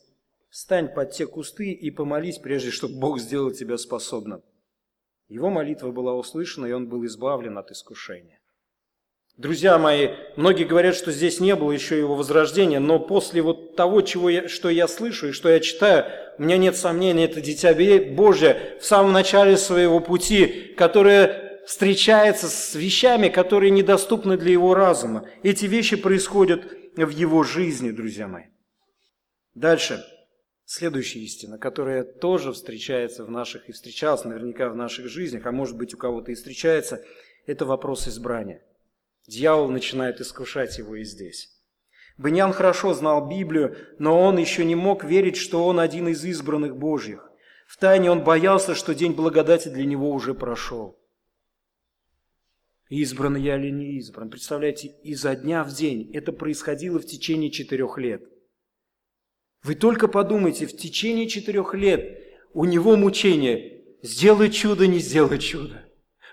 Встань 0.50 0.92
под 0.92 1.12
те 1.12 1.26
кусты 1.26 1.70
и 1.70 1.90
помолись, 1.92 2.38
прежде 2.38 2.72
чтобы 2.72 2.98
Бог 2.98 3.20
сделал 3.20 3.52
тебя 3.52 3.76
способным. 3.76 4.42
Его 5.28 5.50
молитва 5.50 5.92
была 5.92 6.14
услышана, 6.14 6.66
и 6.66 6.72
он 6.72 6.88
был 6.88 7.06
избавлен 7.06 7.58
от 7.58 7.70
искушения. 7.70 8.40
Друзья 9.38 9.78
мои, 9.78 10.08
многие 10.34 10.64
говорят, 10.64 10.96
что 10.96 11.12
здесь 11.12 11.38
не 11.38 11.54
было 11.54 11.70
еще 11.70 11.96
его 11.96 12.16
возрождения, 12.16 12.80
но 12.80 12.98
после 12.98 13.40
вот 13.40 13.76
того, 13.76 14.00
чего 14.00 14.28
я, 14.28 14.48
что 14.48 14.68
я 14.68 14.88
слышу 14.88 15.28
и 15.28 15.32
что 15.32 15.48
я 15.48 15.60
читаю, 15.60 16.06
у 16.38 16.42
меня 16.42 16.56
нет 16.56 16.76
сомнений, 16.76 17.22
это 17.22 17.40
Дитя 17.40 17.72
Божье 18.16 18.76
в 18.80 18.84
самом 18.84 19.12
начале 19.12 19.56
своего 19.56 20.00
пути, 20.00 20.74
которое 20.76 21.62
встречается 21.68 22.48
с 22.48 22.74
вещами, 22.74 23.28
которые 23.28 23.70
недоступны 23.70 24.36
для 24.36 24.50
его 24.50 24.74
разума. 24.74 25.28
Эти 25.44 25.66
вещи 25.66 25.94
происходят 25.94 26.64
в 26.96 27.10
его 27.10 27.44
жизни, 27.44 27.92
друзья 27.92 28.26
мои. 28.26 28.46
Дальше. 29.54 30.04
Следующая 30.64 31.20
истина, 31.20 31.58
которая 31.58 32.02
тоже 32.02 32.52
встречается 32.52 33.24
в 33.24 33.30
наших, 33.30 33.68
и 33.68 33.72
встречалась 33.72 34.24
наверняка 34.24 34.68
в 34.68 34.74
наших 34.74 35.06
жизнях, 35.06 35.46
а 35.46 35.52
может 35.52 35.76
быть 35.76 35.94
у 35.94 35.96
кого-то 35.96 36.32
и 36.32 36.34
встречается, 36.34 37.04
это 37.46 37.64
вопрос 37.64 38.08
избрания. 38.08 38.64
Дьявол 39.28 39.68
начинает 39.68 40.22
искушать 40.22 40.78
его 40.78 40.96
и 40.96 41.04
здесь. 41.04 41.50
Баньян 42.16 42.52
хорошо 42.54 42.94
знал 42.94 43.28
Библию, 43.28 43.76
но 43.98 44.18
он 44.18 44.38
еще 44.38 44.64
не 44.64 44.74
мог 44.74 45.04
верить, 45.04 45.36
что 45.36 45.66
он 45.66 45.78
один 45.78 46.08
из 46.08 46.24
избранных 46.24 46.78
Божьих. 46.78 47.30
Втайне 47.66 48.10
он 48.10 48.24
боялся, 48.24 48.74
что 48.74 48.94
день 48.94 49.12
благодати 49.12 49.68
для 49.68 49.84
него 49.84 50.10
уже 50.10 50.32
прошел. 50.32 50.98
Избран 52.88 53.36
я 53.36 53.58
или 53.58 53.70
не 53.70 53.98
избран? 53.98 54.30
Представляете, 54.30 54.94
изо 55.04 55.36
дня 55.36 55.62
в 55.62 55.74
день 55.74 56.10
это 56.14 56.32
происходило 56.32 56.98
в 56.98 57.04
течение 57.04 57.50
четырех 57.50 57.98
лет. 57.98 58.22
Вы 59.62 59.74
только 59.74 60.08
подумайте, 60.08 60.66
в 60.66 60.74
течение 60.74 61.28
четырех 61.28 61.74
лет 61.74 62.18
у 62.54 62.64
него 62.64 62.96
мучение. 62.96 63.84
Сделай 64.02 64.50
чудо, 64.50 64.86
не 64.86 65.00
сделай 65.00 65.38
чудо. 65.38 65.87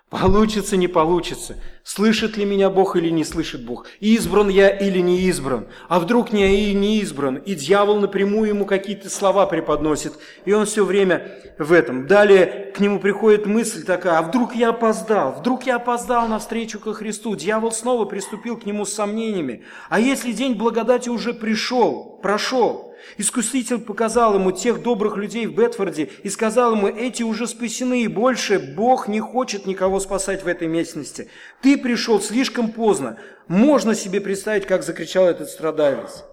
Получится, 0.09 0.77
не 0.77 0.87
получится. 0.87 1.57
Слышит 1.83 2.37
ли 2.37 2.45
меня 2.45 2.69
Бог 2.69 2.95
или 2.95 3.09
не 3.09 3.23
слышит 3.23 3.65
Бог? 3.65 3.87
Избран 3.99 4.49
я 4.49 4.69
или 4.69 4.99
не 4.99 5.21
избран? 5.21 5.67
А 5.89 5.99
вдруг 5.99 6.31
не 6.31 6.71
и 6.71 6.73
не 6.75 6.99
избран? 6.99 7.37
И 7.37 7.55
дьявол 7.55 7.99
напрямую 7.99 8.49
ему 8.49 8.65
какие-то 8.65 9.09
слова 9.09 9.47
преподносит. 9.47 10.13
И 10.45 10.53
он 10.53 10.67
все 10.67 10.85
время 10.85 11.31
в 11.57 11.73
этом. 11.73 12.05
Далее 12.05 12.71
к 12.75 12.79
нему 12.79 12.99
приходит 12.99 13.47
мысль 13.47 13.83
такая, 13.83 14.19
а 14.19 14.21
вдруг 14.21 14.55
я 14.55 14.69
опоздал? 14.69 15.33
Вдруг 15.39 15.63
я 15.63 15.77
опоздал 15.77 16.27
на 16.27 16.37
встречу 16.37 16.79
ко 16.79 16.93
Христу? 16.93 17.35
Дьявол 17.35 17.71
снова 17.71 18.05
приступил 18.05 18.57
к 18.57 18.65
нему 18.65 18.85
с 18.85 18.93
сомнениями. 18.93 19.63
А 19.89 19.99
если 19.99 20.33
день 20.33 20.53
благодати 20.53 21.09
уже 21.09 21.33
пришел, 21.33 22.19
прошел? 22.21 22.94
Искуситель 23.17 23.79
показал 23.79 24.35
ему 24.35 24.51
тех 24.51 24.81
добрых 24.81 25.17
людей 25.17 25.45
в 25.45 25.55
Бетфорде 25.55 26.09
и 26.23 26.29
сказал 26.29 26.75
ему, 26.75 26.87
эти 26.87 27.23
уже 27.23 27.47
спасены, 27.47 28.03
и 28.03 28.07
больше 28.07 28.59
Бог 28.59 29.07
не 29.07 29.19
хочет 29.19 29.65
никого 29.65 29.99
спасать 29.99 30.43
в 30.43 30.47
этой 30.47 30.67
местности. 30.67 31.29
Ты 31.61 31.77
пришел 31.77 32.21
слишком 32.21 32.71
поздно. 32.71 33.19
Можно 33.47 33.95
себе 33.95 34.21
представить, 34.21 34.65
как 34.65 34.83
закричал 34.83 35.25
этот 35.25 35.49
страдалец. 35.49 36.23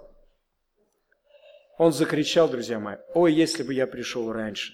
Он 1.79 1.93
закричал, 1.93 2.49
друзья 2.49 2.79
мои, 2.79 2.97
ой, 3.15 3.33
если 3.33 3.63
бы 3.63 3.75
я 3.75 3.87
пришел 3.87 4.33
раньше. 4.33 4.73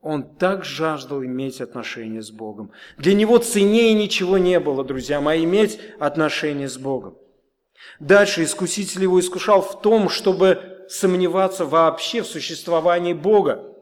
Он 0.00 0.36
так 0.36 0.64
жаждал 0.64 1.24
иметь 1.24 1.60
отношения 1.60 2.22
с 2.22 2.30
Богом. 2.30 2.70
Для 2.96 3.14
него 3.14 3.38
ценнее 3.38 3.92
ничего 3.94 4.38
не 4.38 4.60
было, 4.60 4.84
друзья 4.84 5.20
мои, 5.20 5.44
иметь 5.44 5.80
отношения 5.98 6.68
с 6.68 6.78
Богом. 6.78 7.16
Дальше 8.00 8.44
искуситель 8.44 9.02
его 9.02 9.18
искушал 9.20 9.62
в 9.62 9.80
том, 9.80 10.08
чтобы 10.08 10.86
сомневаться 10.88 11.64
вообще 11.64 12.22
в 12.22 12.26
существовании 12.26 13.12
Бога. 13.12 13.72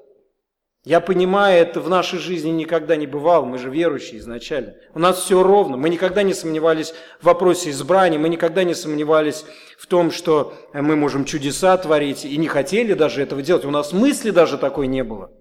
Я 0.85 1.01
понимаю, 1.01 1.63
это 1.63 1.81
в 1.81 1.89
нашей 1.89 2.19
жизни 2.19 2.51
никогда 2.51 2.95
не 2.97 3.07
бывало, 3.07 3.47
мы 3.47 3.57
же 3.57 3.71
верующие 3.71 4.19
изначально. 4.21 4.75
У 4.93 4.99
нас 4.99 5.19
все 5.19 5.43
ровно, 5.43 5.79
мы 5.79 5.89
никогда 5.89 6.23
не 6.23 6.35
сомневались 6.35 6.93
в 7.21 7.25
вопросе 7.25 7.71
избрания, 7.71 8.19
мы 8.19 8.29
никогда 8.29 8.65
не 8.65 8.75
сомневались 8.75 9.47
в 9.79 9.87
том, 9.87 10.11
что 10.11 10.53
мы 10.75 10.95
можем 10.95 11.25
чудеса 11.25 11.75
творить, 11.79 12.27
и 12.27 12.37
не 12.37 12.49
хотели 12.49 12.93
даже 12.93 13.23
этого 13.23 13.41
делать. 13.41 13.65
У 13.65 13.71
нас 13.71 13.95
мысли 13.95 14.31
даже 14.31 14.59
такой 14.59 14.87
не 14.87 15.03
было. 15.03 15.33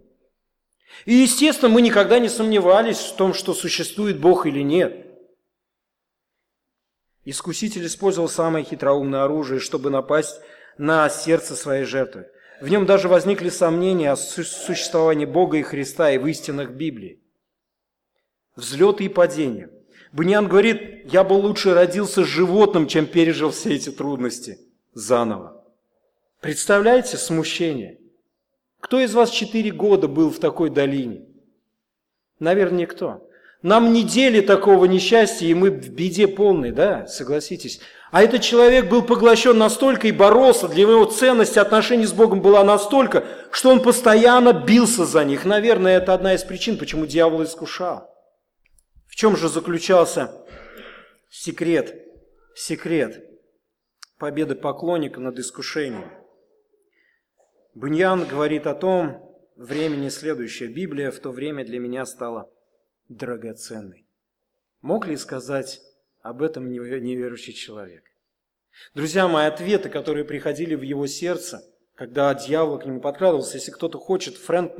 И, 1.04 1.14
естественно, 1.14 1.70
мы 1.70 1.82
никогда 1.82 2.20
не 2.20 2.30
сомневались 2.30 3.00
в 3.00 3.16
том, 3.18 3.34
что 3.34 3.54
существует 3.54 4.22
Бог 4.22 4.46
или 4.46 4.62
нет. 4.62 5.13
Искуситель 7.26 7.86
использовал 7.86 8.28
самое 8.28 8.66
хитроумное 8.66 9.24
оружие, 9.24 9.60
чтобы 9.60 9.90
напасть 9.90 10.42
на 10.78 11.10
сердце 11.10 11.56
своей 11.56 11.86
жертвы. 11.86 12.28
В 12.60 12.70
нем 12.70 12.86
даже 12.86 13.08
возникли 13.08 13.50
сомнения 13.50 14.12
о 14.12 14.16
существовании 14.16 15.26
Бога 15.26 15.58
и 15.58 15.64
Христа 15.64 16.12
и 16.12 16.18
в 16.18 16.28
истинах 16.28 16.72
Библии. 16.72 17.22
Взлеты 18.56 19.06
и 19.06 19.10
падения. 19.10 19.70
Баньян 20.12 20.48
говорит, 20.48 21.12
я 21.12 21.24
бы 21.24 21.34
лучше 21.34 21.74
родился 21.74 22.24
животным, 22.24 22.88
чем 22.88 23.08
пережил 23.08 23.52
все 23.52 23.76
эти 23.76 23.90
трудности 23.90 24.60
заново. 24.94 25.66
Представляете 26.40 27.18
смущение? 27.18 28.00
Кто 28.80 29.00
из 29.00 29.14
вас 29.14 29.32
четыре 29.32 29.72
года 29.72 30.08
был 30.08 30.30
в 30.30 30.40
такой 30.40 30.70
долине? 30.70 31.26
Наверное, 32.40 32.82
никто. 32.82 33.28
Нам 33.64 33.94
недели 33.94 34.42
такого 34.42 34.84
несчастья, 34.84 35.48
и 35.48 35.54
мы 35.54 35.72
в 35.72 35.90
беде 35.90 36.28
полной, 36.28 36.72
да, 36.72 37.08
согласитесь. 37.08 37.80
А 38.12 38.22
этот 38.22 38.42
человек 38.42 38.90
был 38.90 39.02
поглощен 39.04 39.58
настолько 39.58 40.10
и 40.10 40.12
боролся, 40.12 40.68
для 40.68 40.84
него 40.84 41.06
ценность 41.06 41.58
отношений 41.58 42.06
с 42.06 42.12
Богом 42.12 42.42
была 42.42 42.66
настолько, 42.66 43.24
что 43.52 43.70
он 43.70 43.82
постоянно 43.82 44.52
бился 44.52 45.06
за 45.06 45.24
них. 45.24 45.46
Наверное, 45.46 45.98
это 45.98 46.14
одна 46.14 46.34
из 46.34 46.44
причин, 46.44 46.78
почему 46.78 47.06
дьявол 47.06 47.44
искушал. 47.44 48.14
В 49.08 49.16
чем 49.16 49.38
же 49.38 49.48
заключался 49.48 50.46
секрет, 51.30 51.96
секрет 52.56 53.24
победы 54.20 54.56
поклонника 54.56 55.22
над 55.22 55.40
искушением? 55.40 56.12
Буньян 57.76 58.26
говорит 58.26 58.68
о 58.68 58.76
том, 58.76 59.34
времени 59.56 60.10
следующее. 60.10 60.68
Библия 60.68 61.12
в 61.12 61.20
то 61.20 61.32
время 61.32 61.64
для 61.64 61.80
меня 61.80 62.06
стала 62.06 62.53
драгоценный. 63.18 64.06
Мог 64.82 65.08
ли 65.08 65.16
сказать 65.16 65.82
об 66.22 66.42
этом 66.42 66.70
неверующий 66.70 67.54
человек? 67.54 68.04
Друзья 68.96 69.28
мои, 69.28 69.46
ответы, 69.46 69.90
которые 69.90 70.26
приходили 70.26 70.76
в 70.76 70.82
его 70.82 71.08
сердце, 71.08 71.64
когда 71.96 72.34
дьявол 72.34 72.80
к 72.80 72.86
нему 72.86 73.00
подкрадывался, 73.00 73.58
если 73.58 73.72
кто-то 73.72 74.00
хочет, 74.00 74.36
Фрэнк, 74.36 74.74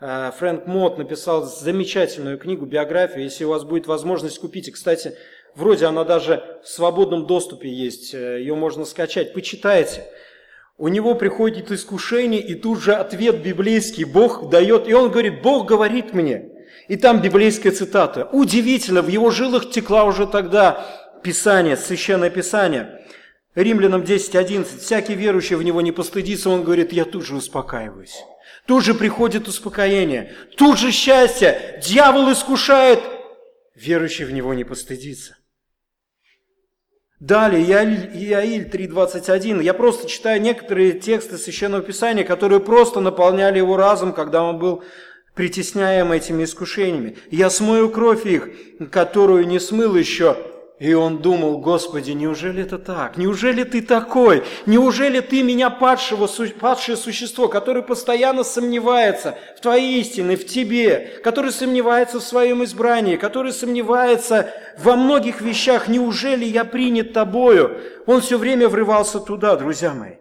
э, 0.00 0.30
Фрэнк 0.38 0.66
Мот 0.66 0.98
написал 0.98 1.44
замечательную 1.44 2.38
книгу, 2.38 2.66
биографию, 2.66 3.24
если 3.24 3.44
у 3.44 3.48
вас 3.48 3.64
будет 3.64 3.86
возможность, 3.86 4.38
купите. 4.38 4.72
Кстати, 4.72 5.16
вроде 5.54 5.86
она 5.86 6.04
даже 6.04 6.60
в 6.62 6.68
свободном 6.68 7.26
доступе 7.26 7.72
есть, 7.72 8.14
э, 8.14 8.40
ее 8.40 8.54
можно 8.54 8.84
скачать, 8.84 9.32
почитайте. 9.32 10.06
У 10.76 10.88
него 10.88 11.14
приходит 11.14 11.70
искушение, 11.70 12.42
и 12.42 12.54
тут 12.54 12.80
же 12.80 12.94
ответ 12.94 13.42
библейский 13.42 14.04
Бог 14.04 14.50
дает, 14.50 14.86
и 14.86 14.92
он 14.92 15.10
говорит, 15.10 15.42
Бог 15.42 15.66
говорит 15.66 16.12
мне– 16.12 16.50
и 16.88 16.96
там 16.96 17.20
библейская 17.20 17.70
цитата. 17.70 18.28
Удивительно, 18.32 19.02
в 19.02 19.08
его 19.08 19.30
жилах 19.30 19.70
текла 19.70 20.04
уже 20.04 20.26
тогда 20.26 20.86
Писание, 21.22 21.76
Священное 21.76 22.30
Писание. 22.30 23.00
Римлянам 23.54 24.02
10.11. 24.02 24.78
Всякий 24.80 25.14
верующий 25.14 25.56
в 25.56 25.62
него 25.62 25.80
не 25.80 25.92
постыдится, 25.92 26.50
он 26.50 26.64
говорит, 26.64 26.92
я 26.92 27.04
тут 27.04 27.24
же 27.24 27.36
успокаиваюсь. 27.36 28.24
Тут 28.66 28.84
же 28.84 28.94
приходит 28.94 29.48
успокоение, 29.48 30.32
тут 30.56 30.78
же 30.78 30.92
счастье. 30.92 31.80
Дьявол 31.82 32.32
искушает, 32.32 33.00
верующий 33.74 34.24
в 34.24 34.32
него 34.32 34.54
не 34.54 34.64
постыдится. 34.64 35.36
Далее, 37.18 37.62
Иаиль 37.64 38.68
3.21. 38.68 39.62
Я 39.62 39.74
просто 39.74 40.08
читаю 40.08 40.40
некоторые 40.40 40.92
тексты 40.92 41.38
Священного 41.38 41.82
Писания, 41.82 42.24
которые 42.24 42.58
просто 42.58 43.00
наполняли 43.00 43.58
его 43.58 43.76
разум, 43.76 44.12
когда 44.12 44.42
он 44.42 44.58
был 44.58 44.82
притесняем 45.34 46.12
этими 46.12 46.44
искушениями. 46.44 47.16
Я 47.30 47.50
смою 47.50 47.90
кровь 47.90 48.26
их, 48.26 48.48
которую 48.90 49.46
не 49.46 49.58
смыл 49.58 49.96
еще 49.96 50.36
и 50.82 50.94
он 50.94 51.18
думал, 51.18 51.58
Господи, 51.58 52.10
неужели 52.10 52.64
это 52.64 52.76
так? 52.76 53.16
Неужели 53.16 53.62
ты 53.62 53.82
такой? 53.82 54.42
Неужели 54.66 55.20
ты 55.20 55.44
меня, 55.44 55.70
падшего, 55.70 56.28
падшее 56.58 56.96
существо, 56.96 57.46
которое 57.46 57.82
постоянно 57.82 58.42
сомневается 58.42 59.38
в 59.56 59.60
твоей 59.60 60.00
истине, 60.00 60.36
в 60.36 60.44
тебе, 60.44 61.20
который 61.22 61.52
сомневается 61.52 62.18
в 62.18 62.24
своем 62.24 62.64
избрании, 62.64 63.14
который 63.14 63.52
сомневается 63.52 64.52
во 64.76 64.96
многих 64.96 65.40
вещах, 65.40 65.86
неужели 65.86 66.46
я 66.46 66.64
принят 66.64 67.12
тобою? 67.12 67.80
Он 68.06 68.20
все 68.20 68.36
время 68.36 68.68
врывался 68.68 69.20
туда, 69.20 69.54
друзья 69.54 69.94
мои. 69.94 70.14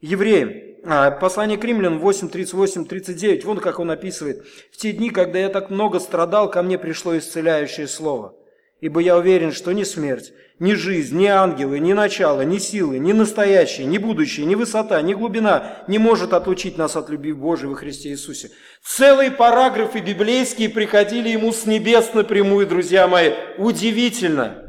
Евреям, 0.00 0.69
послание 0.82 1.58
к 1.58 1.64
римлян 1.64 1.98
8, 1.98 2.28
38, 2.28 2.86
39, 2.86 3.44
вон 3.44 3.58
как 3.58 3.78
он 3.78 3.90
описывает. 3.90 4.44
«В 4.72 4.76
те 4.76 4.92
дни, 4.92 5.10
когда 5.10 5.38
я 5.38 5.48
так 5.48 5.70
много 5.70 6.00
страдал, 6.00 6.50
ко 6.50 6.62
мне 6.62 6.78
пришло 6.78 7.16
исцеляющее 7.16 7.88
слово». 7.88 8.34
Ибо 8.80 9.00
я 9.00 9.16
уверен, 9.18 9.52
что 9.52 9.72
ни 9.72 9.84
смерть, 9.84 10.32
ни 10.58 10.72
жизнь, 10.72 11.18
ни 11.18 11.26
ангелы, 11.26 11.78
ни 11.80 11.92
начало, 11.92 12.42
ни 12.42 12.56
силы, 12.56 12.98
ни 12.98 13.12
настоящее, 13.12 13.86
ни 13.86 13.98
будущее, 13.98 14.46
ни 14.46 14.54
высота, 14.54 15.02
ни 15.02 15.12
глубина 15.12 15.84
не 15.86 15.98
может 15.98 16.32
отлучить 16.32 16.78
нас 16.78 16.96
от 16.96 17.10
любви 17.10 17.34
Божией 17.34 17.68
во 17.68 17.74
Христе 17.74 18.08
Иисусе. 18.08 18.50
Целые 18.82 19.30
параграфы 19.30 20.00
библейские 20.00 20.70
приходили 20.70 21.28
ему 21.28 21.52
с 21.52 21.66
небес 21.66 22.14
напрямую, 22.14 22.66
друзья 22.66 23.06
мои. 23.06 23.32
Удивительно. 23.58 24.64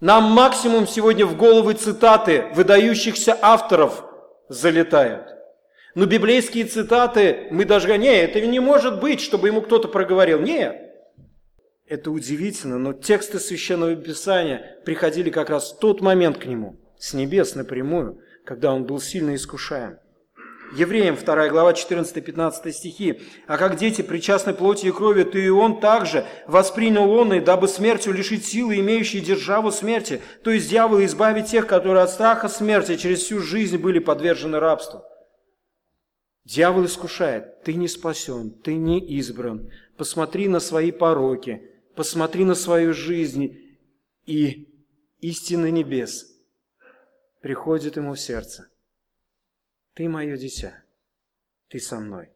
Нам 0.00 0.24
максимум 0.24 0.88
сегодня 0.88 1.26
в 1.26 1.36
головы 1.36 1.74
цитаты 1.74 2.46
выдающихся 2.54 3.38
авторов 3.40 4.04
залетают. 4.50 5.28
Но 5.94 6.06
библейские 6.06 6.64
цитаты 6.64 7.46
мы 7.50 7.64
даже... 7.64 7.96
Не, 7.96 8.22
это 8.22 8.40
не 8.40 8.60
может 8.60 9.00
быть, 9.00 9.20
чтобы 9.20 9.46
ему 9.48 9.62
кто-то 9.62 9.88
проговорил. 9.88 10.40
Нет. 10.40 10.76
Это 11.86 12.10
удивительно, 12.10 12.78
но 12.78 12.92
тексты 12.92 13.38
Священного 13.38 13.96
Писания 13.96 14.78
приходили 14.84 15.30
как 15.30 15.50
раз 15.50 15.72
в 15.72 15.78
тот 15.78 16.00
момент 16.00 16.38
к 16.38 16.46
нему, 16.46 16.78
с 16.98 17.14
небес 17.14 17.54
напрямую, 17.54 18.20
когда 18.44 18.72
он 18.72 18.84
был 18.84 19.00
сильно 19.00 19.34
искушаем. 19.34 19.98
Евреям 20.72 21.16
2 21.16 21.48
глава 21.48 21.72
14-15 21.72 22.72
стихи. 22.72 23.20
«А 23.46 23.58
как 23.58 23.76
дети 23.76 24.02
причастны 24.02 24.54
плоти 24.54 24.86
и 24.86 24.92
крови, 24.92 25.24
то 25.24 25.38
и 25.38 25.48
он 25.48 25.80
также 25.80 26.26
воспринял 26.46 27.10
он, 27.10 27.32
и 27.32 27.40
дабы 27.40 27.66
смертью 27.66 28.12
лишить 28.12 28.46
силы, 28.46 28.78
имеющей 28.78 29.20
державу 29.20 29.72
смерти, 29.72 30.22
то 30.44 30.50
есть 30.50 30.70
дьявола 30.70 31.04
избавить 31.04 31.46
тех, 31.46 31.66
которые 31.66 32.04
от 32.04 32.10
страха 32.10 32.48
смерти 32.48 32.96
через 32.96 33.20
всю 33.20 33.40
жизнь 33.40 33.78
были 33.78 33.98
подвержены 33.98 34.60
рабству». 34.60 35.02
Дьявол 36.44 36.86
искушает. 36.86 37.62
Ты 37.64 37.74
не 37.74 37.88
спасен, 37.88 38.50
ты 38.50 38.74
не 38.74 38.98
избран. 39.18 39.70
Посмотри 39.96 40.48
на 40.48 40.60
свои 40.60 40.90
пороки, 40.90 41.62
посмотри 41.94 42.44
на 42.44 42.54
свою 42.54 42.94
жизнь, 42.94 43.56
и 44.26 44.68
истина 45.20 45.70
небес 45.70 46.26
приходит 47.40 47.96
ему 47.96 48.14
в 48.14 48.20
сердце. 48.20 48.69
Ты 49.94 50.08
мое 50.08 50.36
дитя, 50.36 50.82
ты 51.68 51.80
со 51.80 51.98
мной. 51.98 52.30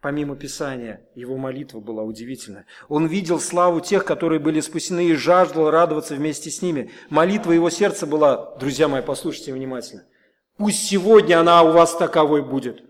Помимо 0.00 0.36
Писания, 0.36 1.00
его 1.14 1.36
молитва 1.36 1.80
была 1.80 2.02
удивительна. 2.02 2.64
Он 2.88 3.06
видел 3.06 3.40
славу 3.40 3.80
тех, 3.80 4.04
которые 4.04 4.38
были 4.38 4.60
спасены, 4.60 5.08
и 5.08 5.14
жаждал 5.14 5.70
радоваться 5.70 6.14
вместе 6.14 6.50
с 6.50 6.62
ними. 6.62 6.92
Молитва 7.10 7.52
его 7.52 7.70
сердца 7.70 8.06
была, 8.06 8.56
друзья 8.56 8.88
мои, 8.88 9.02
послушайте 9.02 9.52
внимательно. 9.52 10.04
Пусть 10.58 10.86
сегодня 10.86 11.40
она 11.40 11.62
у 11.62 11.72
вас 11.72 11.96
таковой 11.96 12.42
будет. 12.42 12.82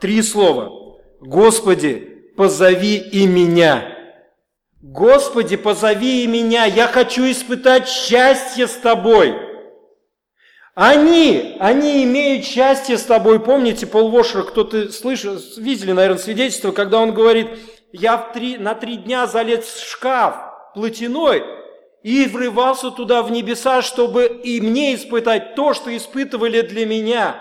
Три 0.00 0.22
слова. 0.22 0.98
Господи, 1.20 2.32
позови 2.36 2.96
и 2.96 3.26
меня. 3.26 3.96
Господи, 4.80 5.56
позови 5.56 6.24
и 6.24 6.26
меня, 6.26 6.64
я 6.64 6.88
хочу 6.88 7.30
испытать 7.30 7.88
счастье 7.88 8.66
с 8.66 8.74
Тобой. 8.74 9.53
Они, 10.74 11.56
они 11.60 12.02
имеют 12.04 12.44
счастье 12.44 12.98
с 12.98 13.04
тобой. 13.04 13.38
Помните, 13.38 13.86
Пол 13.86 14.10
Вошер, 14.10 14.44
кто-то 14.44 14.90
слышал, 14.90 15.36
видели, 15.56 15.92
наверное, 15.92 16.18
свидетельство, 16.18 16.72
когда 16.72 16.98
он 17.00 17.14
говорит, 17.14 17.48
я 17.92 18.16
в 18.16 18.32
три, 18.32 18.58
на 18.58 18.74
три 18.74 18.96
дня 18.96 19.26
залез 19.28 19.64
в 19.64 19.88
шкаф 19.88 20.34
платяной 20.74 21.44
и 22.02 22.26
врывался 22.26 22.90
туда 22.90 23.22
в 23.22 23.30
небеса, 23.30 23.82
чтобы 23.82 24.26
и 24.26 24.60
мне 24.60 24.96
испытать 24.96 25.54
то, 25.54 25.74
что 25.74 25.96
испытывали 25.96 26.60
для 26.62 26.86
меня, 26.86 27.36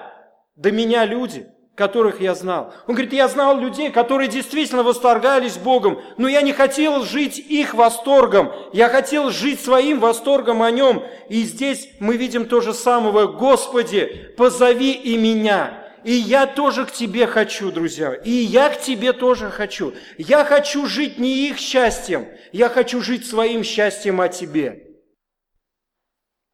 до 0.56 0.72
меня 0.72 1.06
люди 1.06 1.53
которых 1.76 2.22
я 2.22 2.36
знал. 2.36 2.74
Он 2.88 2.94
говорит, 2.94 3.14
я 3.14 3.28
знал 3.28 3.60
людей, 3.60 3.90
которые 3.90 4.28
действительно 4.28 4.84
восторгались 4.84 5.58
Богом, 5.58 6.00
но 6.18 6.28
я 6.28 6.42
не 6.42 6.54
хотел 6.54 7.04
жить 7.04 7.40
их 7.40 7.74
восторгом, 7.74 8.52
я 8.74 8.90
хотел 8.90 9.32
жить 9.32 9.60
своим 9.60 10.00
восторгом 10.00 10.62
о 10.62 10.70
нем. 10.70 11.04
И 11.30 11.44
здесь 11.44 11.90
мы 12.00 12.18
видим 12.18 12.46
то 12.46 12.62
же 12.62 12.74
самое. 12.74 13.28
Господи, 13.28 14.34
позови 14.38 14.92
и 14.92 15.18
меня. 15.18 15.80
И 16.04 16.12
я 16.12 16.46
тоже 16.46 16.86
к 16.86 16.92
тебе 16.92 17.26
хочу, 17.26 17.72
друзья. 17.72 18.14
И 18.14 18.30
я 18.30 18.70
к 18.70 18.80
тебе 18.80 19.14
тоже 19.14 19.50
хочу. 19.50 19.94
Я 20.18 20.44
хочу 20.44 20.86
жить 20.86 21.18
не 21.18 21.48
их 21.48 21.58
счастьем, 21.58 22.28
я 22.52 22.70
хочу 22.70 23.02
жить 23.02 23.26
своим 23.26 23.64
счастьем 23.64 24.22
о 24.22 24.28
тебе. 24.28 24.90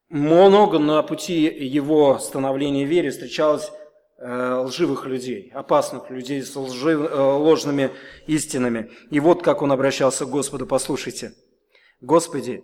Много 0.10 0.80
на 0.80 1.04
пути 1.04 1.42
его 1.44 2.18
становления 2.20 2.86
в 2.86 2.90
вере 2.90 3.12
встречалось 3.12 3.72
лживых 4.22 5.06
людей, 5.06 5.52
опасных 5.54 6.10
людей 6.10 6.44
с 6.44 6.56
лжи, 6.56 6.92
э, 6.92 6.96
ложными 6.96 7.92
истинами. 8.28 8.92
И 9.10 9.20
вот 9.20 9.44
как 9.44 9.62
он 9.62 9.72
обращался 9.72 10.26
к 10.26 10.30
Господу, 10.30 10.66
послушайте. 10.66 11.34
«Господи, 12.02 12.64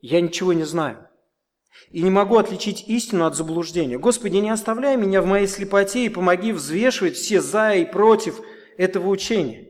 я 0.00 0.20
ничего 0.20 0.52
не 0.52 0.64
знаю 0.64 1.08
и 1.90 2.02
не 2.02 2.10
могу 2.10 2.36
отличить 2.36 2.88
истину 2.88 3.24
от 3.26 3.34
заблуждения. 3.34 3.98
Господи, 3.98 4.36
не 4.36 4.50
оставляй 4.50 4.96
меня 4.96 5.22
в 5.22 5.26
моей 5.26 5.46
слепоте 5.46 6.04
и 6.04 6.08
помоги 6.08 6.52
взвешивать 6.52 7.16
все 7.16 7.40
за 7.40 7.74
и 7.74 7.84
против 7.84 8.40
этого 8.76 9.08
учения. 9.08 9.68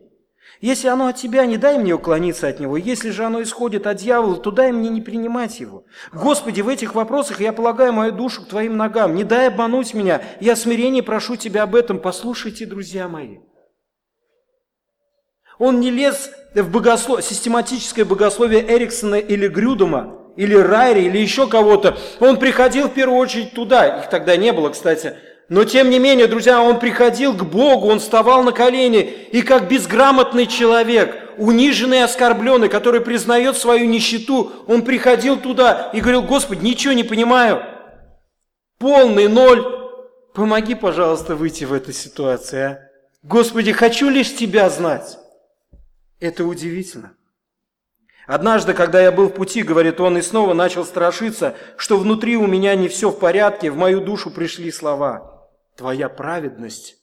Если 0.65 0.87
оно 0.87 1.05
от 1.05 1.15
тебя, 1.17 1.45
не 1.45 1.57
дай 1.57 1.77
мне 1.77 1.93
уклониться 1.93 2.47
от 2.47 2.59
него. 2.59 2.75
Если 2.75 3.11
же 3.11 3.23
оно 3.23 3.43
исходит 3.43 3.85
от 3.85 3.97
дьявола, 3.97 4.37
то 4.37 4.49
дай 4.49 4.71
мне 4.71 4.89
не 4.89 4.99
принимать 4.99 5.59
его. 5.59 5.85
Господи, 6.11 6.61
в 6.61 6.69
этих 6.69 6.95
вопросах 6.95 7.39
я 7.39 7.53
полагаю 7.53 7.93
мою 7.93 8.11
душу 8.11 8.41
к 8.41 8.47
Твоим 8.47 8.75
ногам. 8.75 9.13
Не 9.13 9.23
дай 9.23 9.49
обмануть 9.49 9.93
меня. 9.93 10.23
Я 10.39 10.55
смирение 10.55 11.03
прошу 11.03 11.35
Тебя 11.35 11.61
об 11.61 11.75
этом. 11.75 11.99
Послушайте, 11.99 12.65
друзья 12.65 13.07
мои. 13.07 13.37
Он 15.59 15.79
не 15.79 15.91
лез 15.91 16.31
в 16.55 16.71
богослов... 16.71 17.23
систематическое 17.23 18.03
богословие 18.03 18.65
Эриксона 18.67 19.19
или 19.19 19.47
Грюдома, 19.47 20.33
или 20.35 20.55
Райри, 20.55 21.05
или 21.05 21.19
еще 21.19 21.47
кого-то. 21.47 21.95
Он 22.19 22.39
приходил 22.39 22.87
в 22.87 22.93
первую 22.95 23.19
очередь 23.19 23.53
туда. 23.53 23.99
Их 23.99 24.09
тогда 24.09 24.35
не 24.35 24.51
было, 24.51 24.69
кстати, 24.69 25.15
но 25.47 25.63
тем 25.63 25.91
не 25.91 25.99
менее, 25.99 26.25
друзья, 26.25 26.61
он 26.61 26.79
приходил 26.79 27.33
к 27.33 27.43
Богу, 27.43 27.87
он 27.87 27.99
вставал 27.99 28.43
на 28.43 28.51
колени, 28.51 29.01
и 29.31 29.43
как 29.43 29.67
безграмотный 29.67 30.47
человек, 30.47 31.15
униженный 31.37 31.97
и 31.97 32.01
оскорбленный, 32.01 32.67
который 32.67 32.99
признает 32.99 33.55
свою 33.55 33.85
нищету, 33.85 34.51
он 34.67 34.83
приходил 34.83 35.37
туда 35.37 35.91
и 35.93 36.01
говорил, 36.01 36.23
Господи, 36.23 36.65
ничего 36.65 36.93
не 36.93 37.03
понимаю, 37.03 37.63
полный 38.79 39.27
ноль, 39.27 39.63
помоги, 40.33 40.73
пожалуйста, 40.73 41.35
выйти 41.35 41.63
в 41.63 41.73
этой 41.73 41.93
ситуации, 41.93 42.59
а? 42.59 42.79
Господи, 43.21 43.71
хочу 43.71 44.09
лишь 44.09 44.35
Тебя 44.35 44.69
знать. 44.69 45.17
Это 46.19 46.45
удивительно. 46.45 47.13
Однажды, 48.27 48.73
когда 48.73 48.99
я 48.99 49.11
был 49.11 49.27
в 49.27 49.33
пути, 49.33 49.61
говорит 49.61 49.99
он, 49.99 50.17
и 50.17 50.21
снова 50.23 50.55
начал 50.55 50.85
страшиться, 50.85 51.55
что 51.77 51.97
внутри 51.97 52.35
у 52.35 52.47
меня 52.47 52.75
не 52.75 52.87
все 52.87 53.11
в 53.11 53.19
порядке, 53.19 53.69
в 53.69 53.77
мою 53.77 54.01
душу 54.01 54.31
пришли 54.31 54.71
слова– 54.71 55.31
Твоя 55.75 56.09
праведность 56.09 56.95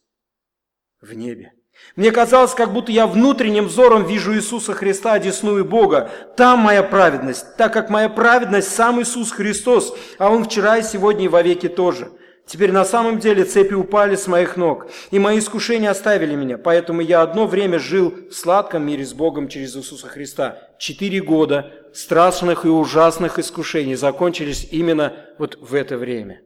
в 1.00 1.12
небе. 1.14 1.52
Мне 1.96 2.10
казалось, 2.10 2.54
как 2.54 2.72
будто 2.72 2.92
я 2.92 3.06
внутренним 3.06 3.66
взором 3.66 4.06
вижу 4.06 4.34
Иисуса 4.34 4.72
Христа, 4.72 5.12
одесную 5.12 5.64
Бога. 5.64 6.10
Там 6.36 6.60
моя 6.60 6.82
праведность, 6.82 7.56
так 7.56 7.72
как 7.72 7.90
моя 7.90 8.08
праведность 8.08 8.74
сам 8.74 9.00
Иисус 9.02 9.30
Христос, 9.30 9.96
а 10.18 10.30
Он 10.30 10.44
вчера 10.44 10.78
и 10.78 10.82
сегодня 10.82 11.24
и 11.24 11.28
вовеки 11.28 11.68
тоже. 11.68 12.12
Теперь 12.46 12.72
на 12.72 12.84
самом 12.84 13.18
деле 13.18 13.44
цепи 13.44 13.74
упали 13.74 14.16
с 14.16 14.26
моих 14.26 14.56
ног, 14.56 14.88
и 15.10 15.18
мои 15.18 15.38
искушения 15.38 15.90
оставили 15.90 16.34
меня, 16.34 16.58
поэтому 16.58 17.00
я 17.00 17.22
одно 17.22 17.46
время 17.46 17.78
жил 17.78 18.12
в 18.30 18.32
сладком 18.32 18.84
мире 18.84 19.06
с 19.06 19.12
Богом 19.12 19.48
через 19.48 19.76
Иисуса 19.76 20.08
Христа. 20.08 20.58
Четыре 20.78 21.20
года 21.20 21.72
страшных 21.94 22.64
и 22.64 22.68
ужасных 22.68 23.38
искушений 23.38 23.94
закончились 23.94 24.66
именно 24.70 25.14
вот 25.38 25.56
в 25.60 25.74
это 25.74 25.96
время. 25.96 26.40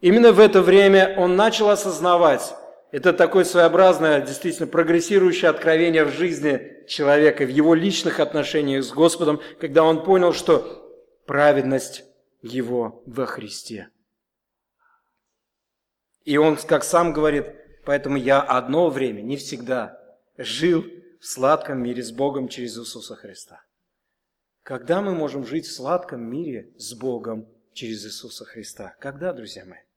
Именно 0.00 0.32
в 0.32 0.38
это 0.38 0.62
время 0.62 1.14
он 1.18 1.34
начал 1.34 1.70
осознавать, 1.70 2.54
это 2.90 3.12
такое 3.12 3.44
своеобразное, 3.44 4.22
действительно 4.22 4.66
прогрессирующее 4.66 5.50
откровение 5.50 6.04
в 6.04 6.10
жизни 6.10 6.86
человека, 6.86 7.44
в 7.44 7.48
его 7.48 7.74
личных 7.74 8.20
отношениях 8.20 8.84
с 8.84 8.92
Господом, 8.92 9.40
когда 9.60 9.82
он 9.82 10.04
понял, 10.04 10.32
что 10.32 10.88
праведность 11.26 12.04
его 12.40 13.02
во 13.06 13.26
Христе. 13.26 13.88
И 16.24 16.36
он, 16.36 16.56
как 16.56 16.84
сам 16.84 17.12
говорит, 17.12 17.46
поэтому 17.84 18.16
я 18.16 18.40
одно 18.40 18.90
время, 18.90 19.20
не 19.20 19.36
всегда, 19.36 19.98
жил 20.36 20.84
в 21.20 21.26
сладком 21.26 21.82
мире 21.82 22.02
с 22.02 22.12
Богом 22.12 22.48
через 22.48 22.78
Иисуса 22.78 23.16
Христа. 23.16 23.62
Когда 24.62 25.02
мы 25.02 25.14
можем 25.14 25.44
жить 25.44 25.66
в 25.66 25.74
сладком 25.74 26.22
мире 26.22 26.72
с 26.76 26.94
Богом 26.94 27.48
через 27.72 28.06
Иисуса 28.06 28.44
Христа? 28.44 28.94
Когда, 29.00 29.32
друзья 29.32 29.64
мои? 29.64 29.87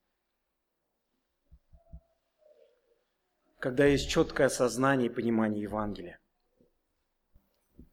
Когда 3.62 3.86
есть 3.86 4.10
четкое 4.10 4.48
осознание 4.48 5.06
и 5.06 5.14
понимание 5.14 5.62
Евангелия. 5.62 6.18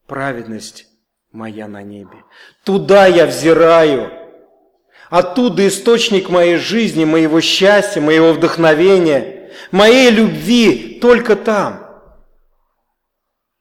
Праведность 0.07 0.87
моя 1.31 1.69
на 1.69 1.83
небе. 1.83 2.25
Туда 2.65 3.07
я 3.07 3.27
взираю. 3.27 4.11
Оттуда 5.11 5.69
источник 5.69 6.31
моей 6.31 6.57
жизни, 6.57 7.05
моего 7.05 7.43
счастья, 7.43 8.01
моего 8.01 8.33
вдохновения, 8.33 9.53
моей 9.71 10.11
любви 10.11 10.99
только 11.03 11.37
там. 11.37 11.87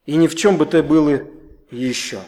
И 0.05 0.16
ни 0.16 0.28
в 0.28 0.36
чем 0.38 0.55
бы 0.55 0.66
то 0.66 0.82
было 0.84 1.20
еще. 1.72 2.20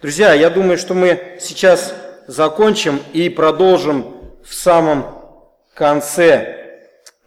Друзья, 0.00 0.32
я 0.32 0.48
думаю, 0.48 0.78
что 0.78 0.94
мы 0.94 1.36
сейчас 1.38 1.94
закончим 2.26 2.98
и 3.12 3.28
продолжим 3.28 4.32
в 4.42 4.54
самом 4.54 5.04
конце 5.74 6.59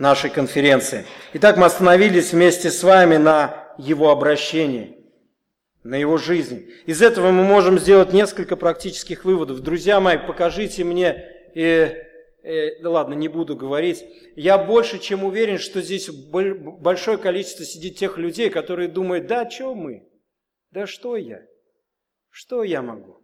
нашей 0.04 0.30
конференции. 0.30 1.06
Итак, 1.34 1.56
мы 1.58 1.66
остановились 1.66 2.34
вместе 2.34 2.70
с 2.70 2.84
вами 2.84 3.16
на 3.16 3.74
его 3.78 4.12
обращении, 4.12 4.98
на 5.84 5.96
его 5.96 6.18
жизни. 6.18 6.70
Из 6.86 7.02
этого 7.02 7.32
мы 7.32 7.44
можем 7.44 7.80
сделать 7.80 8.12
несколько 8.12 8.58
практических 8.58 9.24
выводов. 9.24 9.62
Друзья 9.62 10.02
мои, 10.02 10.18
покажите 10.18 10.84
мне, 10.84 11.08
э, 11.56 11.62
э, 12.44 12.82
да 12.82 12.90
ладно, 12.90 13.14
не 13.14 13.30
буду 13.30 13.56
говорить. 13.56 14.04
Я 14.36 14.58
больше 14.58 15.00
чем 15.00 15.24
уверен, 15.24 15.58
что 15.58 15.82
здесь 15.82 16.10
большое 16.10 17.18
количество 17.18 17.64
сидит 17.64 17.96
тех 17.96 18.18
людей, 18.18 18.50
которые 18.50 18.90
думают, 18.90 19.28
да 19.28 19.50
что 19.50 19.74
мы, 19.74 20.06
да 20.72 20.86
что 20.86 21.16
я. 21.16 21.42
Что 22.30 22.64
я 22.64 22.82
могу? 22.82 23.22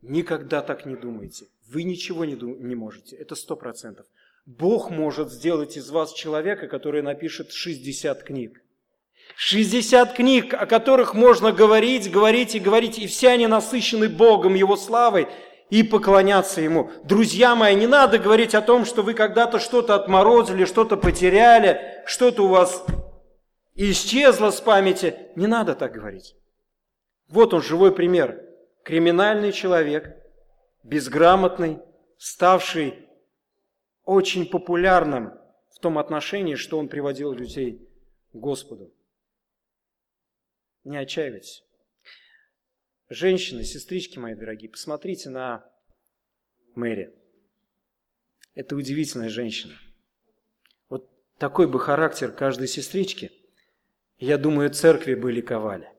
Никогда 0.00 0.62
так 0.62 0.86
не 0.86 0.96
думайте. 0.96 1.46
Вы 1.68 1.84
ничего 1.84 2.24
не, 2.24 2.34
не 2.34 2.74
можете. 2.74 3.16
Это 3.16 3.34
сто 3.34 3.56
процентов. 3.56 4.06
Бог 4.46 4.90
может 4.90 5.32
сделать 5.32 5.76
из 5.76 5.90
вас 5.90 6.12
человека, 6.12 6.68
который 6.68 7.02
напишет 7.02 7.52
60 7.52 8.22
книг. 8.22 8.60
60 9.36 10.12
книг, 10.12 10.54
о 10.54 10.66
которых 10.66 11.14
можно 11.14 11.50
говорить, 11.50 12.10
говорить 12.10 12.54
и 12.54 12.60
говорить, 12.60 12.98
и 12.98 13.06
все 13.06 13.30
они 13.30 13.46
насыщены 13.46 14.08
Богом, 14.08 14.54
Его 14.54 14.76
славой, 14.76 15.28
и 15.70 15.82
поклоняться 15.82 16.60
Ему. 16.60 16.90
Друзья 17.04 17.54
мои, 17.54 17.74
не 17.74 17.86
надо 17.86 18.18
говорить 18.18 18.54
о 18.54 18.62
том, 18.62 18.84
что 18.84 19.02
вы 19.02 19.14
когда-то 19.14 19.58
что-то 19.58 19.94
отморозили, 19.94 20.66
что-то 20.66 20.96
потеряли, 20.96 22.02
что-то 22.06 22.44
у 22.44 22.48
вас 22.48 22.84
исчезло 23.74 24.50
с 24.50 24.60
памяти. 24.60 25.16
Не 25.36 25.46
надо 25.46 25.74
так 25.74 25.92
говорить. 25.92 26.36
Вот 27.28 27.54
он, 27.54 27.62
живой 27.62 27.92
пример. 27.92 28.40
Криминальный 28.84 29.52
человек, 29.52 30.16
безграмотный, 30.84 31.80
ставший 32.18 33.08
очень 34.04 34.46
популярным 34.46 35.32
в 35.70 35.80
том 35.80 35.98
отношении, 35.98 36.54
что 36.54 36.78
он 36.78 36.88
приводил 36.88 37.32
людей 37.32 37.88
к 38.32 38.36
Господу. 38.36 38.94
Не 40.84 40.98
отчаивайтесь. 40.98 41.64
Женщины, 43.08 43.64
сестрички 43.64 44.18
мои 44.18 44.34
дорогие, 44.34 44.70
посмотрите 44.70 45.30
на 45.30 45.64
Мэри. 46.74 47.14
Это 48.54 48.76
удивительная 48.76 49.28
женщина. 49.28 49.74
Вот 50.88 51.10
такой 51.38 51.66
бы 51.66 51.80
характер 51.80 52.30
каждой 52.32 52.68
сестрички, 52.68 53.32
я 54.18 54.38
думаю, 54.38 54.70
церкви 54.70 55.14
бы 55.14 55.32
ликовали. 55.32 55.93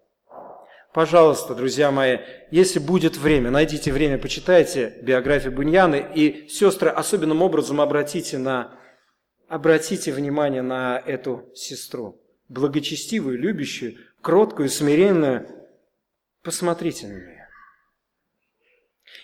Пожалуйста, 0.95 1.55
друзья 1.55 1.91
мои, 1.91 2.19
если 2.51 2.79
будет 2.79 3.17
время, 3.17 3.51
найдите 3.51 3.91
время, 3.91 4.17
почитайте 4.17 4.97
биографию 5.01 5.51
Буньяны, 5.51 6.09
и, 6.15 6.47
сестры, 6.47 6.89
особенным 6.89 7.41
образом 7.41 7.81
обратите, 7.81 8.37
на, 8.37 8.79
обратите 9.49 10.13
внимание 10.13 10.61
на 10.61 10.97
эту 11.05 11.51
сестру. 11.53 12.23
Благочестивую, 12.47 13.37
любящую, 13.37 13.97
кроткую, 14.21 14.69
смиренную. 14.69 15.49
Посмотрите 16.43 17.07
на 17.07 17.17
нее. 17.17 17.49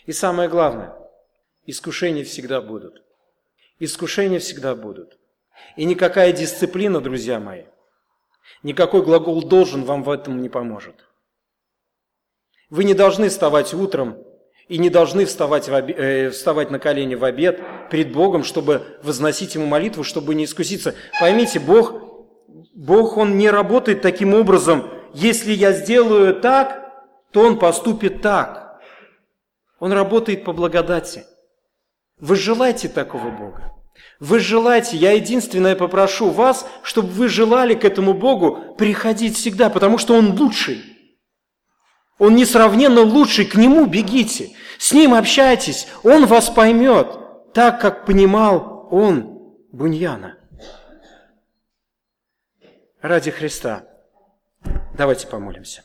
И 0.07 0.11
самое 0.11 0.49
главное, 0.49 0.93
искушения 1.65 2.26
всегда 2.26 2.59
будут. 2.59 3.01
Искушения 3.80 4.39
всегда 4.39 4.76
будут. 4.76 5.17
И 5.78 5.86
никакая 5.86 6.34
дисциплина, 6.34 6.99
друзья 6.99 7.39
мои, 7.39 7.63
никакой 8.61 9.03
глагол 9.03 9.41
«должен» 9.41 9.86
вам 9.86 10.03
в 10.03 10.09
этом 10.09 10.41
не 10.41 10.49
поможет– 10.49 11.05
вы 12.72 12.86
не 12.86 12.95
должны 12.95 13.30
вставать 13.30 13.74
утром 13.76 14.17
и 14.67 14.78
не 14.78 14.89
должны 14.89 15.26
вставать, 15.26 15.67
в 15.67 15.74
обе, 15.74 15.93
э, 15.93 16.30
вставать 16.32 16.72
на 16.72 16.80
колени 16.80 17.15
в 17.15 17.26
обед 17.26 17.61
перед 17.91 18.13
Богом, 18.13 18.43
чтобы 18.43 18.97
возносить 19.03 19.53
Ему 19.55 19.67
молитву, 19.67 20.03
чтобы 20.03 20.34
не 20.34 20.45
искуситься. 20.45 20.95
Поймите, 21.19 21.59
Бог, 21.59 21.93
Бог, 22.74 23.17
Он 23.17 23.38
не 23.38 23.49
работает 23.49 24.01
таким 24.01 24.34
образом. 24.34 24.89
Если 25.13 25.51
я 25.51 25.74
сделаю 25.74 26.34
так, 26.34 26.93
то 27.34 27.41
Он 27.41 27.59
поступит 27.59 28.22
так. 28.22 28.80
Он 29.80 29.91
работает 29.91 30.45
по 30.45 30.53
благодати. 30.53 31.26
Вы 32.19 32.38
желаете 32.38 32.88
такого 32.88 33.30
Бога? 33.32 33.74
Вы 34.22 34.39
желаете, 34.39 34.95
я 34.95 35.11
единственное 35.11 35.76
попрошу 35.76 36.30
вас, 36.30 36.65
чтобы 36.84 37.09
вы 37.09 37.28
желали 37.28 37.74
к 37.74 37.84
этому 37.84 38.13
Богу 38.13 38.76
приходить 38.78 39.36
всегда, 39.36 39.69
потому 39.69 39.97
что 39.97 40.15
Он 40.15 40.39
лучший. 40.39 40.91
Он 42.22 42.36
несравненно 42.36 43.01
лучший, 43.01 43.45
к 43.45 43.55
Нему 43.55 43.88
бегите, 43.88 44.55
с 44.78 44.93
Ним 44.93 45.15
общайтесь, 45.15 45.88
Он 46.03 46.28
вас 46.28 46.51
поймет, 46.51 47.07
так, 47.51 47.82
как 47.82 48.05
понимал 48.05 48.88
Он 48.91 49.55
Буньяна. 49.72 50.38
Ради 53.01 53.32
Христа. 53.32 53.88
Давайте 54.95 55.26
помолимся. 55.26 55.84